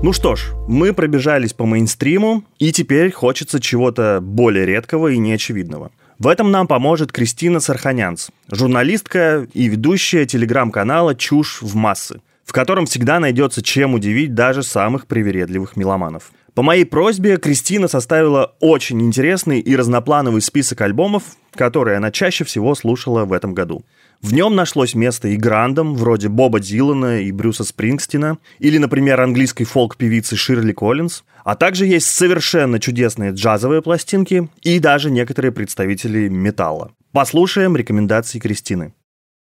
Ну 0.04 0.12
что 0.12 0.34
ж, 0.34 0.52
мы 0.66 0.92
пробежались 0.92 1.52
по 1.52 1.64
мейнстриму, 1.64 2.42
и 2.58 2.72
теперь 2.72 3.12
хочется 3.12 3.60
чего-то 3.60 4.18
более 4.20 4.66
редкого 4.66 5.08
и 5.08 5.18
неочевидного. 5.18 5.92
В 6.18 6.26
этом 6.26 6.50
нам 6.50 6.66
поможет 6.66 7.12
Кристина 7.12 7.60
Сарханянц, 7.60 8.30
журналистка 8.50 9.46
и 9.52 9.68
ведущая 9.68 10.26
телеграм-канала 10.26 11.14
«Чушь 11.14 11.62
в 11.62 11.76
массы», 11.76 12.20
в 12.44 12.52
котором 12.52 12.86
всегда 12.86 13.20
найдется 13.20 13.62
чем 13.62 13.94
удивить 13.94 14.34
даже 14.34 14.62
самых 14.62 15.06
привередливых 15.06 15.76
меломанов. 15.76 16.32
По 16.54 16.62
моей 16.62 16.84
просьбе 16.84 17.38
Кристина 17.38 17.88
составила 17.88 18.54
очень 18.60 19.00
интересный 19.00 19.60
и 19.60 19.74
разноплановый 19.74 20.42
список 20.42 20.82
альбомов, 20.82 21.22
которые 21.54 21.96
она 21.96 22.10
чаще 22.10 22.44
всего 22.44 22.74
слушала 22.74 23.24
в 23.24 23.32
этом 23.32 23.54
году. 23.54 23.84
В 24.20 24.34
нем 24.34 24.54
нашлось 24.54 24.94
место 24.94 25.28
и 25.28 25.36
грандам, 25.36 25.94
вроде 25.94 26.28
Боба 26.28 26.60
Дилана 26.60 27.22
и 27.22 27.32
Брюса 27.32 27.64
Спрингстина, 27.64 28.38
или, 28.58 28.76
например, 28.76 29.20
английской 29.20 29.64
фолк-певицы 29.64 30.36
Ширли 30.36 30.72
Коллинз, 30.72 31.24
а 31.42 31.56
также 31.56 31.86
есть 31.86 32.06
совершенно 32.06 32.78
чудесные 32.78 33.32
джазовые 33.32 33.80
пластинки 33.80 34.48
и 34.60 34.78
даже 34.78 35.10
некоторые 35.10 35.52
представители 35.52 36.28
металла. 36.28 36.92
Послушаем 37.12 37.76
рекомендации 37.76 38.38
Кристины. 38.38 38.92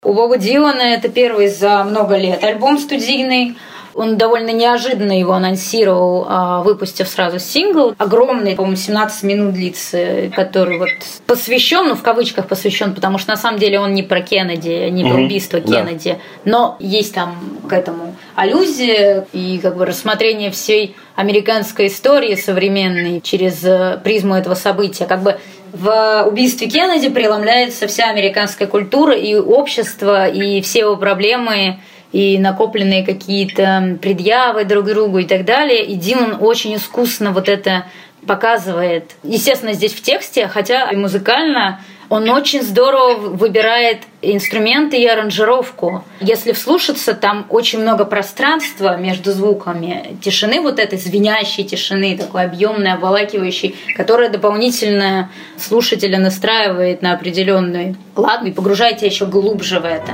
У 0.01 0.13
Боба 0.13 0.37
Дилана 0.37 0.81
это 0.81 1.09
первый 1.09 1.49
за 1.49 1.83
много 1.83 2.15
лет 2.15 2.41
альбом 2.41 2.77
студийный. 2.77 3.57
Он 3.93 4.17
довольно 4.17 4.51
неожиданно 4.51 5.19
его 5.19 5.33
анонсировал, 5.33 6.25
а, 6.29 6.61
выпустив 6.61 7.05
сразу 7.05 7.37
сингл. 7.37 7.95
Огромный, 7.97 8.55
по-моему, 8.55 8.77
17 8.77 9.23
минут 9.23 9.53
длится, 9.55 10.31
который 10.33 10.77
вот 10.77 10.89
посвящен, 11.27 11.89
ну, 11.89 11.95
в 11.95 12.01
кавычках 12.01 12.47
посвящен, 12.47 12.95
потому 12.95 13.17
что 13.17 13.31
на 13.31 13.35
самом 13.35 13.59
деле 13.59 13.77
он 13.77 13.93
не 13.93 14.03
про 14.03 14.21
Кеннеди, 14.21 14.87
не 14.89 15.03
про 15.03 15.15
Мгм, 15.15 15.25
убийство 15.25 15.59
да. 15.59 15.83
Кеннеди. 15.83 16.17
Но 16.45 16.77
есть 16.79 17.13
там 17.13 17.35
к 17.67 17.73
этому 17.73 18.15
аллюзия 18.35 19.27
и 19.33 19.59
как 19.61 19.75
бы 19.75 19.85
рассмотрение 19.85 20.49
всей 20.49 20.95
американской 21.15 21.87
истории 21.87 22.35
современной 22.35 23.19
через 23.19 23.65
э, 23.65 23.99
призму 24.01 24.35
этого 24.35 24.55
события. 24.55 25.07
Как 25.07 25.21
бы 25.23 25.39
в 25.73 26.25
убийстве 26.27 26.67
Кеннеди 26.67 27.09
преломляется 27.09 27.87
вся 27.87 28.09
американская 28.09 28.67
культура 28.67 29.15
и 29.15 29.35
общество, 29.35 30.27
и 30.27 30.61
все 30.61 30.79
его 30.79 30.95
проблемы, 30.97 31.79
и 32.11 32.39
накопленные 32.39 33.05
какие-то 33.05 33.97
предъявы 34.01 34.65
друг 34.65 34.85
другу 34.85 35.19
и 35.19 35.25
так 35.25 35.45
далее. 35.45 35.85
И 35.85 35.95
Дилан 35.95 36.37
очень 36.39 36.75
искусно 36.75 37.31
вот 37.31 37.49
это 37.49 37.85
показывает. 38.25 39.15
Естественно, 39.23 39.73
здесь 39.73 39.93
в 39.93 40.01
тексте, 40.01 40.47
хотя 40.47 40.89
и 40.89 40.95
музыкально 40.95 41.81
он 42.09 42.27
очень 42.29 42.63
здорово 42.63 43.17
выбирает 43.17 43.99
инструменты 44.21 44.97
и 44.97 45.05
аранжировку. 45.05 46.03
Если 46.19 46.53
вслушаться, 46.53 47.13
там 47.13 47.45
очень 47.49 47.79
много 47.79 48.03
пространства 48.03 48.97
между 48.97 49.31
звуками, 49.31 50.17
тишины 50.21 50.59
вот 50.59 50.79
этой 50.79 50.97
звенящей 50.97 51.63
тишины, 51.63 52.17
такой 52.17 52.45
объемной, 52.45 52.93
обволакивающей, 52.93 53.75
которая 53.95 54.29
дополнительно 54.29 55.29
слушателя 55.57 56.17
настраивает 56.17 57.01
на 57.03 57.13
определенный 57.13 57.95
лад 58.15 58.43
и 58.43 58.51
погружает 58.51 58.97
тебя 58.97 59.07
еще 59.07 59.25
глубже 59.27 59.79
в 59.79 59.85
это. 59.85 60.13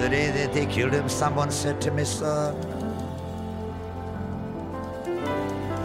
The 0.00 0.10
day 0.10 0.30
that 0.32 0.52
they 0.52 0.66
killed 0.66 0.92
him, 0.92 1.08
someone 1.08 1.50
said 1.50 1.80
to 1.80 1.90
me, 1.90 2.04
son, 2.04 2.54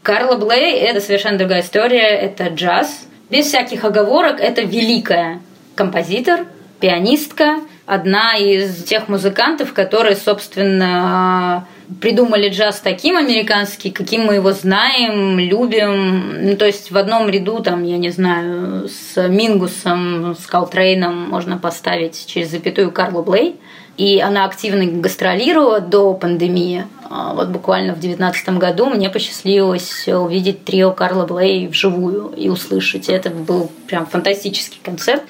Карла 0.01 0.37
Блей– 0.37 0.73
это 0.79 1.01
совершенно 1.01 1.37
другая 1.37 1.61
история, 1.61 2.07
это 2.07 2.47
джаз. 2.47 3.07
Без 3.29 3.47
всяких 3.47 3.83
оговорок, 3.83 4.39
это 4.39 4.61
великая 4.61 5.41
композитор, 5.75 6.45
пианистка, 6.79 7.59
одна 7.85 8.35
из 8.35 8.83
тех 8.83 9.07
музыкантов, 9.07 9.73
которые, 9.73 10.15
собственно, 10.15 11.67
придумали 12.01 12.49
джаз 12.49 12.79
таким 12.79 13.15
американский, 13.15 13.91
каким 13.91 14.25
мы 14.25 14.35
его 14.35 14.51
знаем, 14.51 15.39
любим. 15.39 16.45
Ну, 16.45 16.57
то 16.57 16.65
есть 16.65 16.91
в 16.91 16.97
одном 16.97 17.29
ряду, 17.29 17.61
там, 17.61 17.83
я 17.83 17.97
не 17.97 18.09
знаю, 18.09 18.89
с 18.89 19.27
Мингусом, 19.27 20.35
с 20.35 20.47
Колтрейном 20.47 21.29
можно 21.29 21.57
поставить 21.57 22.25
через 22.25 22.49
запятую 22.49 22.91
Карлу 22.91 23.23
Блей. 23.23 23.55
И 23.97 24.19
она 24.19 24.45
активно 24.45 24.85
гастролировала 24.85 25.79
до 25.79 26.13
пандемии. 26.13 26.85
А 27.09 27.33
Вот 27.33 27.49
буквально 27.49 27.93
в 27.93 27.99
2019 27.99 28.49
году 28.57 28.87
мне 28.87 29.09
посчастливилось 29.09 30.07
увидеть 30.07 30.65
трио 30.65 30.91
Карла 30.91 31.25
Блей 31.25 31.67
вживую 31.67 32.33
и 32.35 32.49
услышать. 32.49 33.09
Это 33.09 33.29
был 33.29 33.71
прям 33.87 34.05
фантастический 34.05 34.79
концерт. 34.83 35.21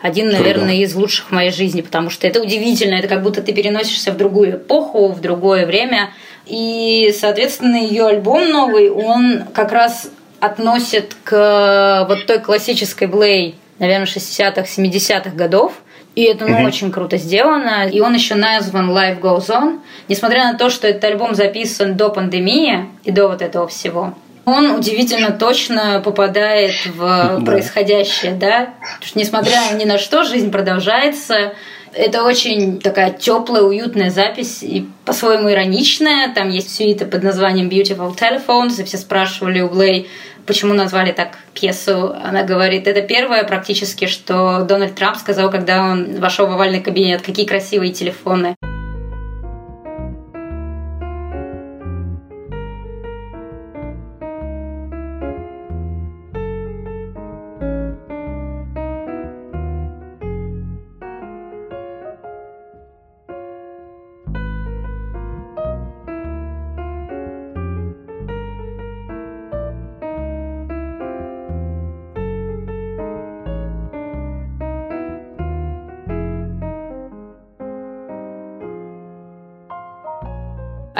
Один, 0.00 0.30
наверное, 0.30 0.76
из 0.76 0.94
лучших 0.94 1.26
в 1.26 1.32
моей 1.32 1.50
жизни, 1.50 1.80
потому 1.80 2.08
что 2.08 2.26
это 2.26 2.40
удивительно. 2.40 2.94
Это 2.94 3.08
как 3.08 3.22
будто 3.22 3.42
ты 3.42 3.52
переносишься 3.52 4.12
в 4.12 4.16
другую 4.16 4.56
эпоху, 4.56 5.08
в 5.08 5.20
другое 5.20 5.66
время. 5.66 6.10
И, 6.46 7.14
соответственно, 7.18 7.76
ее 7.76 8.06
альбом 8.06 8.50
новый, 8.50 8.90
он 8.90 9.44
как 9.54 9.72
раз 9.72 10.10
относит 10.40 11.16
к 11.24 12.06
вот 12.08 12.26
той 12.26 12.38
классической 12.38 13.08
Блей, 13.08 13.56
наверное, 13.78 14.06
60-х, 14.06 14.62
70-х 14.62 15.30
годов. 15.30 15.72
И 16.14 16.22
это 16.22 16.46
ну, 16.46 16.62
очень 16.62 16.92
круто 16.92 17.16
сделано. 17.16 17.88
И 17.88 18.00
он 18.00 18.14
еще 18.14 18.34
назван 18.34 18.90
Life 18.90 19.20
Goes 19.20 19.48
On. 19.48 19.80
Несмотря 20.08 20.52
на 20.52 20.58
то, 20.58 20.70
что 20.70 20.86
этот 20.86 21.02
альбом 21.04 21.34
записан 21.34 21.96
до 21.96 22.08
пандемии 22.10 22.86
и 23.04 23.10
до 23.10 23.28
вот 23.28 23.42
этого 23.42 23.66
всего, 23.66 24.14
он 24.44 24.72
удивительно 24.72 25.32
точно 25.32 26.00
попадает 26.04 26.74
в 26.86 27.42
происходящее, 27.46 28.32
да? 28.32 28.74
Потому 28.80 29.02
что, 29.02 29.18
несмотря 29.18 29.58
ни 29.74 29.84
на 29.84 29.98
что, 29.98 30.24
жизнь 30.24 30.50
продолжается. 30.50 31.54
Это 31.96 32.24
очень 32.24 32.80
такая 32.80 33.12
теплая, 33.12 33.62
уютная 33.62 34.10
запись 34.10 34.62
и 34.62 34.86
по-своему 35.04 35.50
ироничная. 35.50 36.34
Там 36.34 36.50
есть 36.50 36.74
сюита 36.74 37.06
под 37.06 37.22
названием 37.22 37.68
Beautiful 37.68 38.16
Telephones, 38.16 38.80
и 38.80 38.84
все 38.84 38.98
спрашивали 38.98 39.60
у 39.60 39.68
Блей, 39.68 40.08
почему 40.44 40.74
назвали 40.74 41.12
так 41.12 41.38
пьесу. 41.54 42.14
Она 42.22 42.42
говорит, 42.42 42.88
это 42.88 43.00
первое 43.02 43.44
практически, 43.44 44.06
что 44.06 44.64
Дональд 44.68 44.96
Трамп 44.96 45.16
сказал, 45.18 45.50
когда 45.50 45.82
он 45.82 46.20
вошел 46.20 46.46
в 46.46 46.52
овальный 46.52 46.80
кабинет, 46.80 47.22
какие 47.22 47.46
красивые 47.46 47.92
телефоны. 47.92 48.56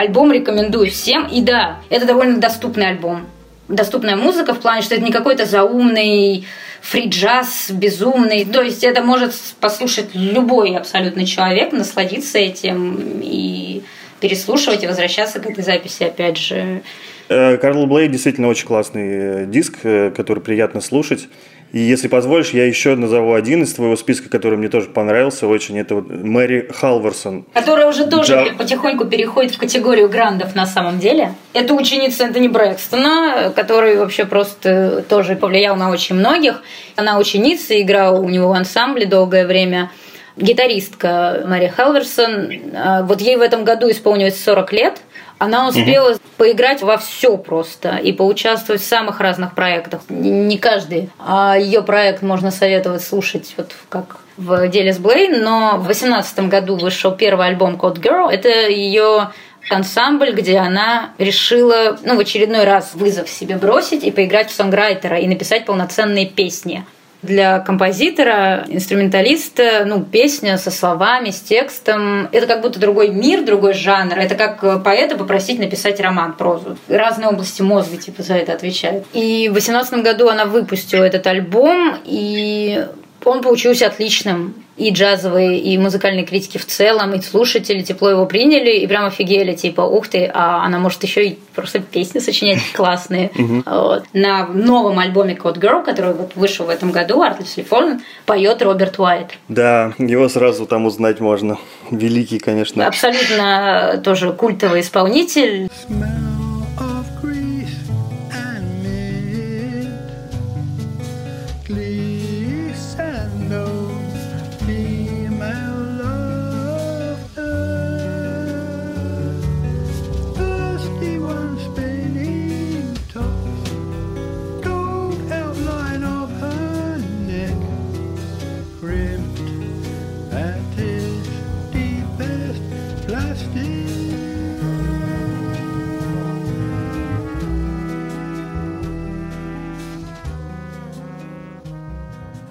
Альбом 0.05 0.33
рекомендую 0.33 0.91
всем. 0.91 1.27
И 1.27 1.41
да, 1.41 1.79
это 1.89 2.07
довольно 2.07 2.39
доступный 2.39 2.89
альбом. 2.89 3.27
Доступная 3.69 4.17
музыка 4.17 4.53
в 4.53 4.61
плане, 4.61 4.83
что 4.83 4.95
это 4.95 5.05
не 5.05 5.13
какой-то 5.13 5.47
заумный 5.47 6.45
фри-джаз, 6.83 7.71
безумный. 7.71 8.45
То 8.45 8.61
есть 8.61 8.85
это 8.85 9.03
может 9.03 9.33
послушать 9.61 10.11
любой 10.15 10.77
абсолютно 10.77 11.25
человек, 11.25 11.73
насладиться 11.73 12.39
этим 12.39 13.21
и 13.23 13.83
переслушивать 14.21 14.85
и 14.85 14.87
возвращаться 14.87 15.41
к 15.41 15.47
этой 15.47 15.65
записи 15.65 16.03
опять 16.03 16.37
же. 16.37 16.83
Э, 17.29 17.57
Карл 17.57 17.87
Блей 17.87 18.09
действительно 18.09 18.49
очень 18.49 18.67
классный 18.67 19.09
э, 19.09 19.47
диск, 19.47 19.79
э, 19.83 20.11
который 20.11 20.43
приятно 20.43 20.81
слушать. 20.81 21.29
И 21.75 21.81
если 21.81 22.07
позволишь, 22.07 22.51
я 22.51 22.65
еще 22.67 22.95
назову 22.95 23.35
один 23.35 23.65
из 23.65 23.73
твоего 23.75 23.97
списка, 23.97 24.29
который 24.29 24.57
мне 24.57 24.69
тоже 24.69 24.87
понравился 24.87 25.49
очень. 25.49 25.77
Это 25.77 25.97
вот 25.97 26.09
Мэри 26.09 26.71
Халварсон. 26.73 27.47
Которая 27.53 27.89
уже 27.89 28.07
тоже 28.07 28.33
Да. 28.33 28.45
потихоньку 28.57 29.07
переходит 29.07 29.57
в 29.57 29.59
категорию 29.59 30.09
грандов 30.09 30.55
на 30.55 30.67
самом 30.67 31.01
деле. 31.01 31.35
Это 31.53 31.75
ученица 31.75 32.23
Энтони 32.27 32.47
Брэкстона, 32.47 33.53
который 33.57 33.97
вообще 33.97 34.25
просто 34.25 35.05
тоже 35.09 35.35
повлиял 35.35 35.75
на 35.75 35.91
очень 35.91 36.15
многих. 36.15 36.63
Она 36.95 37.19
ученица, 37.19 37.75
играла 37.83 38.21
у 38.21 38.29
него 38.29 38.51
в 38.51 38.53
ансамбле 38.53 39.07
долгое 39.07 39.45
время. 39.45 39.91
Гитаристка 40.37 41.43
Мария 41.45 41.71
Халверсон. 41.71 42.53
А, 42.77 43.03
Вот 43.03 43.21
ей 43.21 43.35
в 43.37 43.41
этом 43.41 43.65
году 43.65 43.91
исполнилось 43.91 44.41
40 44.41 44.73
лет. 44.73 45.01
Она 45.45 45.69
успела 45.69 46.17
поиграть 46.37 46.83
во 46.83 46.97
все 46.97 47.37
просто 47.37 47.97
и 47.97 48.13
поучаствовать 48.13 48.81
в 48.81 48.87
самых 48.87 49.21
разных 49.21 49.55
проектах. 49.55 50.03
Не 50.09 50.59
каждый 50.59 51.11
а 51.19 51.57
ее 51.59 51.83
проект 51.83 52.23
можно 52.23 52.51
советовать 52.51 53.03
слушать 53.03 53.55
вот 53.57 53.73
как 53.89 54.17
в 54.37 54.69
деле 54.69 54.93
с 54.93 54.99
Блейн, 54.99 55.43
но 55.43 55.77
в 55.77 55.85
2018 55.85 56.49
году 56.49 56.77
вышел 56.77 57.13
первый 57.13 57.47
альбом 57.47 57.77
Code 57.77 58.01
Girl. 58.01 58.31
Это 58.31 58.49
ее 58.49 59.31
ансамбль, 59.71 60.33
где 60.33 60.59
она 60.59 61.11
решила 61.19 61.99
ну, 62.03 62.17
в 62.17 62.21
очередной 62.21 62.65
раз 62.65 62.95
вызов 62.95 63.29
себе 63.29 63.57
бросить 63.57 64.03
и 64.03 64.11
поиграть 64.11 64.51
в 64.51 64.55
сонграйтера 64.55 65.19
и 65.19 65.27
написать 65.27 65.67
полноценные 65.67 66.27
песни. 66.27 66.85
Для 67.25 67.61
композитора, 67.61 68.65
инструменталиста, 68.69 69.85
ну, 69.87 70.03
песня 70.03 70.59
со 70.59 70.71
словами, 70.71 71.31
с 71.31 71.41
текстом, 71.41 72.29
это 72.33 72.47
как 72.47 72.61
будто 72.61 72.79
другой 72.79 73.09
мир, 73.09 73.45
другой 73.45 73.75
жанр. 73.75 74.19
Это 74.19 74.35
как 74.35 74.63
э, 74.63 74.79
поэта 74.79 75.17
попросить 75.17 75.59
написать 75.59 76.01
роман, 76.01 76.35
прозу. 76.35 76.77
Разные 76.89 77.29
области 77.29 77.63
мозга 77.63 77.97
типа 77.97 78.23
за 78.23 78.35
это 78.35 78.53
отвечают. 78.53 79.07
И 79.13 79.49
в 79.49 79.53
2018 79.53 80.03
году 80.03 80.29
она 80.29 80.45
выпустила 80.45 81.05
этот 81.05 81.27
альбом, 81.27 81.97
и 82.05 82.87
он 83.25 83.43
получился 83.43 83.87
отличным. 83.87 84.55
И 84.77 84.91
джазовые, 84.91 85.61
и 85.61 85.79
музыкальные 85.79 86.27
критики 86.27 86.59
в 86.59 86.67
целом, 86.67 87.15
и 87.15 87.23
слушатели 87.23 87.83
тепло 87.83 88.11
его 88.11 88.27
приняли, 88.27 88.73
и 88.79 88.87
прям 88.89 89.05
офигели, 89.05 89.55
типа, 89.55 89.83
ух 89.83 90.09
ты, 90.09 90.29
а 90.35 90.65
она 90.65 90.81
может 90.81 91.01
еще 91.05 91.29
и 91.29 91.39
просто 91.55 91.79
песни 91.79 92.19
сочинять 92.19 92.59
классные. 92.73 93.31
Вот. 93.67 94.03
На 94.13 94.49
новом 94.49 94.99
альбоме 94.99 95.35
Code 95.35 95.61
Girl, 95.61 95.85
который 95.85 96.15
вот 96.15 96.33
вышел 96.35 96.67
в 96.67 96.71
этом 96.71 96.91
году, 96.91 97.23
Artlessly 97.23 97.65
Fallen, 97.65 98.01
поет 98.27 98.63
Роберт 98.63 98.99
Уайт. 98.99 99.39
Да, 99.47 99.93
его 99.99 100.29
сразу 100.29 100.67
там 100.67 100.87
узнать 100.87 101.21
можно. 101.21 101.57
Великий, 101.93 102.41
конечно. 102.41 102.85
Абсолютно 102.85 104.01
тоже 104.03 104.33
культовый 104.33 104.81
исполнитель. 104.81 105.69
Smell 105.89 106.44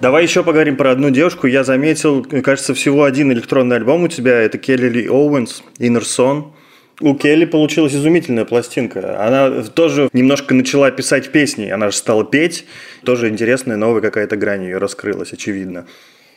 Давай 0.04 0.24
еще 0.24 0.44
поговорим 0.44 0.76
про 0.76 0.90
одну 0.90 1.08
девушку. 1.08 1.46
Я 1.46 1.64
заметил, 1.64 2.22
кажется, 2.22 2.74
всего 2.74 3.04
один 3.04 3.32
электронный 3.32 3.76
альбом 3.76 4.02
у 4.02 4.08
тебя. 4.08 4.38
Это 4.38 4.58
Келли 4.58 4.90
Ли 4.90 5.08
Оуэнс, 5.08 5.62
Inner 5.78 6.02
Song. 6.02 6.52
У 7.00 7.14
Келли 7.14 7.46
получилась 7.46 7.94
изумительная 7.94 8.44
пластинка. 8.44 9.26
Она 9.26 9.62
тоже 9.62 10.10
немножко 10.12 10.52
начала 10.54 10.90
писать 10.90 11.32
песни. 11.32 11.70
Она 11.70 11.90
же 11.90 11.96
стала 11.96 12.22
петь. 12.22 12.66
Тоже 13.02 13.30
интересная, 13.30 13.78
новая 13.78 14.02
какая-то 14.02 14.36
грань 14.36 14.64
ее 14.64 14.76
раскрылась, 14.76 15.32
очевидно. 15.32 15.86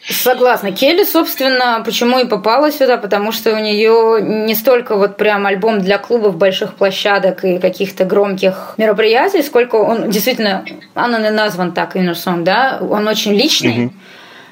Согласна. 0.09 0.71
Келли, 0.71 1.03
собственно, 1.03 1.81
почему 1.83 2.19
и 2.19 2.25
попала 2.25 2.71
сюда, 2.71 2.97
потому 2.97 3.33
что 3.33 3.53
у 3.53 3.59
нее 3.59 4.21
не 4.21 4.55
столько 4.55 4.95
вот 4.95 5.17
прям 5.17 5.45
альбом 5.45 5.81
для 5.81 5.97
клубов, 5.97 6.37
больших 6.37 6.75
площадок 6.75 7.43
и 7.43 7.57
каких-то 7.59 8.05
громких 8.05 8.75
мероприятий, 8.77 9.41
сколько 9.41 9.75
он 9.75 10.09
действительно, 10.09 10.63
он 10.95 11.15
и 11.15 11.29
назван 11.29 11.73
так, 11.73 11.95
Inner 11.95 12.13
Song, 12.13 12.43
да, 12.43 12.79
он 12.81 13.07
очень 13.07 13.33
личный. 13.33 13.91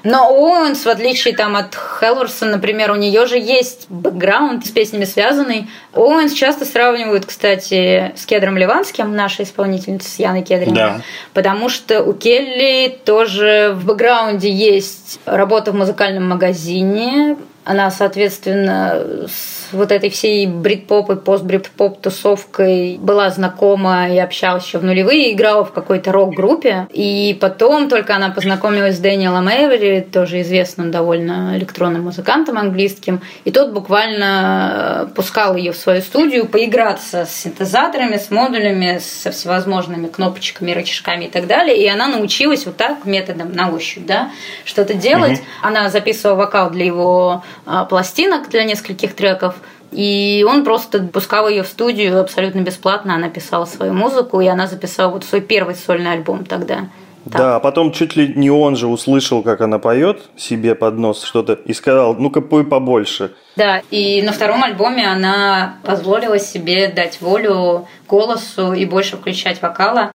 Но 0.06 0.30
Оуэнс, 0.30 0.86
в 0.86 0.88
отличие 0.88 1.36
там 1.36 1.56
от 1.56 1.76
Хелверсон, 1.76 2.52
например, 2.52 2.92
у 2.92 2.96
нее 2.96 3.26
же 3.26 3.38
есть 3.38 3.88
бэкграунд 3.90 4.66
с 4.66 4.70
песнями 4.70 5.04
связанный. 5.04 5.68
Оуэнс 5.94 6.32
часто 6.34 6.64
сравнивают, 6.64 7.26
кстати, 7.26 8.14
с 8.16 8.26
Кедром 8.28 8.56
Ливанским, 8.56 9.16
нашей 9.16 9.46
исполнительницей, 9.46 10.10
с 10.10 10.20
Яной 10.20 10.44
Кедриной. 10.44 10.76
Да. 10.76 11.02
Потому 11.34 11.70
что 11.70 12.04
у 12.04 12.14
Келли 12.14 13.00
тоже 13.04 13.74
в 13.76 13.86
бэкграунде 13.86 14.50
есть 14.50 15.20
работа 15.26 15.72
в 15.72 15.76
музыкальном 15.76 16.30
магазине. 16.30 17.36
Она, 17.66 17.90
соответственно, 17.90 19.28
с 19.28 19.56
вот 19.72 19.92
этой 19.92 20.12
всей 20.12 20.46
брит-поп 20.46 21.10
и 21.10 21.16
пост-брит-поп 21.16 22.00
тусовкой 22.00 22.98
была 23.00 23.32
знакома 23.32 24.08
и 24.08 24.20
общалась 24.20 24.66
еще 24.66 24.78
в 24.78 24.84
нулевые, 24.84 25.34
играла 25.34 25.66
в 25.66 25.72
какой-то 25.72 26.12
рок-группе. 26.12 26.88
И 26.92 27.36
потом 27.42 27.90
только 27.90 28.16
она 28.16 28.30
познакомилась 28.30 28.98
с 28.98 29.00
Дэниелом 29.00 29.50
Эйвери, 29.50 30.02
тоже 30.02 30.42
известным 30.42 30.92
довольно 30.92 31.58
электронным 31.58 32.04
музыкантом 32.04 32.60
английским. 32.60 33.22
И 33.44 33.52
тот 33.52 33.72
буквально 33.72 35.08
э, 35.10 35.14
пускал 35.16 35.56
ее 35.56 35.72
в 35.72 35.78
свою 35.78 36.02
студию 36.02 36.48
поиграться 36.48 37.26
с 37.26 37.36
синтезаторами, 37.36 38.18
с 38.18 38.30
модулями, 38.30 39.00
со 39.00 39.32
всевозможными 39.32 40.08
кнопочками, 40.08 40.72
рычажками 40.72 41.26
и 41.26 41.30
так 41.30 41.48
далее. 41.48 41.76
И 41.78 41.88
она 41.88 42.08
научилась 42.08 42.68
вот 42.68 42.78
так 42.78 43.06
методом 43.06 43.52
на 43.54 43.72
ощупь, 43.72 44.06
да, 44.06 44.30
что-то 44.66 44.94
делать. 44.94 45.42
Она 45.64 45.90
записывала 45.90 46.36
вокал 46.36 46.70
для 46.70 46.86
его 46.86 47.44
пластинок, 47.90 48.50
для 48.50 48.64
нескольких 48.64 49.16
треков. 49.16 49.56
И 49.92 50.46
он 50.48 50.64
просто 50.64 51.00
пускал 51.04 51.48
ее 51.48 51.64
в 51.64 51.68
студию 51.68 52.20
абсолютно 52.20 52.62
бесплатно. 52.62 53.16
Она 53.16 53.30
писала 53.30 53.66
свою 53.66 53.94
музыку, 53.94 54.42
и 54.42 54.48
она 54.48 54.68
записала 54.68 55.12
вот 55.12 55.24
свой 55.24 55.42
первый 55.42 55.76
сольный 55.76 56.12
альбом 56.12 56.46
тогда. 56.46 56.90
Так. 57.32 57.42
Да, 57.42 57.56
а 57.56 57.60
потом 57.60 57.92
чуть 57.92 58.16
ли 58.16 58.34
не 58.36 58.52
он 58.52 58.76
же 58.76 58.86
услышал, 58.88 59.42
как 59.42 59.62
она 59.62 59.80
поет 59.80 60.30
себе 60.38 60.76
под 60.76 61.00
нос 61.00 61.24
что-то 61.24 61.54
и 61.54 61.74
сказал, 61.74 62.14
ну-ка 62.14 62.42
пой 62.42 62.64
побольше. 62.66 63.32
Да, 63.56 63.82
и 63.90 64.22
на 64.22 64.32
втором 64.32 64.64
альбоме 64.64 65.08
она 65.10 65.78
позволила 65.84 66.38
себе 66.38 66.88
дать 66.88 67.22
волю 67.22 67.88
голосу 68.08 68.74
и 68.74 68.86
больше 68.86 69.18
включать 69.18 69.60
вокала. 69.62 70.12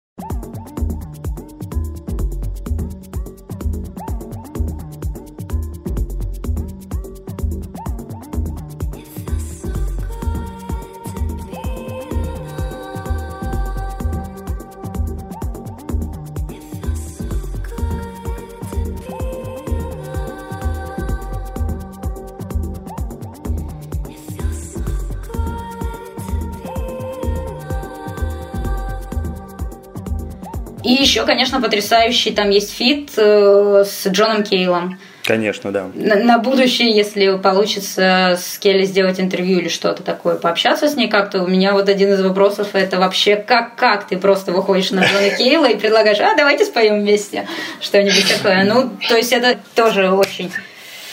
Еще, 31.07 31.25
конечно, 31.25 31.61
потрясающий 31.61 32.31
там 32.31 32.49
есть 32.49 32.73
feat 32.73 33.11
э, 33.15 33.85
с 33.87 34.07
Джоном 34.07 34.43
Кейлом. 34.43 34.99
Конечно, 35.23 35.71
да. 35.71 35.89
На, 35.93 36.15
на 36.15 36.37
будущее, 36.37 36.95
если 36.95 37.37
получится 37.37 38.37
с 38.41 38.57
Келли 38.59 38.83
сделать 38.83 39.19
интервью 39.19 39.59
или 39.59 39.69
что-то 39.69 40.03
такое, 40.03 40.35
пообщаться 40.35 40.89
с 40.89 40.95
ней 40.95 41.07
как-то, 41.07 41.43
у 41.43 41.47
меня 41.47 41.73
вот 41.73 41.89
один 41.89 42.13
из 42.13 42.21
вопросов 42.21 42.69
это 42.73 42.97
вообще 42.97 43.35
как, 43.37 43.75
как 43.75 44.07
ты 44.07 44.17
просто 44.17 44.51
выходишь 44.51 44.91
на 44.91 45.05
Джона 45.05 45.29
Кейла 45.37 45.69
и 45.69 45.77
предлагаешь, 45.77 46.19
а 46.19 46.35
давайте 46.35 46.65
споем 46.65 47.01
вместе 47.01 47.47
что-нибудь 47.79 48.27
такое. 48.35 48.63
Ну, 48.65 48.89
то 49.07 49.15
есть 49.15 49.31
это 49.31 49.57
тоже 49.75 50.11
очень 50.11 50.51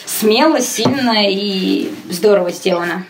смело, 0.07 0.61
сильно 0.61 1.29
и 1.29 1.91
здорово 2.11 2.51
сделано. 2.51 3.05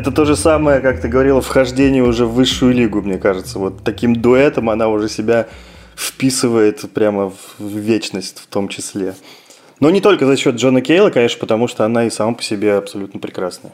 Это 0.00 0.12
то 0.12 0.24
же 0.24 0.34
самое, 0.34 0.80
как 0.80 1.02
ты 1.02 1.08
говорила, 1.08 1.42
вхождение 1.42 2.02
уже 2.02 2.24
в 2.24 2.32
высшую 2.32 2.72
лигу, 2.72 3.02
мне 3.02 3.18
кажется. 3.18 3.58
Вот 3.58 3.84
таким 3.84 4.16
дуэтом 4.16 4.70
она 4.70 4.88
уже 4.88 5.10
себя 5.10 5.46
вписывает 5.94 6.90
прямо 6.94 7.34
в 7.58 7.76
вечность 7.76 8.38
в 8.38 8.46
том 8.46 8.68
числе. 8.68 9.14
Но 9.80 9.88
не 9.88 10.02
только 10.02 10.26
за 10.26 10.36
счет 10.36 10.56
Джона 10.56 10.82
Кейла, 10.82 11.08
конечно, 11.08 11.40
потому 11.40 11.66
что 11.66 11.86
она 11.86 12.04
и 12.04 12.10
сама 12.10 12.34
по 12.34 12.42
себе 12.42 12.74
абсолютно 12.74 13.18
прекрасная. 13.18 13.72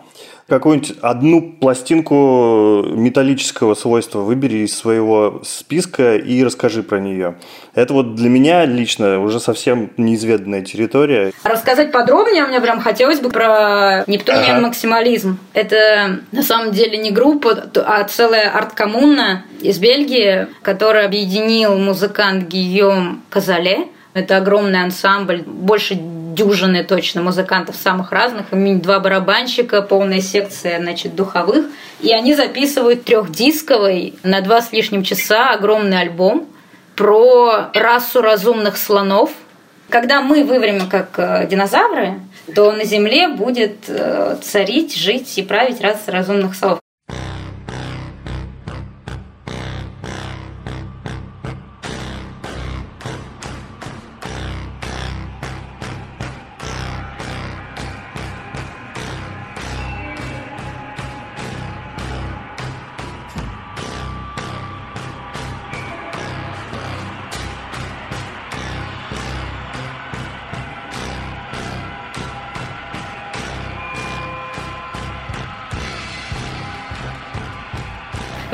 Какую-нибудь 0.48 0.94
одну 1.02 1.54
пластинку 1.60 2.84
металлического 2.86 3.74
свойства 3.74 4.20
выбери 4.20 4.58
из 4.58 4.78
своего 4.78 5.40
списка 5.44 6.14
и 6.14 6.44
расскажи 6.44 6.84
про 6.84 7.00
нее. 7.00 7.34
Это 7.74 7.92
вот 7.92 8.14
для 8.14 8.28
меня 8.28 8.64
лично 8.64 9.20
уже 9.20 9.40
совсем 9.40 9.90
неизведанная 9.96 10.62
территория. 10.62 11.32
Рассказать 11.42 11.90
подробнее 11.90 12.46
мне 12.46 12.60
прям 12.60 12.80
хотелось 12.80 13.18
бы 13.18 13.30
про 13.30 14.04
Нептуниан 14.06 14.58
Ага. 14.58 14.60
Максимализм. 14.60 15.38
Это 15.52 16.20
на 16.30 16.44
самом 16.44 16.70
деле 16.70 16.96
не 16.98 17.10
группа, 17.10 17.68
а 17.84 18.04
целая 18.04 18.56
арт-коммуна 18.56 19.44
из 19.60 19.80
Бельгии, 19.80 20.46
которая 20.62 21.06
объединил 21.06 21.76
музыкант 21.76 22.46
Гийом 22.46 23.22
Казале. 23.30 23.88
Это 24.16 24.38
огромный 24.38 24.82
ансамбль, 24.82 25.42
больше 25.42 25.94
дюжины 25.94 26.84
точно 26.84 27.20
музыкантов 27.20 27.76
самых 27.76 28.12
разных, 28.12 28.46
два 28.80 28.98
барабанщика, 28.98 29.82
полная 29.82 30.22
секция, 30.22 30.80
значит, 30.80 31.14
духовых. 31.14 31.66
И 32.00 32.10
они 32.14 32.34
записывают 32.34 33.04
трехдисковый 33.04 34.14
на 34.22 34.40
два 34.40 34.62
с 34.62 34.72
лишним 34.72 35.02
часа 35.02 35.50
огромный 35.50 36.00
альбом 36.00 36.48
про 36.94 37.68
расу 37.74 38.22
разумных 38.22 38.78
слонов. 38.78 39.32
Когда 39.90 40.22
мы 40.22 40.44
вымрем 40.44 40.88
как 40.88 41.10
э, 41.18 41.46
динозавры, 41.46 42.14
то 42.54 42.72
на 42.72 42.84
Земле 42.84 43.28
будет 43.28 43.84
э, 43.88 44.38
царить, 44.40 44.96
жить 44.96 45.36
и 45.36 45.42
править 45.42 45.82
раса 45.82 46.10
разумных 46.10 46.54
слонов. 46.54 46.80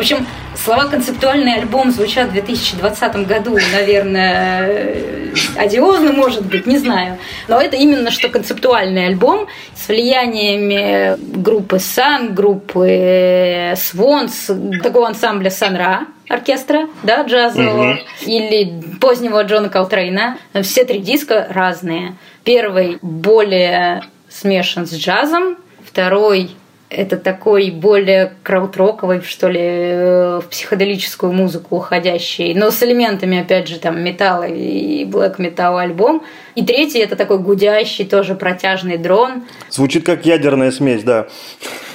Общем, 0.02 0.26
Слова 0.54 0.84
«концептуальный 0.84 1.54
альбом» 1.54 1.90
звучат 1.90 2.28
в 2.28 2.32
2020 2.32 3.26
году, 3.26 3.58
наверное, 3.72 5.32
одиозно, 5.56 6.12
может 6.12 6.44
быть, 6.44 6.66
не 6.66 6.78
знаю. 6.78 7.18
Но 7.48 7.60
это 7.60 7.76
именно 7.76 8.10
что 8.10 8.28
концептуальный 8.28 9.06
альбом 9.06 9.48
с 9.74 9.88
влияниями 9.88 11.16
группы 11.18 11.78
Сан, 11.80 12.34
группы 12.34 13.74
Свонс, 13.76 14.50
такого 14.82 15.08
ансамбля 15.08 15.50
Санра 15.50 16.06
оркестра, 16.28 16.88
да, 17.02 17.22
джазового, 17.22 17.98
или 18.24 18.82
позднего 19.00 19.42
Джона 19.42 19.68
Колтрейна. 19.68 20.38
Все 20.62 20.84
три 20.84 21.00
диска 21.00 21.48
разные. 21.50 22.14
Первый 22.44 22.98
более 23.02 24.02
смешан 24.28 24.86
с 24.86 24.94
джазом, 24.94 25.56
второй 25.84 26.56
это 26.92 27.16
такой 27.16 27.70
более 27.70 28.32
краудроковый, 28.42 29.22
что 29.22 29.48
ли, 29.48 29.60
э, 29.62 30.40
в 30.42 30.48
психоделическую 30.48 31.32
музыку 31.32 31.76
уходящий, 31.76 32.54
но 32.54 32.70
с 32.70 32.82
элементами, 32.82 33.40
опять 33.40 33.68
же, 33.68 33.78
там, 33.78 34.02
металла 34.02 34.44
и 34.44 35.04
блэк 35.04 35.38
металл 35.38 35.78
альбом. 35.78 36.22
И 36.54 36.64
третий 36.64 36.98
это 36.98 37.16
такой 37.16 37.38
гудящий, 37.38 38.04
тоже 38.04 38.34
протяжный 38.34 38.98
дрон. 38.98 39.44
Звучит 39.70 40.04
как 40.04 40.26
ядерная 40.26 40.70
смесь, 40.70 41.02
да. 41.02 41.26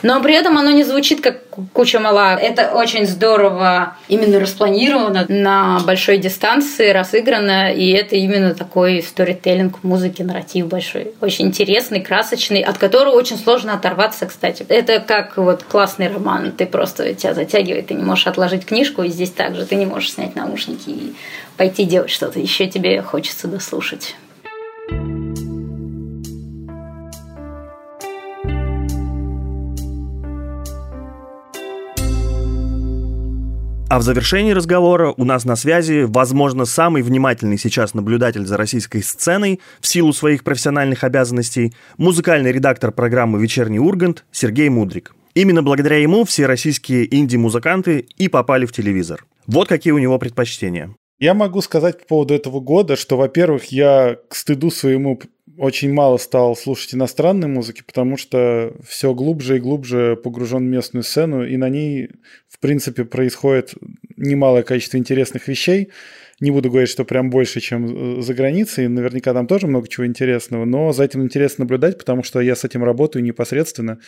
Но 0.02 0.22
при 0.22 0.36
этом 0.36 0.58
оно 0.58 0.72
не 0.72 0.84
звучит 0.84 1.22
как 1.22 1.42
куча 1.74 2.00
мала. 2.00 2.36
Это 2.36 2.72
очень 2.74 3.06
здорово 3.06 3.96
именно 4.08 4.40
распланировано 4.40 5.26
на 5.28 5.80
большой 5.86 6.18
дистанции, 6.18 6.92
разыграно, 6.92 7.72
и 7.74 7.92
это 7.92 8.16
именно 8.16 8.54
такой 8.54 9.02
сторителлинг 9.02 9.84
музыки, 9.84 10.22
нарратив 10.22 10.68
большой. 10.68 11.14
Очень 11.22 11.48
интересный, 11.48 12.02
красочный, 12.02 12.62
от 12.62 12.78
которого 12.78 13.16
очень 13.16 13.38
сложно 13.38 13.74
оторваться, 13.74 14.26
кстати. 14.26 14.66
Это 14.70 14.87
как 15.08 15.38
вот 15.38 15.64
классный 15.64 16.08
роман. 16.08 16.52
Ты 16.52 16.66
просто 16.66 17.14
тебя 17.14 17.34
затягивает, 17.34 17.88
ты 17.88 17.94
не 17.94 18.04
можешь 18.04 18.28
отложить 18.28 18.66
книжку, 18.66 19.04
и 19.04 19.10
здесь 19.10 19.32
также 19.32 19.66
ты 19.66 19.76
не 19.76 19.86
можешь 19.86 20.14
снять 20.14 20.36
наушники 20.36 20.90
и 20.90 21.16
пойти 21.58 21.86
делать 21.86 22.10
что-то. 22.10 22.40
Еще 22.40 22.68
тебе 22.68 23.02
хочется 23.02 23.48
дослушать. 23.48 24.16
А 33.90 34.00
в 34.00 34.02
завершении 34.02 34.52
разговора 34.52 35.14
у 35.16 35.24
нас 35.24 35.46
на 35.46 35.56
связи, 35.56 36.04
возможно, 36.06 36.66
самый 36.66 37.02
внимательный 37.02 37.58
сейчас 37.58 37.94
наблюдатель 37.94 38.46
за 38.46 38.58
российской 38.58 39.02
сценой 39.02 39.62
в 39.80 39.88
силу 39.88 40.12
своих 40.12 40.44
профессиональных 40.44 41.06
обязанностей, 41.06 41.74
музыкальный 41.98 42.52
редактор 42.52 42.92
программы 42.92 43.42
«Вечерний 43.42 43.80
Ургант» 43.80 44.26
Сергей 44.30 44.68
Мудрик. 44.68 45.16
Именно 45.36 45.64
благодаря 45.64 46.00
ему 46.00 46.26
все 46.26 46.48
российские 46.48 47.16
инди-музыканты 47.16 48.06
и 48.18 48.28
попали 48.28 48.66
в 48.66 48.74
телевизор. 48.74 49.26
Вот 49.46 49.70
какие 49.70 49.94
у 49.94 50.00
него 50.00 50.20
предпочтения. 50.20 50.94
Я 51.20 51.34
могу 51.34 51.62
сказать 51.62 52.02
по 52.02 52.08
поводу 52.08 52.34
этого 52.34 52.60
года, 52.60 52.98
что, 52.98 53.16
во-первых, 53.16 53.72
я 53.72 54.18
к 54.28 54.36
стыду 54.36 54.70
своему 54.70 55.18
очень 55.58 55.92
мало 55.92 56.18
стал 56.18 56.56
слушать 56.56 56.94
иностранной 56.94 57.48
музыки, 57.48 57.84
потому 57.86 58.18
что 58.18 58.74
все 58.88 59.14
глубже 59.14 59.58
и 59.58 59.60
глубже 59.60 60.16
погружен 60.16 60.66
в 60.66 60.70
местную 60.70 61.04
сцену, 61.04 61.46
и 61.46 61.58
на 61.58 61.70
ней, 61.70 62.10
в 62.48 62.60
принципе, 62.60 63.06
происходит 63.06 63.74
немалое 64.16 64.64
количество 64.64 64.98
интересных 64.98 65.48
вещей. 65.48 65.90
Не 66.40 66.52
буду 66.52 66.70
говорить, 66.70 66.90
что 66.90 67.04
прям 67.04 67.32
больше, 67.32 67.60
чем 67.60 68.20
э, 68.20 68.22
за 68.22 68.34
границей. 68.36 68.88
Наверняка 68.88 69.34
там 69.34 69.48
тоже 69.48 69.66
много 69.66 69.88
чего 69.88 70.06
интересного, 70.06 70.66
но 70.66 70.94
за 70.94 71.04
этим 71.04 71.24
интересно 71.24 71.64
наблюдать, 71.64 71.98
потому 71.98 72.22
что 72.22 72.40
я 72.40 72.56
с 72.56 72.64
этим 72.64 72.84
работаю 72.84 73.24
непосредственно 73.24 74.00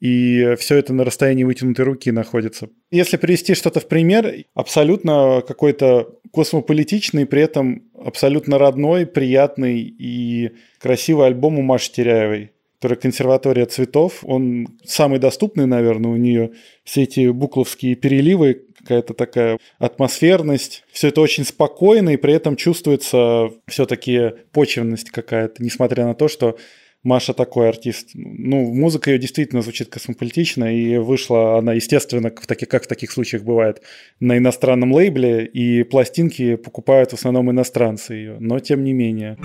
и 0.00 0.54
все 0.58 0.76
это 0.76 0.94
на 0.94 1.04
расстоянии 1.04 1.44
вытянутой 1.44 1.84
руки 1.84 2.10
находится. 2.10 2.70
Если 2.90 3.18
привести 3.18 3.54
что-то 3.54 3.80
в 3.80 3.86
пример, 3.86 4.34
абсолютно 4.54 5.42
какой-то 5.46 6.08
космополитичный, 6.32 7.26
при 7.26 7.42
этом 7.42 7.89
абсолютно 8.04 8.58
родной, 8.58 9.06
приятный 9.06 9.80
и 9.80 10.50
красивый 10.78 11.26
альбом 11.26 11.58
у 11.58 11.62
Маши 11.62 11.92
Теряевой 11.92 12.52
который 12.80 12.96
«Консерватория 12.96 13.66
цветов». 13.66 14.20
Он 14.22 14.66
самый 14.86 15.18
доступный, 15.18 15.66
наверное, 15.66 16.12
у 16.12 16.16
нее. 16.16 16.52
Все 16.82 17.02
эти 17.02 17.28
букловские 17.28 17.94
переливы, 17.94 18.62
какая-то 18.78 19.12
такая 19.12 19.58
атмосферность. 19.78 20.82
Все 20.90 21.08
это 21.08 21.20
очень 21.20 21.44
спокойно, 21.44 22.08
и 22.08 22.16
при 22.16 22.32
этом 22.32 22.56
чувствуется 22.56 23.50
все-таки 23.66 24.32
почвенность 24.52 25.10
какая-то, 25.10 25.62
несмотря 25.62 26.06
на 26.06 26.14
то, 26.14 26.28
что 26.28 26.56
Маша 27.02 27.32
такой 27.32 27.68
артист. 27.68 28.10
Ну, 28.14 28.74
музыка 28.74 29.10
ее 29.10 29.18
действительно 29.18 29.62
звучит 29.62 29.88
космополитично, 29.88 30.74
и 30.74 30.98
вышла 30.98 31.58
она, 31.58 31.72
естественно, 31.72 32.30
в 32.30 32.46
таких, 32.46 32.68
как 32.68 32.84
в 32.84 32.88
таких 32.88 33.10
случаях 33.10 33.42
бывает, 33.42 33.80
на 34.20 34.36
иностранном 34.36 34.92
лейбле, 34.92 35.46
и 35.46 35.82
пластинки 35.82 36.56
покупают 36.56 37.12
в 37.12 37.14
основном 37.14 37.50
иностранцы 37.50 38.14
ее, 38.14 38.36
но 38.38 38.58
тем 38.58 38.84
не 38.84 38.92
менее. 38.92 39.38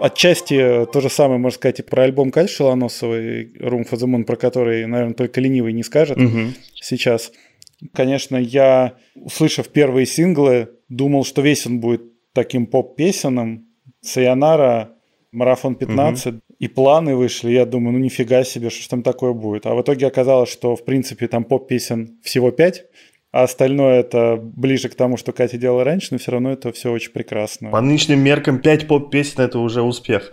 Отчасти 0.00 0.86
то 0.92 1.00
же 1.00 1.08
самое, 1.10 1.38
можно 1.40 1.56
сказать, 1.56 1.80
и 1.80 1.82
про 1.82 2.04
альбом 2.04 2.30
Кать 2.30 2.50
Шелоносовой 2.50 3.52
«Room 3.58 3.88
for 3.88 3.98
the 3.98 4.06
Moon», 4.06 4.24
про 4.24 4.36
который, 4.36 4.86
наверное, 4.86 5.14
только 5.14 5.40
ленивый 5.40 5.72
не 5.72 5.82
скажет 5.82 6.16
Мгм. 6.18 6.54
сейчас. 6.74 7.32
Конечно, 7.92 8.36
я, 8.36 8.94
услышав 9.14 9.68
первые 9.68 10.06
синглы, 10.06 10.68
думал, 10.88 11.24
что 11.24 11.42
весь 11.42 11.66
он 11.66 11.80
будет 11.80 12.02
таким 12.32 12.66
поп-песенным. 12.66 13.66
«Сайонара», 14.00 14.92
«Марафон 15.32 15.74
15», 15.74 16.40
и 16.58 16.68
планы 16.68 17.14
вышли. 17.14 17.50
Я 17.50 17.66
думаю, 17.66 17.92
ну 17.92 17.98
нифига 17.98 18.44
себе, 18.44 18.70
что 18.70 18.82
ж 18.82 18.86
там 18.88 19.02
такое 19.02 19.32
будет. 19.32 19.66
А 19.66 19.74
в 19.74 19.82
итоге 19.82 20.06
оказалось, 20.06 20.48
что, 20.50 20.74
в 20.74 20.84
принципе, 20.84 21.28
там 21.28 21.44
поп-песен 21.44 22.18
всего 22.22 22.50
пять, 22.50 22.86
а 23.38 23.44
остальное 23.44 24.00
это 24.00 24.36
ближе 24.36 24.88
к 24.88 24.96
тому, 24.96 25.16
что 25.16 25.32
Катя 25.32 25.58
делала 25.58 25.84
раньше, 25.84 26.08
но 26.10 26.18
все 26.18 26.32
равно 26.32 26.52
это 26.52 26.72
все 26.72 26.90
очень 26.90 27.12
прекрасно. 27.12 27.70
По 27.70 27.80
нынешним 27.80 28.18
меркам 28.18 28.58
5 28.58 28.88
поп-песен– 28.88 29.34
это 29.42 29.60
уже 29.60 29.82
успех. 29.82 30.32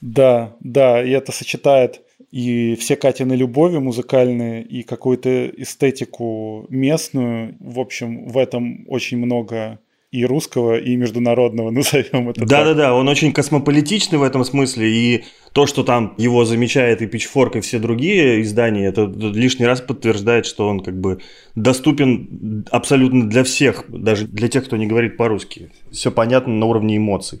Да, 0.00 0.54
да, 0.60 1.02
и 1.02 1.10
это 1.10 1.32
сочетает 1.32 2.02
и 2.34 2.74
все 2.74 2.96
Катины 2.96 3.34
любови 3.34 3.78
музыкальные, 3.78 4.64
и 4.64 4.82
какую-то 4.82 5.46
эстетику 5.50 6.66
местную. 6.68 7.56
В 7.60 7.78
общем, 7.78 8.26
в 8.26 8.38
этом 8.38 8.84
очень 8.88 9.18
много 9.18 9.78
и 10.14 10.24
русского, 10.24 10.78
и 10.78 10.94
международного, 10.96 11.70
назовем 11.72 12.30
это 12.30 12.40
так. 12.40 12.48
Да-да-да, 12.48 12.94
он 12.94 13.08
очень 13.08 13.32
космополитичный 13.32 14.18
в 14.18 14.22
этом 14.22 14.44
смысле, 14.44 14.88
и 14.88 15.24
то, 15.52 15.66
что 15.66 15.82
там 15.82 16.14
его 16.18 16.44
замечает 16.44 17.02
и 17.02 17.06
Pitchfork, 17.06 17.58
и 17.58 17.60
все 17.60 17.78
другие 17.78 18.40
издания, 18.42 18.86
это 18.86 19.04
лишний 19.06 19.66
раз 19.66 19.80
подтверждает, 19.80 20.46
что 20.46 20.68
он 20.68 20.80
как 20.80 21.00
бы 21.00 21.20
доступен 21.56 22.64
абсолютно 22.70 23.28
для 23.28 23.42
всех, 23.42 23.84
даже 23.88 24.26
для 24.26 24.48
тех, 24.48 24.64
кто 24.64 24.76
не 24.76 24.86
говорит 24.86 25.16
по-русски. 25.16 25.70
Все 25.90 26.10
понятно 26.10 26.52
на 26.54 26.66
уровне 26.66 26.96
эмоций. 26.96 27.40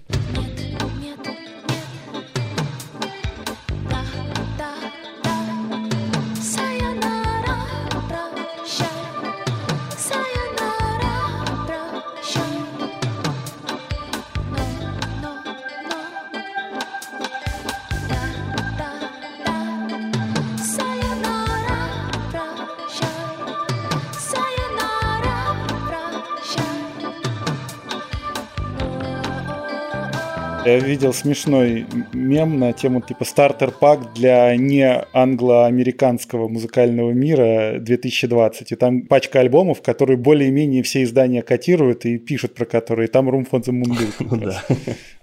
Я 30.64 30.78
видел 30.78 31.12
смешной 31.12 31.84
мем 32.14 32.58
на 32.58 32.72
тему 32.72 33.02
типа 33.02 33.24
стартер-пак 33.26 34.14
для 34.14 34.56
не 34.56 35.04
англо-американского 35.12 36.48
музыкального 36.48 37.10
мира 37.10 37.78
2020. 37.80 38.72
И 38.72 38.76
там 38.76 39.02
пачка 39.02 39.40
альбомов, 39.40 39.82
которые 39.82 40.16
более-менее 40.16 40.82
все 40.82 41.02
издания 41.02 41.42
котируют 41.42 42.06
и 42.06 42.16
пишут 42.16 42.54
про 42.54 42.64
которые. 42.64 43.08
Там 43.08 43.28
Room 43.28 43.46
for 43.50 43.60
the 43.60 43.72
Moon 43.72 43.88
был 43.88 44.30
Ну 44.30 44.36
да. 44.38 44.64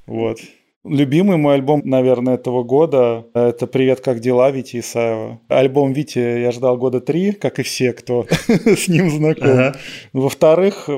Вот. 0.05 0.37
Любимый 0.83 1.37
мой 1.37 1.55
альбом, 1.55 1.81
наверное, 1.85 2.35
этого 2.35 2.63
года– 2.63 3.27
это 3.35 3.67
«Привет, 3.67 4.01
как 4.01 4.19
дела?» 4.19 4.49
Вити 4.49 4.79
Исаева. 4.79 5.39
Альбом 5.47 5.93
Вити 5.93 6.17
я 6.17 6.51
ждал 6.51 6.77
года 6.77 7.01
три, 7.01 7.33
как 7.33 7.59
и 7.59 7.63
все, 7.63 7.93
кто 7.93 8.25
с 8.47 8.87
ним 8.87 9.11
знаком. 9.11 9.73
Во-вторых, 10.11 10.89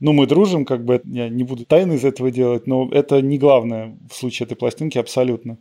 Ну, 0.00 0.12
мы 0.12 0.26
дружим, 0.26 0.64
как 0.64 0.84
бы, 0.84 1.00
я 1.04 1.28
не 1.28 1.42
буду 1.44 1.64
тайны 1.64 1.94
из 1.94 2.04
этого 2.04 2.30
делать, 2.30 2.66
но 2.66 2.88
это 2.92 3.22
не 3.22 3.38
главное 3.38 3.96
в 4.10 4.14
случае 4.14 4.44
этой 4.46 4.56
пластинки 4.56 4.98
абсолютно. 4.98 5.58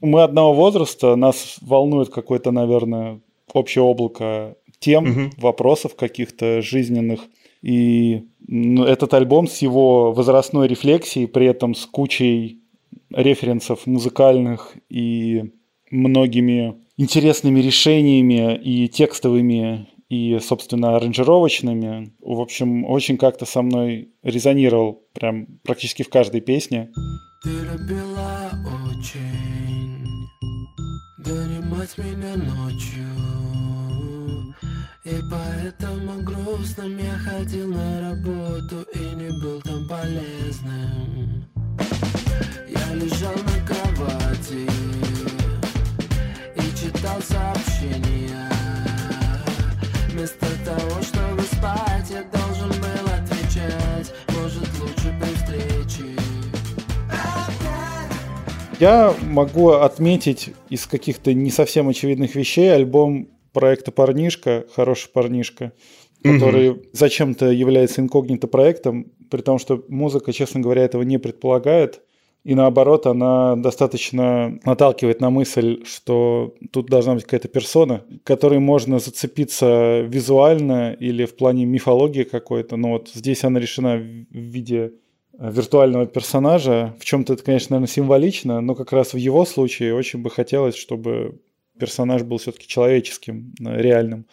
Мы 0.00 0.22
одного 0.22 0.52
возраста, 0.54 1.14
нас 1.16 1.58
волнует 1.60 2.08
какое-то, 2.08 2.50
наверное, 2.50 3.20
общее 3.52 3.82
облако 3.82 4.56
тем, 4.78 5.04
Мгм. 5.04 5.30
вопросов 5.36 5.94
каких-то 5.94 6.62
жизненных. 6.62 7.20
И 7.62 8.24
ну, 8.48 8.84
этот 8.84 9.12
альбом 9.14 9.46
с 9.46 9.58
его 9.58 10.12
возрастной 10.12 10.66
рефлексией, 10.66 11.26
при 11.26 11.46
этом 11.46 11.74
с 11.74 11.84
кучей 11.86 12.60
референсов 13.10 13.86
музыкальных 13.86 14.74
и 14.88 15.50
многими 15.90 16.76
интересными 16.96 17.60
решениями 17.60 18.56
и 18.56 18.88
текстовыми, 18.88 19.88
и, 20.10 20.38
собственно, 20.40 20.96
аранжировочными. 20.96 22.12
В 22.20 22.40
общем, 22.40 22.84
очень 22.84 23.16
как-то 23.16 23.46
со 23.46 23.62
мной 23.62 24.10
резонировал 24.22 25.04
прям 25.14 25.46
практически 25.62 26.02
в 26.02 26.10
каждой 26.10 26.40
песне. 26.40 26.90
Ты 27.42 27.50
любила 27.50 28.50
очень 28.90 30.28
Донимать 31.18 31.96
меня 31.96 32.36
ночью 32.36 33.06
И 35.04 35.16
поэтому 35.30 36.22
грустным 36.22 36.98
я 36.98 37.12
ходил 37.12 37.68
на 37.72 38.10
работу 38.10 38.84
И 38.94 38.98
не 38.98 39.30
был 39.40 39.62
там 39.62 39.88
полезным 39.88 41.46
Я 42.68 42.94
лежал 42.94 43.32
на 43.32 43.66
кровати 43.66 44.68
И 46.56 46.76
читал 46.76 47.22
сообщения 47.22 48.49
Вместо 50.20 50.46
того, 50.66 51.00
чтобы 51.00 51.40
спать 51.44 52.10
Я 52.10 52.22
должен 52.24 52.68
был 52.68 53.06
отвечать. 53.06 54.12
Может 54.28 54.68
лучше 54.78 55.18
при 55.18 55.34
встрече 55.34 56.14
Я 58.78 59.14
могу 59.22 59.70
отметить 59.70 60.50
из 60.68 60.86
каких-то 60.86 61.32
не 61.32 61.50
совсем 61.50 61.88
очевидных 61.88 62.34
вещей 62.34 62.70
альбом 62.70 63.28
проекта 63.54 63.92
«Парнишка», 63.92 64.66
«Хороший 64.76 65.08
парнишка», 65.08 65.72
который 66.22 66.82
зачем-то 66.92 67.46
является 67.50 68.02
инкогнито 68.02 68.46
проектом, 68.46 69.06
при 69.30 69.40
том, 69.40 69.58
что 69.58 69.82
музыка, 69.88 70.34
честно 70.34 70.60
говоря, 70.60 70.82
этого 70.82 71.00
не 71.00 71.16
предполагает. 71.16 72.02
И 72.42 72.54
наоборот, 72.54 73.06
она 73.06 73.54
достаточно 73.56 74.58
наталкивает 74.64 75.20
на 75.20 75.28
мысль, 75.28 75.84
что 75.84 76.54
тут 76.72 76.86
должна 76.86 77.14
быть 77.14 77.24
какая-то 77.24 77.48
персона, 77.48 78.02
которой 78.24 78.58
можно 78.60 78.98
зацепиться 78.98 80.00
визуально 80.00 80.92
или 80.92 81.26
в 81.26 81.36
плане 81.36 81.66
мифологии 81.66 82.22
какой-то. 82.22 82.76
Но 82.76 82.92
вот 82.92 83.10
здесь 83.12 83.44
она 83.44 83.60
решена 83.60 83.98
в 83.98 84.36
виде 84.38 84.92
э, 85.38 85.50
виртуального 85.52 86.06
персонажа. 86.06 86.96
В 86.98 87.04
чем-то 87.04 87.34
это, 87.34 87.42
конечно, 87.42 87.74
наверное, 87.74 87.92
символично, 87.92 88.62
но 88.62 88.74
как 88.74 88.92
раз 88.92 89.12
в 89.12 89.18
его 89.18 89.44
случае 89.44 89.94
очень 89.94 90.22
бы 90.22 90.30
хотелось, 90.30 90.76
чтобы 90.76 91.40
персонаж 91.78 92.22
был 92.22 92.38
все-таки 92.38 92.66
человеческим, 92.66 93.52
э, 93.60 93.82
реальным. 93.82 94.24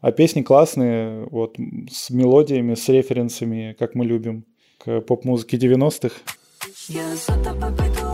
А 0.00 0.12
песни 0.12 0.42
классные, 0.42 1.26
вот, 1.32 1.56
с 1.90 2.10
мелодиями, 2.10 2.74
с 2.74 2.88
референсами, 2.88 3.74
как 3.76 3.96
мы 3.96 4.04
любим, 4.04 4.44
к 4.78 5.00
поп-музыке 5.00 5.56
90-х. 5.56 6.14
Я 6.88 7.16
за 7.16 7.32
тобой 7.42 7.72
пойду 7.72 8.05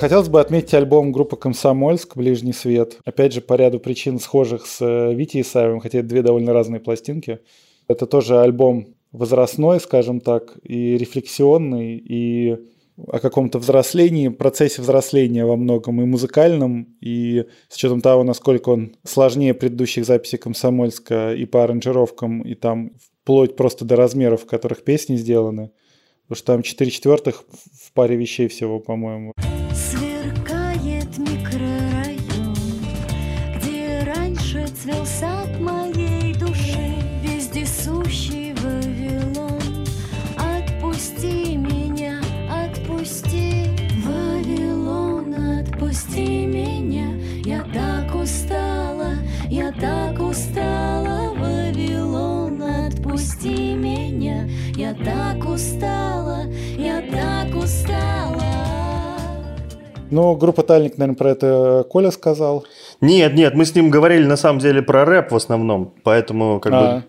Хотелось 0.00 0.30
бы 0.30 0.40
отметить 0.40 0.72
альбом 0.72 1.12
группы 1.12 1.36
«Комсомольск. 1.36 2.16
Ближний 2.16 2.54
свет». 2.54 2.96
Опять 3.04 3.34
же, 3.34 3.42
по 3.42 3.52
ряду 3.52 3.78
причин 3.78 4.18
схожих 4.18 4.64
с 4.64 4.80
э, 4.80 5.12
Витей 5.12 5.42
Исаевым, 5.42 5.80
хотя 5.80 5.98
это 5.98 6.08
две 6.08 6.22
довольно 6.22 6.54
разные 6.54 6.80
пластинки. 6.80 7.40
Это 7.86 8.06
тоже 8.06 8.40
альбом 8.40 8.94
возрастной, 9.12 9.78
скажем 9.78 10.22
так, 10.22 10.56
и 10.62 10.96
рефлексионный, 10.96 11.98
и 11.98 12.56
о 13.08 13.18
каком-то 13.18 13.58
взрослении, 13.58 14.28
процессе 14.28 14.80
взросления 14.80 15.44
во 15.44 15.56
многом, 15.56 16.00
и 16.00 16.06
музыкальном, 16.06 16.96
и 17.02 17.44
с 17.68 17.76
учетом 17.76 18.00
того, 18.00 18.24
насколько 18.24 18.70
он 18.70 18.96
сложнее 19.04 19.52
предыдущих 19.52 20.06
записей 20.06 20.38
«Комсомольска» 20.38 21.34
и 21.34 21.44
по 21.44 21.62
аранжировкам, 21.62 22.40
и 22.40 22.54
там 22.54 22.92
вплоть 23.22 23.54
просто 23.54 23.84
до 23.84 23.96
размеров, 23.96 24.44
в 24.44 24.46
которых 24.46 24.82
песни 24.82 25.16
сделаны. 25.16 25.72
Потому 26.22 26.36
что 26.38 26.46
там 26.46 26.62
4 26.62 26.90
четвертых 26.90 27.44
в 27.82 27.92
паре 27.92 28.16
вещей 28.16 28.48
всего, 28.48 28.80
по-моему. 28.80 29.34
Я 54.90 55.04
так 55.04 55.48
устала, 55.48 56.46
я 56.76 57.00
так 57.12 57.54
устала. 57.54 58.42
Ну, 60.10 60.34
группа 60.34 60.64
«Тальник», 60.64 60.98
наверное, 60.98 61.16
про 61.16 61.30
это 61.30 61.86
Коля 61.88 62.10
сказал. 62.10 62.64
Нет, 63.00 63.34
нет, 63.34 63.54
мы 63.54 63.66
с 63.66 63.74
ним 63.76 63.90
говорили 63.90 64.26
на 64.26 64.36
самом 64.36 64.58
деле 64.58 64.82
про 64.82 65.04
рэп 65.04 65.30
в 65.30 65.36
основном, 65.36 65.94
поэтому 66.02 66.58
как 66.58 66.72
А, 66.72 66.94
бы... 66.96 67.04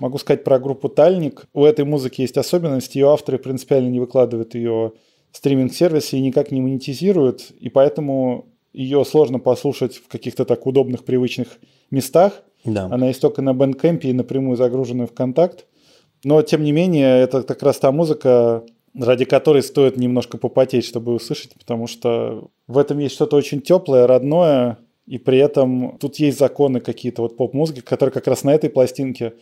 Могу 0.00 0.16
сказать 0.16 0.44
про 0.44 0.58
группу 0.58 0.88
«Тальник». 0.88 1.44
У 1.52 1.66
этой 1.66 1.84
музыки 1.84 2.22
есть 2.22 2.38
особенность. 2.38 2.94
Ее 2.94 3.12
авторы 3.12 3.38
принципиально 3.38 3.90
не 3.90 4.00
выкладывают 4.00 4.54
ее 4.54 4.92
в 5.30 5.36
стриминг-сервисе 5.36 6.16
и 6.16 6.22
никак 6.22 6.50
не 6.50 6.62
монетизируют. 6.62 7.50
И 7.60 7.68
поэтому 7.68 8.46
ее 8.72 9.04
сложно 9.04 9.40
послушать 9.40 9.96
в 9.96 10.08
каких-то 10.08 10.46
так 10.46 10.66
удобных, 10.66 11.04
привычных 11.04 11.48
местах. 11.90 12.32
Да. 12.64 12.84
Она 12.90 13.08
есть 13.08 13.20
только 13.20 13.42
на 13.42 13.50
Bandcamp 13.50 14.00
и 14.00 14.14
напрямую 14.14 14.56
загруженную 14.56 15.06
в 15.06 15.12
контакт. 15.12 15.66
Но, 16.26 16.42
тем 16.42 16.64
не 16.64 16.72
менее, 16.72 17.20
это 17.20 17.44
как 17.44 17.62
раз 17.62 17.78
та 17.78 17.92
музыка, 17.92 18.64
ради 18.98 19.24
которой 19.24 19.62
стоит 19.62 19.96
немножко 19.96 20.38
попотеть, 20.38 20.84
чтобы 20.84 21.14
услышать, 21.14 21.54
потому 21.54 21.86
что 21.86 22.50
в 22.66 22.78
этом 22.78 22.98
есть 22.98 23.14
что-то 23.14 23.36
очень 23.36 23.60
теплое, 23.60 24.08
родное, 24.08 24.78
и 25.06 25.18
при 25.18 25.38
этом 25.38 25.96
тут 25.98 26.16
есть 26.16 26.36
законы 26.36 26.80
какие-то 26.80 27.22
вот 27.22 27.36
поп-музыки, 27.36 27.78
которые 27.78 28.12
как 28.12 28.26
раз 28.26 28.42
на 28.42 28.52
этой 28.52 28.68
пластинке 28.68 29.34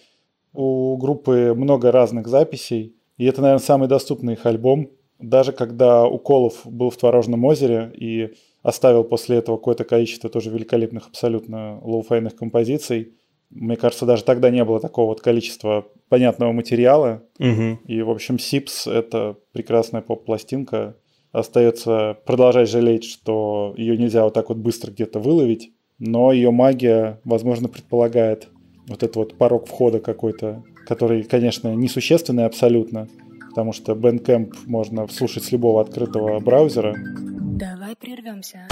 у 0.52 0.98
группы 0.98 1.54
много 1.56 1.90
разных 1.90 2.28
записей, 2.28 2.94
и 3.16 3.24
это, 3.24 3.40
наверное, 3.40 3.64
самый 3.64 3.88
доступный 3.88 4.34
их 4.34 4.44
альбом. 4.44 4.90
Даже 5.18 5.52
когда 5.52 6.06
Уколов 6.06 6.66
был 6.66 6.90
в 6.90 6.98
Творожном 6.98 7.46
озере 7.46 7.90
и 7.98 8.34
оставил 8.62 9.04
после 9.04 9.38
этого 9.38 9.56
какое-то 9.56 9.84
количество 9.84 10.28
тоже 10.28 10.50
великолепных 10.50 11.06
абсолютно 11.08 11.80
лоуфайных 11.82 12.36
композиций, 12.36 13.14
мне 13.54 13.76
кажется, 13.76 14.04
даже 14.04 14.24
тогда 14.24 14.50
не 14.50 14.64
было 14.64 14.80
такого 14.80 15.06
вот 15.08 15.20
количества 15.20 15.86
понятного 16.08 16.52
материала. 16.52 17.22
Мгм. 17.38 17.80
И, 17.86 18.02
в 18.02 18.10
общем, 18.10 18.38
Сипс— 18.38 18.86
это 18.88 19.36
прекрасная 19.52 20.02
поп-пластинка. 20.02 20.96
Остается 21.32 22.18
продолжать 22.26 22.68
жалеть, 22.68 23.04
что 23.04 23.74
ее 23.76 23.96
нельзя 23.96 24.24
вот 24.24 24.34
так 24.34 24.48
вот 24.48 24.58
быстро 24.58 24.90
где-то 24.90 25.18
выловить, 25.20 25.72
но 25.98 26.32
ее 26.32 26.50
магия, 26.50 27.20
возможно, 27.24 27.68
предполагает 27.68 28.48
вот 28.86 29.02
этот 29.02 29.16
вот 29.16 29.38
порог 29.38 29.66
входа 29.66 30.00
какой-то, 30.00 30.62
который, 30.86 31.22
конечно, 31.22 31.74
несущественный 31.74 32.44
абсолютно, 32.44 33.08
потому 33.50 33.72
что 33.72 33.92
Bandcamp 33.92 34.52
можно 34.66 35.08
слушать 35.08 35.44
с 35.44 35.52
любого 35.52 35.80
открытого 35.80 36.38
браузера. 36.40 36.94
Давай 36.96 37.96
прервемся. 37.96 38.66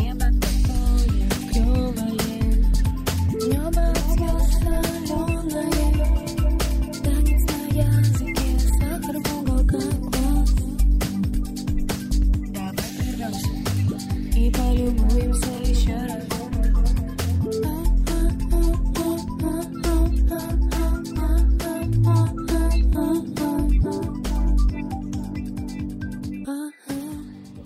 Небо 0.00 0.26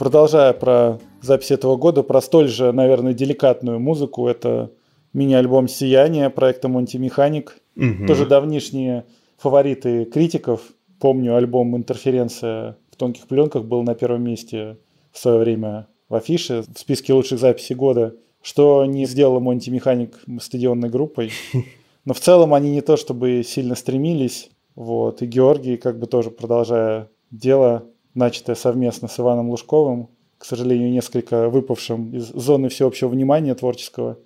Продолжая 0.03 0.53
про 0.53 0.99
запись 1.21 1.53
этого 1.53 1.77
года, 1.77 2.03
про 2.03 2.21
столь 2.21 2.49
же, 2.49 2.73
наверное, 2.73 3.15
деликатную 3.15 3.79
музыку, 3.79 4.27
это 4.27 4.73
мини-альбом 5.13 5.69
«Сияние» 5.69 6.29
проекта 6.29 6.67
«Монти 6.67 6.97
Механик». 6.97 7.57
Мгм. 7.77 8.09
Тоже 8.09 8.27
давнишние 8.27 9.05
фавориты 9.39 10.05
критиков. 10.07 10.61
Помню, 10.99 11.37
альбом 11.37 11.77
«Интерференция» 11.77 12.79
в 12.91 12.97
тонких 12.97 13.29
пленках 13.29 13.63
был 13.63 13.85
на 13.85 13.95
первом 13.95 14.25
месте 14.25 14.77
в 15.13 15.19
свое 15.21 15.39
время 15.39 15.87
в 16.09 16.17
афише, 16.17 16.65
в 16.75 16.81
списке 16.81 17.13
лучших 17.13 17.39
записей 17.39 17.77
года, 17.77 18.17
что 18.43 18.85
не 18.85 19.07
сделало 19.07 19.39
Монти 19.39 19.71
Механик 19.71 20.19
стадионной 20.41 20.89
группой. 20.89 21.31
Но 22.05 22.13
в 22.13 22.19
целом 22.19 22.55
они 22.55 22.73
не 22.73 22.81
то 22.81 22.97
чтобы 22.97 23.45
сильно 23.45 23.77
стремились. 23.77 24.51
Вот. 24.75 25.23
И 25.23 25.27
Георгий, 25.27 25.77
как 25.77 26.01
бы 26.01 26.09
тоже 26.09 26.33
продолжая 26.33 27.09
дело, 27.31 27.85
начатое 28.15 28.57
совместно 28.57 29.09
с 29.09 29.19
Иваном 29.19 29.51
Лужковым, 29.51 30.09
к 30.39 30.45
сожалению, 30.45 30.91
несколько 30.91 31.49
выпавшим 31.49 32.15
из 32.15 32.25
зоны 32.29 32.69
всеобщего 32.69 33.09
внимания 33.09 33.55
творческого, 33.55 34.19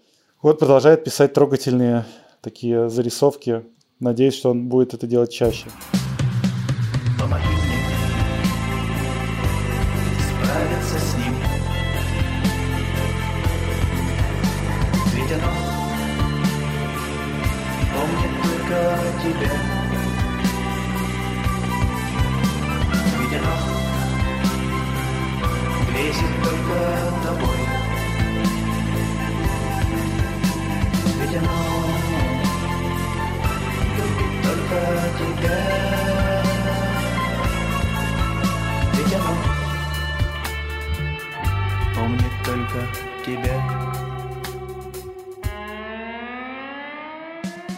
вот 0.43 0.59
продолжает 0.59 1.05
писать 1.05 1.33
трогательные 1.35 2.05
такие 2.41 2.89
зарисовки. 2.89 3.65
Надеюсь, 4.01 4.35
что 4.35 4.51
он 4.51 4.69
будет 4.69 4.95
это 4.95 5.07
делать 5.07 5.33
чаще. 5.33 5.67
Помоги 7.21 7.45
мне 7.47 7.77
справиться 10.23 10.99
с 10.99 11.15
ним. 11.17 11.35
Ведь 15.15 15.33
оно 15.33 15.53
помнит 17.93 18.33
только 18.43 18.95
о 18.95 19.76
грезит 26.07 26.31
только 26.43 26.77
тобой. 27.25 27.59
Ведь 31.21 31.37
оно 31.37 31.59
любит 33.97 34.33
только 34.45 34.79
тебя. 35.19 35.59
Ведь 38.95 39.15
оно 39.15 39.35
помнит 41.95 42.35
только 42.45 42.79
тебя. 43.25 43.57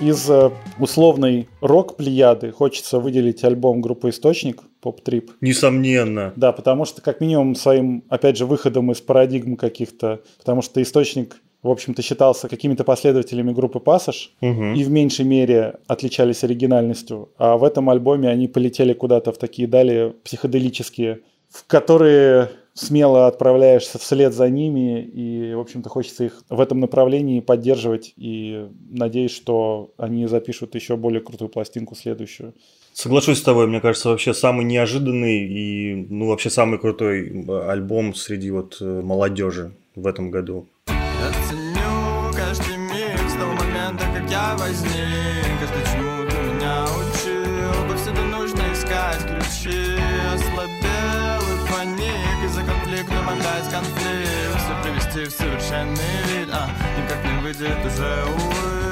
Из 0.01 0.31
э, 0.31 0.51
условной 0.79 1.49
рок-плеяды 1.61 2.53
хочется 2.53 3.01
выделить 3.01 3.43
альбом 3.43 3.81
группы 3.81 4.11
«Источник» 4.11 4.68
«Поп-трип». 4.81 5.33
Несомненно. 5.41 6.33
Да, 6.37 6.53
потому 6.53 6.85
что, 6.85 7.03
как 7.03 7.21
минимум, 7.21 7.55
своим, 7.55 8.05
опять 8.09 8.37
же, 8.37 8.47
выходом 8.47 8.93
из 8.93 9.01
парадигм 9.01 9.57
каких-то, 9.57 10.21
потому 10.39 10.63
что 10.63 10.81
источник, 10.81 11.41
в 11.63 11.69
общем-то, 11.71 12.03
считался 12.03 12.49
какими-то 12.49 12.85
последователями 12.85 13.53
группы 13.53 13.81
«Пассаж», 13.81 14.33
Мгм. 14.41 14.75
и 14.75 14.85
в 14.85 14.91
меньшей 14.91 15.25
мере 15.25 15.77
отличались 15.89 16.45
оригинальностью. 16.45 17.31
А 17.39 17.57
в 17.57 17.65
этом 17.65 17.91
альбоме 17.91 18.29
они 18.29 18.47
полетели 18.47 18.93
куда-то 18.93 19.33
в 19.33 19.39
такие 19.39 19.67
дали 19.67 20.15
психоделические, 20.25 21.21
в 21.49 21.67
которые 21.67 22.51
смело 22.75 23.27
отправляешься 23.27 23.99
вслед 23.99 24.33
за 24.33 24.49
ними, 24.49 25.03
и, 25.03 25.53
в 25.55 25.59
общем-то, 25.61 25.89
хочется 25.89 26.25
их 26.27 26.45
в 26.49 26.61
этом 26.61 26.79
направлении 26.79 27.41
поддерживать, 27.41 28.13
и 28.17 28.69
надеюсь, 28.91 29.33
что 29.33 29.91
они 29.97 30.27
запишут 30.29 30.77
еще 30.77 30.97
более 30.97 31.21
крутую 31.21 31.49
пластинку 31.49 31.97
следующую. 31.97 32.55
Соглашусь 33.01 33.39
с 33.39 33.43
тобой, 33.43 33.69
мне 33.69 33.81
кажется, 33.81 34.09
вообще 34.09 34.35
самый 34.35 34.65
неожиданный 34.65 35.47
и, 35.47 36.07
ну, 36.11 36.27
вообще 36.27 36.51
самый 36.51 36.81
крутой 36.81 37.47
альбом 37.69 38.13
среди 38.13 38.51
вот 38.51 38.79
э, 38.81 39.03
молодежи 39.05 39.71
в 39.95 40.05
этом 40.05 40.33
году. 40.33 40.67
Я 40.89 41.31
ценю 41.49 42.33
каждый 42.37 42.77
миг 42.77 43.21
с 43.31 43.35
того 43.35 43.53
момента, 43.53 44.05
как 44.13 44.29
я 44.29 44.57
возник. 44.57 45.61
Каждый 45.61 45.85
чему 45.93 46.29
ты 46.29 46.37
меня 46.43 46.87
учил. 46.87 47.89
Повсюду 47.89 48.25
нужно 48.25 48.63
искать 48.73 49.23
ключи. 49.29 49.95
Ослабел 50.35 51.41
и 51.55 51.71
паник 51.71 52.45
Из-за 52.47 52.63
конфликта 52.65 53.15
опять 53.15 53.71
конфликт. 53.71 54.59
Все 54.59 54.83
привести 54.83 55.25
в 55.25 55.31
совершенный 55.31 56.19
вид 56.27 56.49
А, 56.53 56.69
никак 57.01 57.25
не 57.25 57.43
выйдет 57.43 57.79
уже, 57.87 58.25
увы 58.27 58.89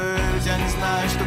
я 0.46 0.56
не 0.58 0.68
знаю, 0.68 1.08
что 1.08 1.24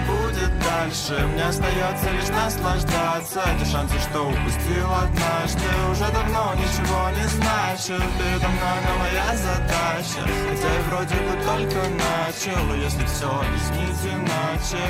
дальше. 0.80 1.28
Мне 1.34 1.46
остается 1.46 2.10
лишь 2.12 2.30
наслаждаться. 2.30 3.42
Те 3.60 3.66
шансы, 3.66 4.00
что 4.00 4.22
упустил 4.22 4.88
однажды 4.94 5.68
Уже 5.92 6.12
давно 6.12 6.54
ничего 6.56 7.10
не 7.18 7.28
значит 7.28 8.04
Передо 8.18 8.48
мной 8.48 8.80
новая 8.88 9.38
задача. 9.38 10.22
Хотя 10.50 10.76
и 10.76 10.82
вроде 10.90 11.16
бы 11.16 11.34
только 11.46 11.90
начал 11.90 12.76
если 12.76 13.06
все 13.06 13.28
объяснить 13.28 14.14
иначе 14.14 14.84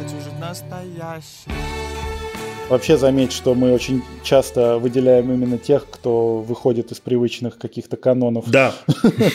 Хочу 0.00 0.20
жить 0.20 0.38
настоящим 0.38 1.77
Вообще 2.68 2.98
заметь, 2.98 3.32
что 3.32 3.54
мы 3.54 3.72
очень 3.72 4.02
часто 4.22 4.78
выделяем 4.78 5.32
именно 5.32 5.56
тех, 5.56 5.88
кто 5.88 6.40
выходит 6.40 6.92
из 6.92 7.00
привычных 7.00 7.56
каких-то 7.56 7.96
канонов. 7.96 8.50
Да, 8.50 8.74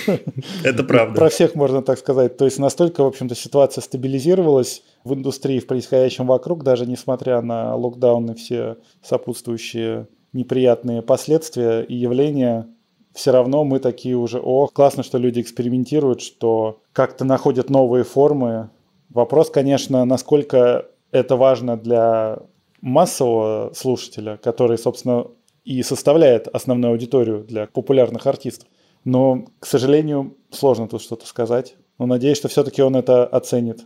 это 0.64 0.84
правда. 0.84 1.16
Про 1.16 1.30
всех 1.30 1.56
можно 1.56 1.82
так 1.82 1.98
сказать. 1.98 2.38
То 2.38 2.46
есть 2.46 2.60
настолько, 2.60 3.04
в 3.04 3.08
общем-то, 3.08 3.34
ситуация 3.34 3.82
стабилизировалась 3.82 4.84
в 5.04 5.16
индустрии, 5.16 5.60
в 5.60 5.66
происходящем 5.66 6.28
вокруг, 6.28 6.64
даже 6.64 6.86
несмотря 6.86 7.42
на 7.42 7.76
локдаун 7.76 8.30
и 8.30 8.36
все 8.36 8.78
сопутствующие 9.02 10.08
неприятные 10.32 11.02
последствия 11.02 11.82
и 11.82 11.96
явления, 11.96 12.68
все 13.16 13.32
равно 13.32 13.64
мы 13.64 13.80
такие 13.80 14.16
уже, 14.16 14.40
о, 14.40 14.68
классно, 14.68 15.02
что 15.02 15.18
люди 15.18 15.42
экспериментируют, 15.42 16.22
что 16.22 16.82
как-то 16.92 17.26
находят 17.26 17.72
новые 17.72 18.04
формы. 18.04 18.70
Вопрос, 19.10 19.50
конечно, 19.50 20.06
насколько 20.06 20.86
это 21.12 21.36
важно 21.36 21.78
для 21.78 22.40
массового 22.84 23.72
слушателя, 23.74 24.36
который, 24.36 24.78
собственно, 24.78 25.28
и 25.64 25.82
составляет 25.84 26.50
основную 26.50 26.92
аудиторию 26.92 27.46
для 27.46 27.68
популярных 27.68 28.28
артистов. 28.28 28.68
Но, 29.06 29.46
к 29.60 29.66
сожалению, 29.66 30.36
сложно 30.52 30.90
тут 30.90 31.02
что-то 31.02 31.26
сказать. 31.26 31.76
Но 31.98 32.08
надеюсь, 32.08 32.38
что 32.38 32.50
все-таки 32.50 32.82
он 32.82 32.98
это 32.98 33.26
оценит. 33.26 33.80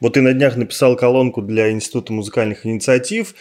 Вот 0.00 0.14
ты 0.14 0.22
на 0.22 0.32
днях 0.32 0.56
написал 0.56 0.96
колонку 0.96 1.42
для 1.42 1.70
Института 1.70 2.12
музыкальных 2.12 2.66
инициатив 2.66 3.34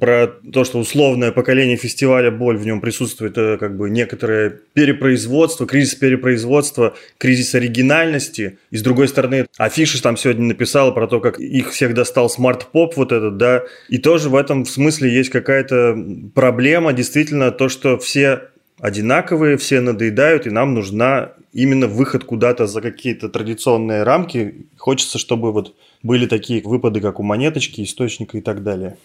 про 0.00 0.28
то, 0.52 0.64
что 0.64 0.78
условное 0.78 1.32
поколение 1.32 1.76
фестиваля 1.76 2.30
«Боль» 2.30 2.56
в 2.56 2.64
нем 2.64 2.80
присутствует 2.80 3.34
как 3.34 3.76
бы 3.76 3.90
некоторое 3.90 4.58
перепроизводство, 4.72 5.66
кризис 5.66 5.94
перепроизводства, 5.94 6.94
кризис 7.18 7.54
оригинальности. 7.54 8.58
И 8.70 8.76
с 8.76 8.82
другой 8.82 9.08
стороны, 9.08 9.46
афиши 9.58 10.02
там 10.02 10.16
сегодня 10.16 10.44
написала 10.44 10.90
про 10.90 11.06
то, 11.06 11.20
как 11.20 11.38
их 11.38 11.70
всех 11.70 11.94
достал 11.94 12.30
смарт-поп 12.30 12.96
вот 12.96 13.12
этот, 13.12 13.36
да. 13.36 13.64
И 13.88 13.98
тоже 13.98 14.30
в 14.30 14.36
этом 14.36 14.64
смысле 14.64 15.10
есть 15.12 15.30
какая-то 15.30 15.96
проблема, 16.34 16.92
действительно, 16.92 17.50
то, 17.50 17.68
что 17.68 17.98
все 17.98 18.48
одинаковые, 18.80 19.56
все 19.56 19.80
надоедают, 19.80 20.46
и 20.46 20.50
нам 20.50 20.72
нужна 20.72 21.32
именно 21.52 21.88
выход 21.88 22.24
куда-то 22.24 22.66
за 22.66 22.80
какие-то 22.80 23.28
традиционные 23.28 24.04
рамки. 24.04 24.66
Хочется, 24.76 25.18
чтобы 25.18 25.52
вот 25.52 25.74
были 26.02 26.26
такие 26.26 26.62
выпады, 26.62 27.00
как 27.00 27.20
у 27.20 27.22
Монеточки, 27.22 27.82
Источника 27.82 28.38
и 28.38 28.40
так 28.40 28.62
далее. 28.62 28.96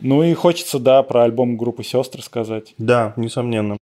Ну 0.00 0.22
и 0.22 0.34
хочется, 0.34 0.78
да, 0.78 1.02
про 1.02 1.24
альбом 1.24 1.56
группы 1.56 1.82
«Сестры» 1.82 2.22
сказать. 2.22 2.74
Да, 2.76 3.14
несомненно. 3.16 3.78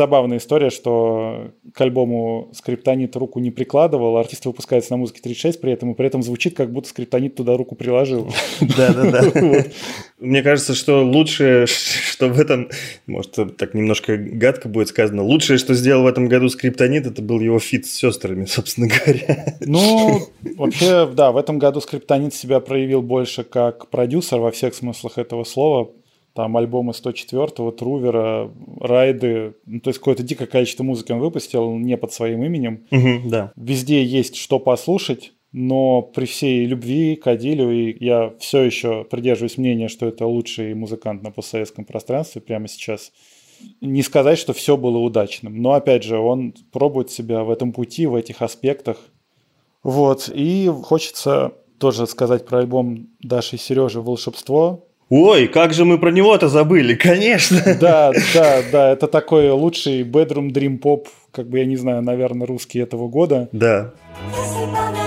Забавная 0.00 0.38
история, 0.38 0.70
что 0.70 1.50
к 1.74 1.80
альбому 1.82 2.48
Скриптонит 2.54 3.14
руку 3.16 3.38
не 3.38 3.50
прикладывал, 3.50 4.16
артист 4.16 4.46
выпускается 4.46 4.92
на 4.92 4.96
Musica36 4.96 5.60
при 5.60 5.72
этом, 5.72 5.92
и 5.92 5.94
при 5.94 6.06
этом 6.06 6.22
звучит, 6.22 6.56
как 6.56 6.72
будто 6.72 6.88
Скриптонит 6.88 7.34
туда 7.34 7.54
руку 7.54 7.74
приложил. 7.74 8.32
Да-да-да. 8.62 9.64
Мне 10.18 10.42
кажется, 10.42 10.74
что 10.74 11.04
лучшее, 11.04 11.66
что 11.66 12.28
в 12.28 12.40
этом, 12.40 12.70
может, 13.06 13.36
так 13.58 13.74
немножко 13.74 14.16
гадко 14.16 14.70
будет 14.70 14.88
сказано, 14.88 15.22
лучшее, 15.22 15.58
что 15.58 15.74
сделал 15.74 16.04
в 16.04 16.06
этом 16.06 16.28
году 16.28 16.48
Скриптонит, 16.48 17.06
это 17.06 17.20
был 17.20 17.38
его 17.38 17.58
фит 17.58 17.84
с 17.84 17.90
сестрами, 17.90 18.46
собственно 18.46 18.88
говоря. 18.88 19.58
Ну, 19.60 20.28
вообще, 20.56 21.10
да, 21.12 21.30
в 21.30 21.36
этом 21.36 21.58
году 21.58 21.82
Скриптонит 21.82 22.32
себя 22.32 22.60
проявил 22.60 23.02
больше 23.02 23.44
как 23.44 23.90
продюсер 23.90 24.40
во 24.40 24.50
всех 24.50 24.74
смыслах 24.74 25.18
этого 25.18 25.44
слова. 25.44 25.90
Там 26.40 26.56
альбомы 26.56 26.92
104-го, 26.92 27.70
Трувера, 27.70 28.50
Райды, 28.80 29.56
ну, 29.66 29.80
то 29.80 29.90
есть 29.90 29.98
какое-то 29.98 30.22
дикое 30.22 30.46
количество 30.46 30.82
музыки 30.82 31.12
он 31.12 31.20
выпустил 31.20 31.76
не 31.76 31.98
под 31.98 32.14
своим 32.14 32.42
именем. 32.42 32.86
Мгм, 32.90 33.28
да. 33.28 33.52
Везде 33.56 34.02
есть 34.02 34.36
что 34.36 34.58
послушать, 34.58 35.34
но 35.52 36.00
при 36.00 36.24
всей 36.24 36.64
любви 36.64 37.16
к 37.16 37.26
Адилю 37.26 37.70
и 37.70 37.94
я 38.02 38.32
все 38.38 38.62
еще 38.62 39.04
придерживаюсь 39.04 39.58
мнения, 39.58 39.88
что 39.88 40.06
это 40.06 40.24
лучший 40.24 40.72
музыкант 40.72 41.22
на 41.22 41.30
постсоветском 41.30 41.84
пространстве 41.84 42.40
прямо 42.40 42.68
сейчас. 42.68 43.12
Не 43.82 44.00
сказать, 44.02 44.38
что 44.38 44.54
все 44.54 44.78
было 44.78 44.96
удачным, 44.96 45.60
но 45.60 45.74
опять 45.74 46.04
же, 46.04 46.16
он 46.16 46.54
пробует 46.72 47.10
себя 47.10 47.44
в 47.44 47.50
этом 47.50 47.72
пути, 47.72 48.06
в 48.06 48.14
этих 48.14 48.40
аспектах. 48.40 48.96
Вот, 49.82 50.30
и 50.34 50.72
хочется 50.84 51.52
тоже 51.78 52.06
сказать 52.06 52.46
про 52.46 52.60
альбом 52.60 53.08
Даши 53.20 53.56
и 53.56 53.58
Сережи 53.58 54.00
«Волшебство». 54.00 54.86
Ой, 55.10 55.48
как 55.48 55.74
же 55.74 55.84
мы 55.84 55.98
про 55.98 56.10
него-то 56.12 56.48
забыли, 56.48 56.94
конечно. 56.94 57.60
Да, 57.80 58.12
да, 58.32 58.62
да, 58.70 58.92
это 58.92 59.08
такой 59.08 59.50
лучший 59.50 60.02
bedroom 60.02 60.52
dream 60.52 60.78
pop, 60.80 61.06
как 61.32 61.48
бы 61.48 61.58
я 61.58 61.66
не 61.66 61.76
знаю, 61.76 62.00
наверное, 62.02 62.46
русский 62.46 62.78
этого 62.78 63.08
года. 63.08 63.48
Да. 63.50 63.90
Если 64.28 64.99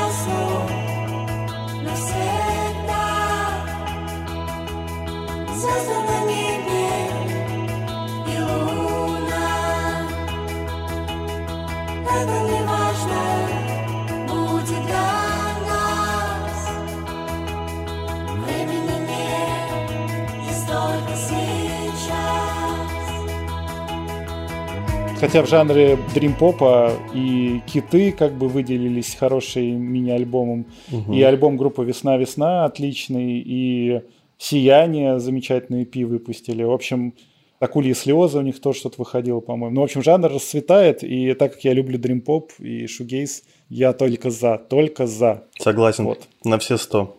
Хотя 25.24 25.42
в 25.42 25.48
жанре 25.48 25.98
дрим-попа 26.14 26.92
и 27.14 27.62
киты 27.66 28.12
как 28.12 28.34
бы 28.34 28.50
выделились 28.50 29.16
хороший 29.16 29.72
мини-альбомом. 29.72 30.66
И 31.10 31.24
альбом 31.24 31.56
группы 31.56 31.86
«Весна-весна» 31.86 32.66
отличный, 32.66 33.40
и 33.40 34.02
«Сияние» 34.38 35.20
замечательный 35.20 35.86
EP 35.86 36.04
выпустили. 36.04 36.64
В 36.64 36.74
общем, 36.74 37.14
«Акульи 37.62 37.94
слезы» 37.94 38.40
у 38.40 38.42
них 38.42 38.60
тоже 38.60 38.80
что-то 38.80 38.96
выходило, 38.98 39.40
по-моему. 39.40 39.76
Ну, 39.76 39.82
в 39.82 39.84
общем, 39.86 40.04
жанр 40.04 40.28
расцветает, 40.28 41.06
и 41.06 41.34
так 41.36 41.54
как 41.54 41.64
я 41.64 41.72
люблю 41.72 41.98
дрим-поп 41.98 42.52
и 42.60 42.86
шугейс, 42.88 43.44
я 43.70 43.94
только 43.94 44.30
за, 44.30 44.58
только 44.58 45.08
за. 45.08 45.46
Согласен. 45.58 46.04
Вот. 46.04 46.28
На 46.44 46.60
все 46.60 46.76
сто. 46.76 47.16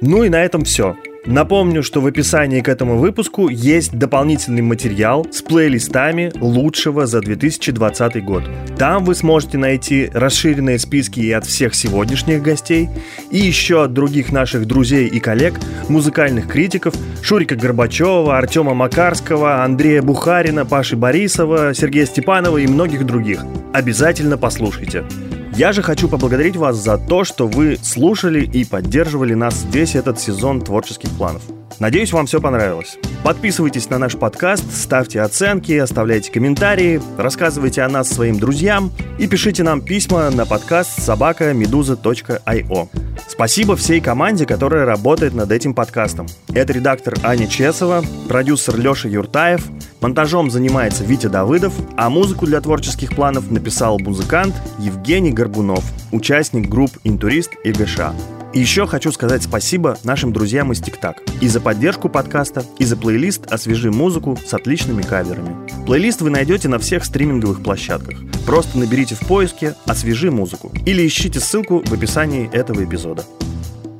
Ну 0.00 0.22
и 0.22 0.28
на 0.28 0.40
этом 0.44 0.62
все. 0.62 0.94
Напомню, 1.26 1.82
что 1.82 2.00
в 2.00 2.06
описании 2.06 2.62
к 2.62 2.68
этому 2.68 2.96
выпуску 2.96 3.48
есть 3.48 3.92
дополнительный 3.92 4.62
материал 4.62 5.26
с 5.30 5.42
плейлистами 5.42 6.32
лучшего 6.40 7.06
за 7.06 7.20
2020 7.20 8.24
год. 8.24 8.42
Там 8.78 9.04
вы 9.04 9.14
сможете 9.14 9.58
найти 9.58 10.10
расширенные 10.14 10.78
списки 10.78 11.20
и 11.20 11.30
от 11.32 11.44
всех 11.44 11.74
сегодняшних 11.74 12.42
гостей, 12.42 12.88
и 13.30 13.38
еще 13.38 13.84
от 13.84 13.92
других 13.92 14.32
наших 14.32 14.66
друзей 14.66 15.08
и 15.08 15.20
коллег, 15.20 15.60
музыкальных 15.88 16.48
критиков 16.48 16.94
Шурика 17.22 17.54
Горбачева, 17.54 18.38
Артема 18.38 18.72
Макарского, 18.72 19.62
Андрея 19.62 20.00
Бухарина, 20.00 20.64
Паши 20.64 20.96
Борисова, 20.96 21.74
Сергея 21.74 22.06
Степанова 22.06 22.56
и 22.56 22.66
многих 22.66 23.04
других. 23.04 23.44
Обязательно 23.74 24.38
послушайте. 24.38 25.04
Я 25.60 25.72
же 25.72 25.82
хочу 25.82 26.08
поблагодарить 26.08 26.56
вас 26.56 26.76
за 26.76 26.96
то, 26.96 27.22
что 27.22 27.46
вы 27.46 27.76
слушали 27.82 28.46
и 28.46 28.64
поддерживали 28.64 29.34
нас 29.34 29.66
весь 29.70 29.94
этот 29.94 30.18
сезон 30.18 30.62
творческих 30.62 31.10
планов. 31.10 31.42
Надеюсь, 31.78 32.12
вам 32.12 32.26
все 32.26 32.40
понравилось. 32.40 32.98
Подписывайтесь 33.22 33.90
на 33.90 33.98
наш 33.98 34.16
подкаст, 34.16 34.64
ставьте 34.74 35.20
оценки, 35.20 35.72
оставляйте 35.72 36.32
комментарии, 36.32 37.00
рассказывайте 37.16 37.82
о 37.82 37.88
нас 37.88 38.08
своим 38.08 38.38
друзьям 38.38 38.92
и 39.18 39.26
пишите 39.26 39.62
нам 39.62 39.80
письма 39.80 40.30
на 40.30 40.46
подкаст 40.46 41.02
собака.медуза.io. 41.02 42.88
Спасибо 43.28 43.76
всей 43.76 44.00
команде, 44.00 44.46
которая 44.46 44.84
работает 44.84 45.34
над 45.34 45.52
этим 45.52 45.74
подкастом. 45.74 46.26
Это 46.52 46.72
редактор 46.72 47.14
Аня 47.22 47.46
Чесова, 47.46 48.02
продюсер 48.28 48.76
Леша 48.76 49.08
Юртаев, 49.08 49.66
монтажом 50.00 50.50
занимается 50.50 51.04
Витя 51.04 51.28
Давыдов, 51.28 51.72
а 51.96 52.10
музыку 52.10 52.46
для 52.46 52.60
творческих 52.60 53.14
планов 53.14 53.50
написал 53.50 53.98
музыкант 53.98 54.54
Евгений 54.78 55.32
Горбунов, 55.32 55.84
участник 56.10 56.68
групп 56.68 56.90
«Интурист» 57.04 57.52
и 57.64 57.72
ГШ. 57.72 57.98
И 58.52 58.58
еще 58.58 58.86
хочу 58.86 59.12
сказать 59.12 59.44
спасибо 59.44 59.96
нашим 60.02 60.32
друзьям 60.32 60.72
из 60.72 60.80
ТикТак 60.80 61.22
и 61.40 61.46
за 61.46 61.60
поддержку 61.60 62.08
подкаста, 62.08 62.64
и 62.78 62.84
за 62.84 62.96
плейлист 62.96 63.46
«Освежи 63.52 63.92
музыку» 63.92 64.36
с 64.44 64.52
отличными 64.52 65.02
каверами. 65.02 65.54
Плейлист 65.86 66.20
вы 66.20 66.30
найдете 66.30 66.68
на 66.68 66.78
всех 66.80 67.04
стриминговых 67.04 67.62
площадках. 67.62 68.18
Просто 68.46 68.78
наберите 68.78 69.14
в 69.14 69.20
поиске 69.20 69.76
«Освежи 69.86 70.32
музыку» 70.32 70.72
или 70.84 71.06
ищите 71.06 71.38
ссылку 71.38 71.82
в 71.84 71.92
описании 71.92 72.50
этого 72.52 72.84
эпизода. 72.84 73.24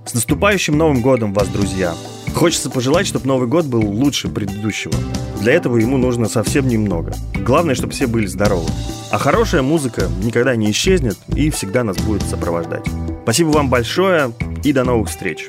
С 0.05 0.15
наступающим 0.15 0.77
Новым 0.77 1.01
годом 1.01 1.33
вас, 1.33 1.47
друзья! 1.49 1.95
Хочется 2.35 2.71
пожелать, 2.71 3.07
чтобы 3.07 3.27
Новый 3.27 3.49
год 3.49 3.67
был 3.67 3.81
лучше 3.81 4.29
предыдущего. 4.29 4.95
Для 5.41 5.53
этого 5.53 5.77
ему 5.77 5.97
нужно 5.97 6.29
совсем 6.29 6.69
немного. 6.69 7.15
Главное, 7.35 7.75
чтобы 7.75 7.93
все 7.93 8.07
были 8.07 8.27
здоровы. 8.27 8.69
А 9.11 9.19
хорошая 9.19 9.63
музыка 9.63 10.09
никогда 10.23 10.55
не 10.57 10.71
исчезнет 10.71 11.19
и 11.35 11.51
всегда 11.51 11.85
нас 11.85 11.97
будет 11.99 12.23
сопровождать. 12.23 12.87
Спасибо 13.25 13.49
вам 13.49 13.69
большое 13.69 14.33
и 14.65 14.73
до 14.73 14.85
новых 14.85 15.09
встреч. 15.09 15.49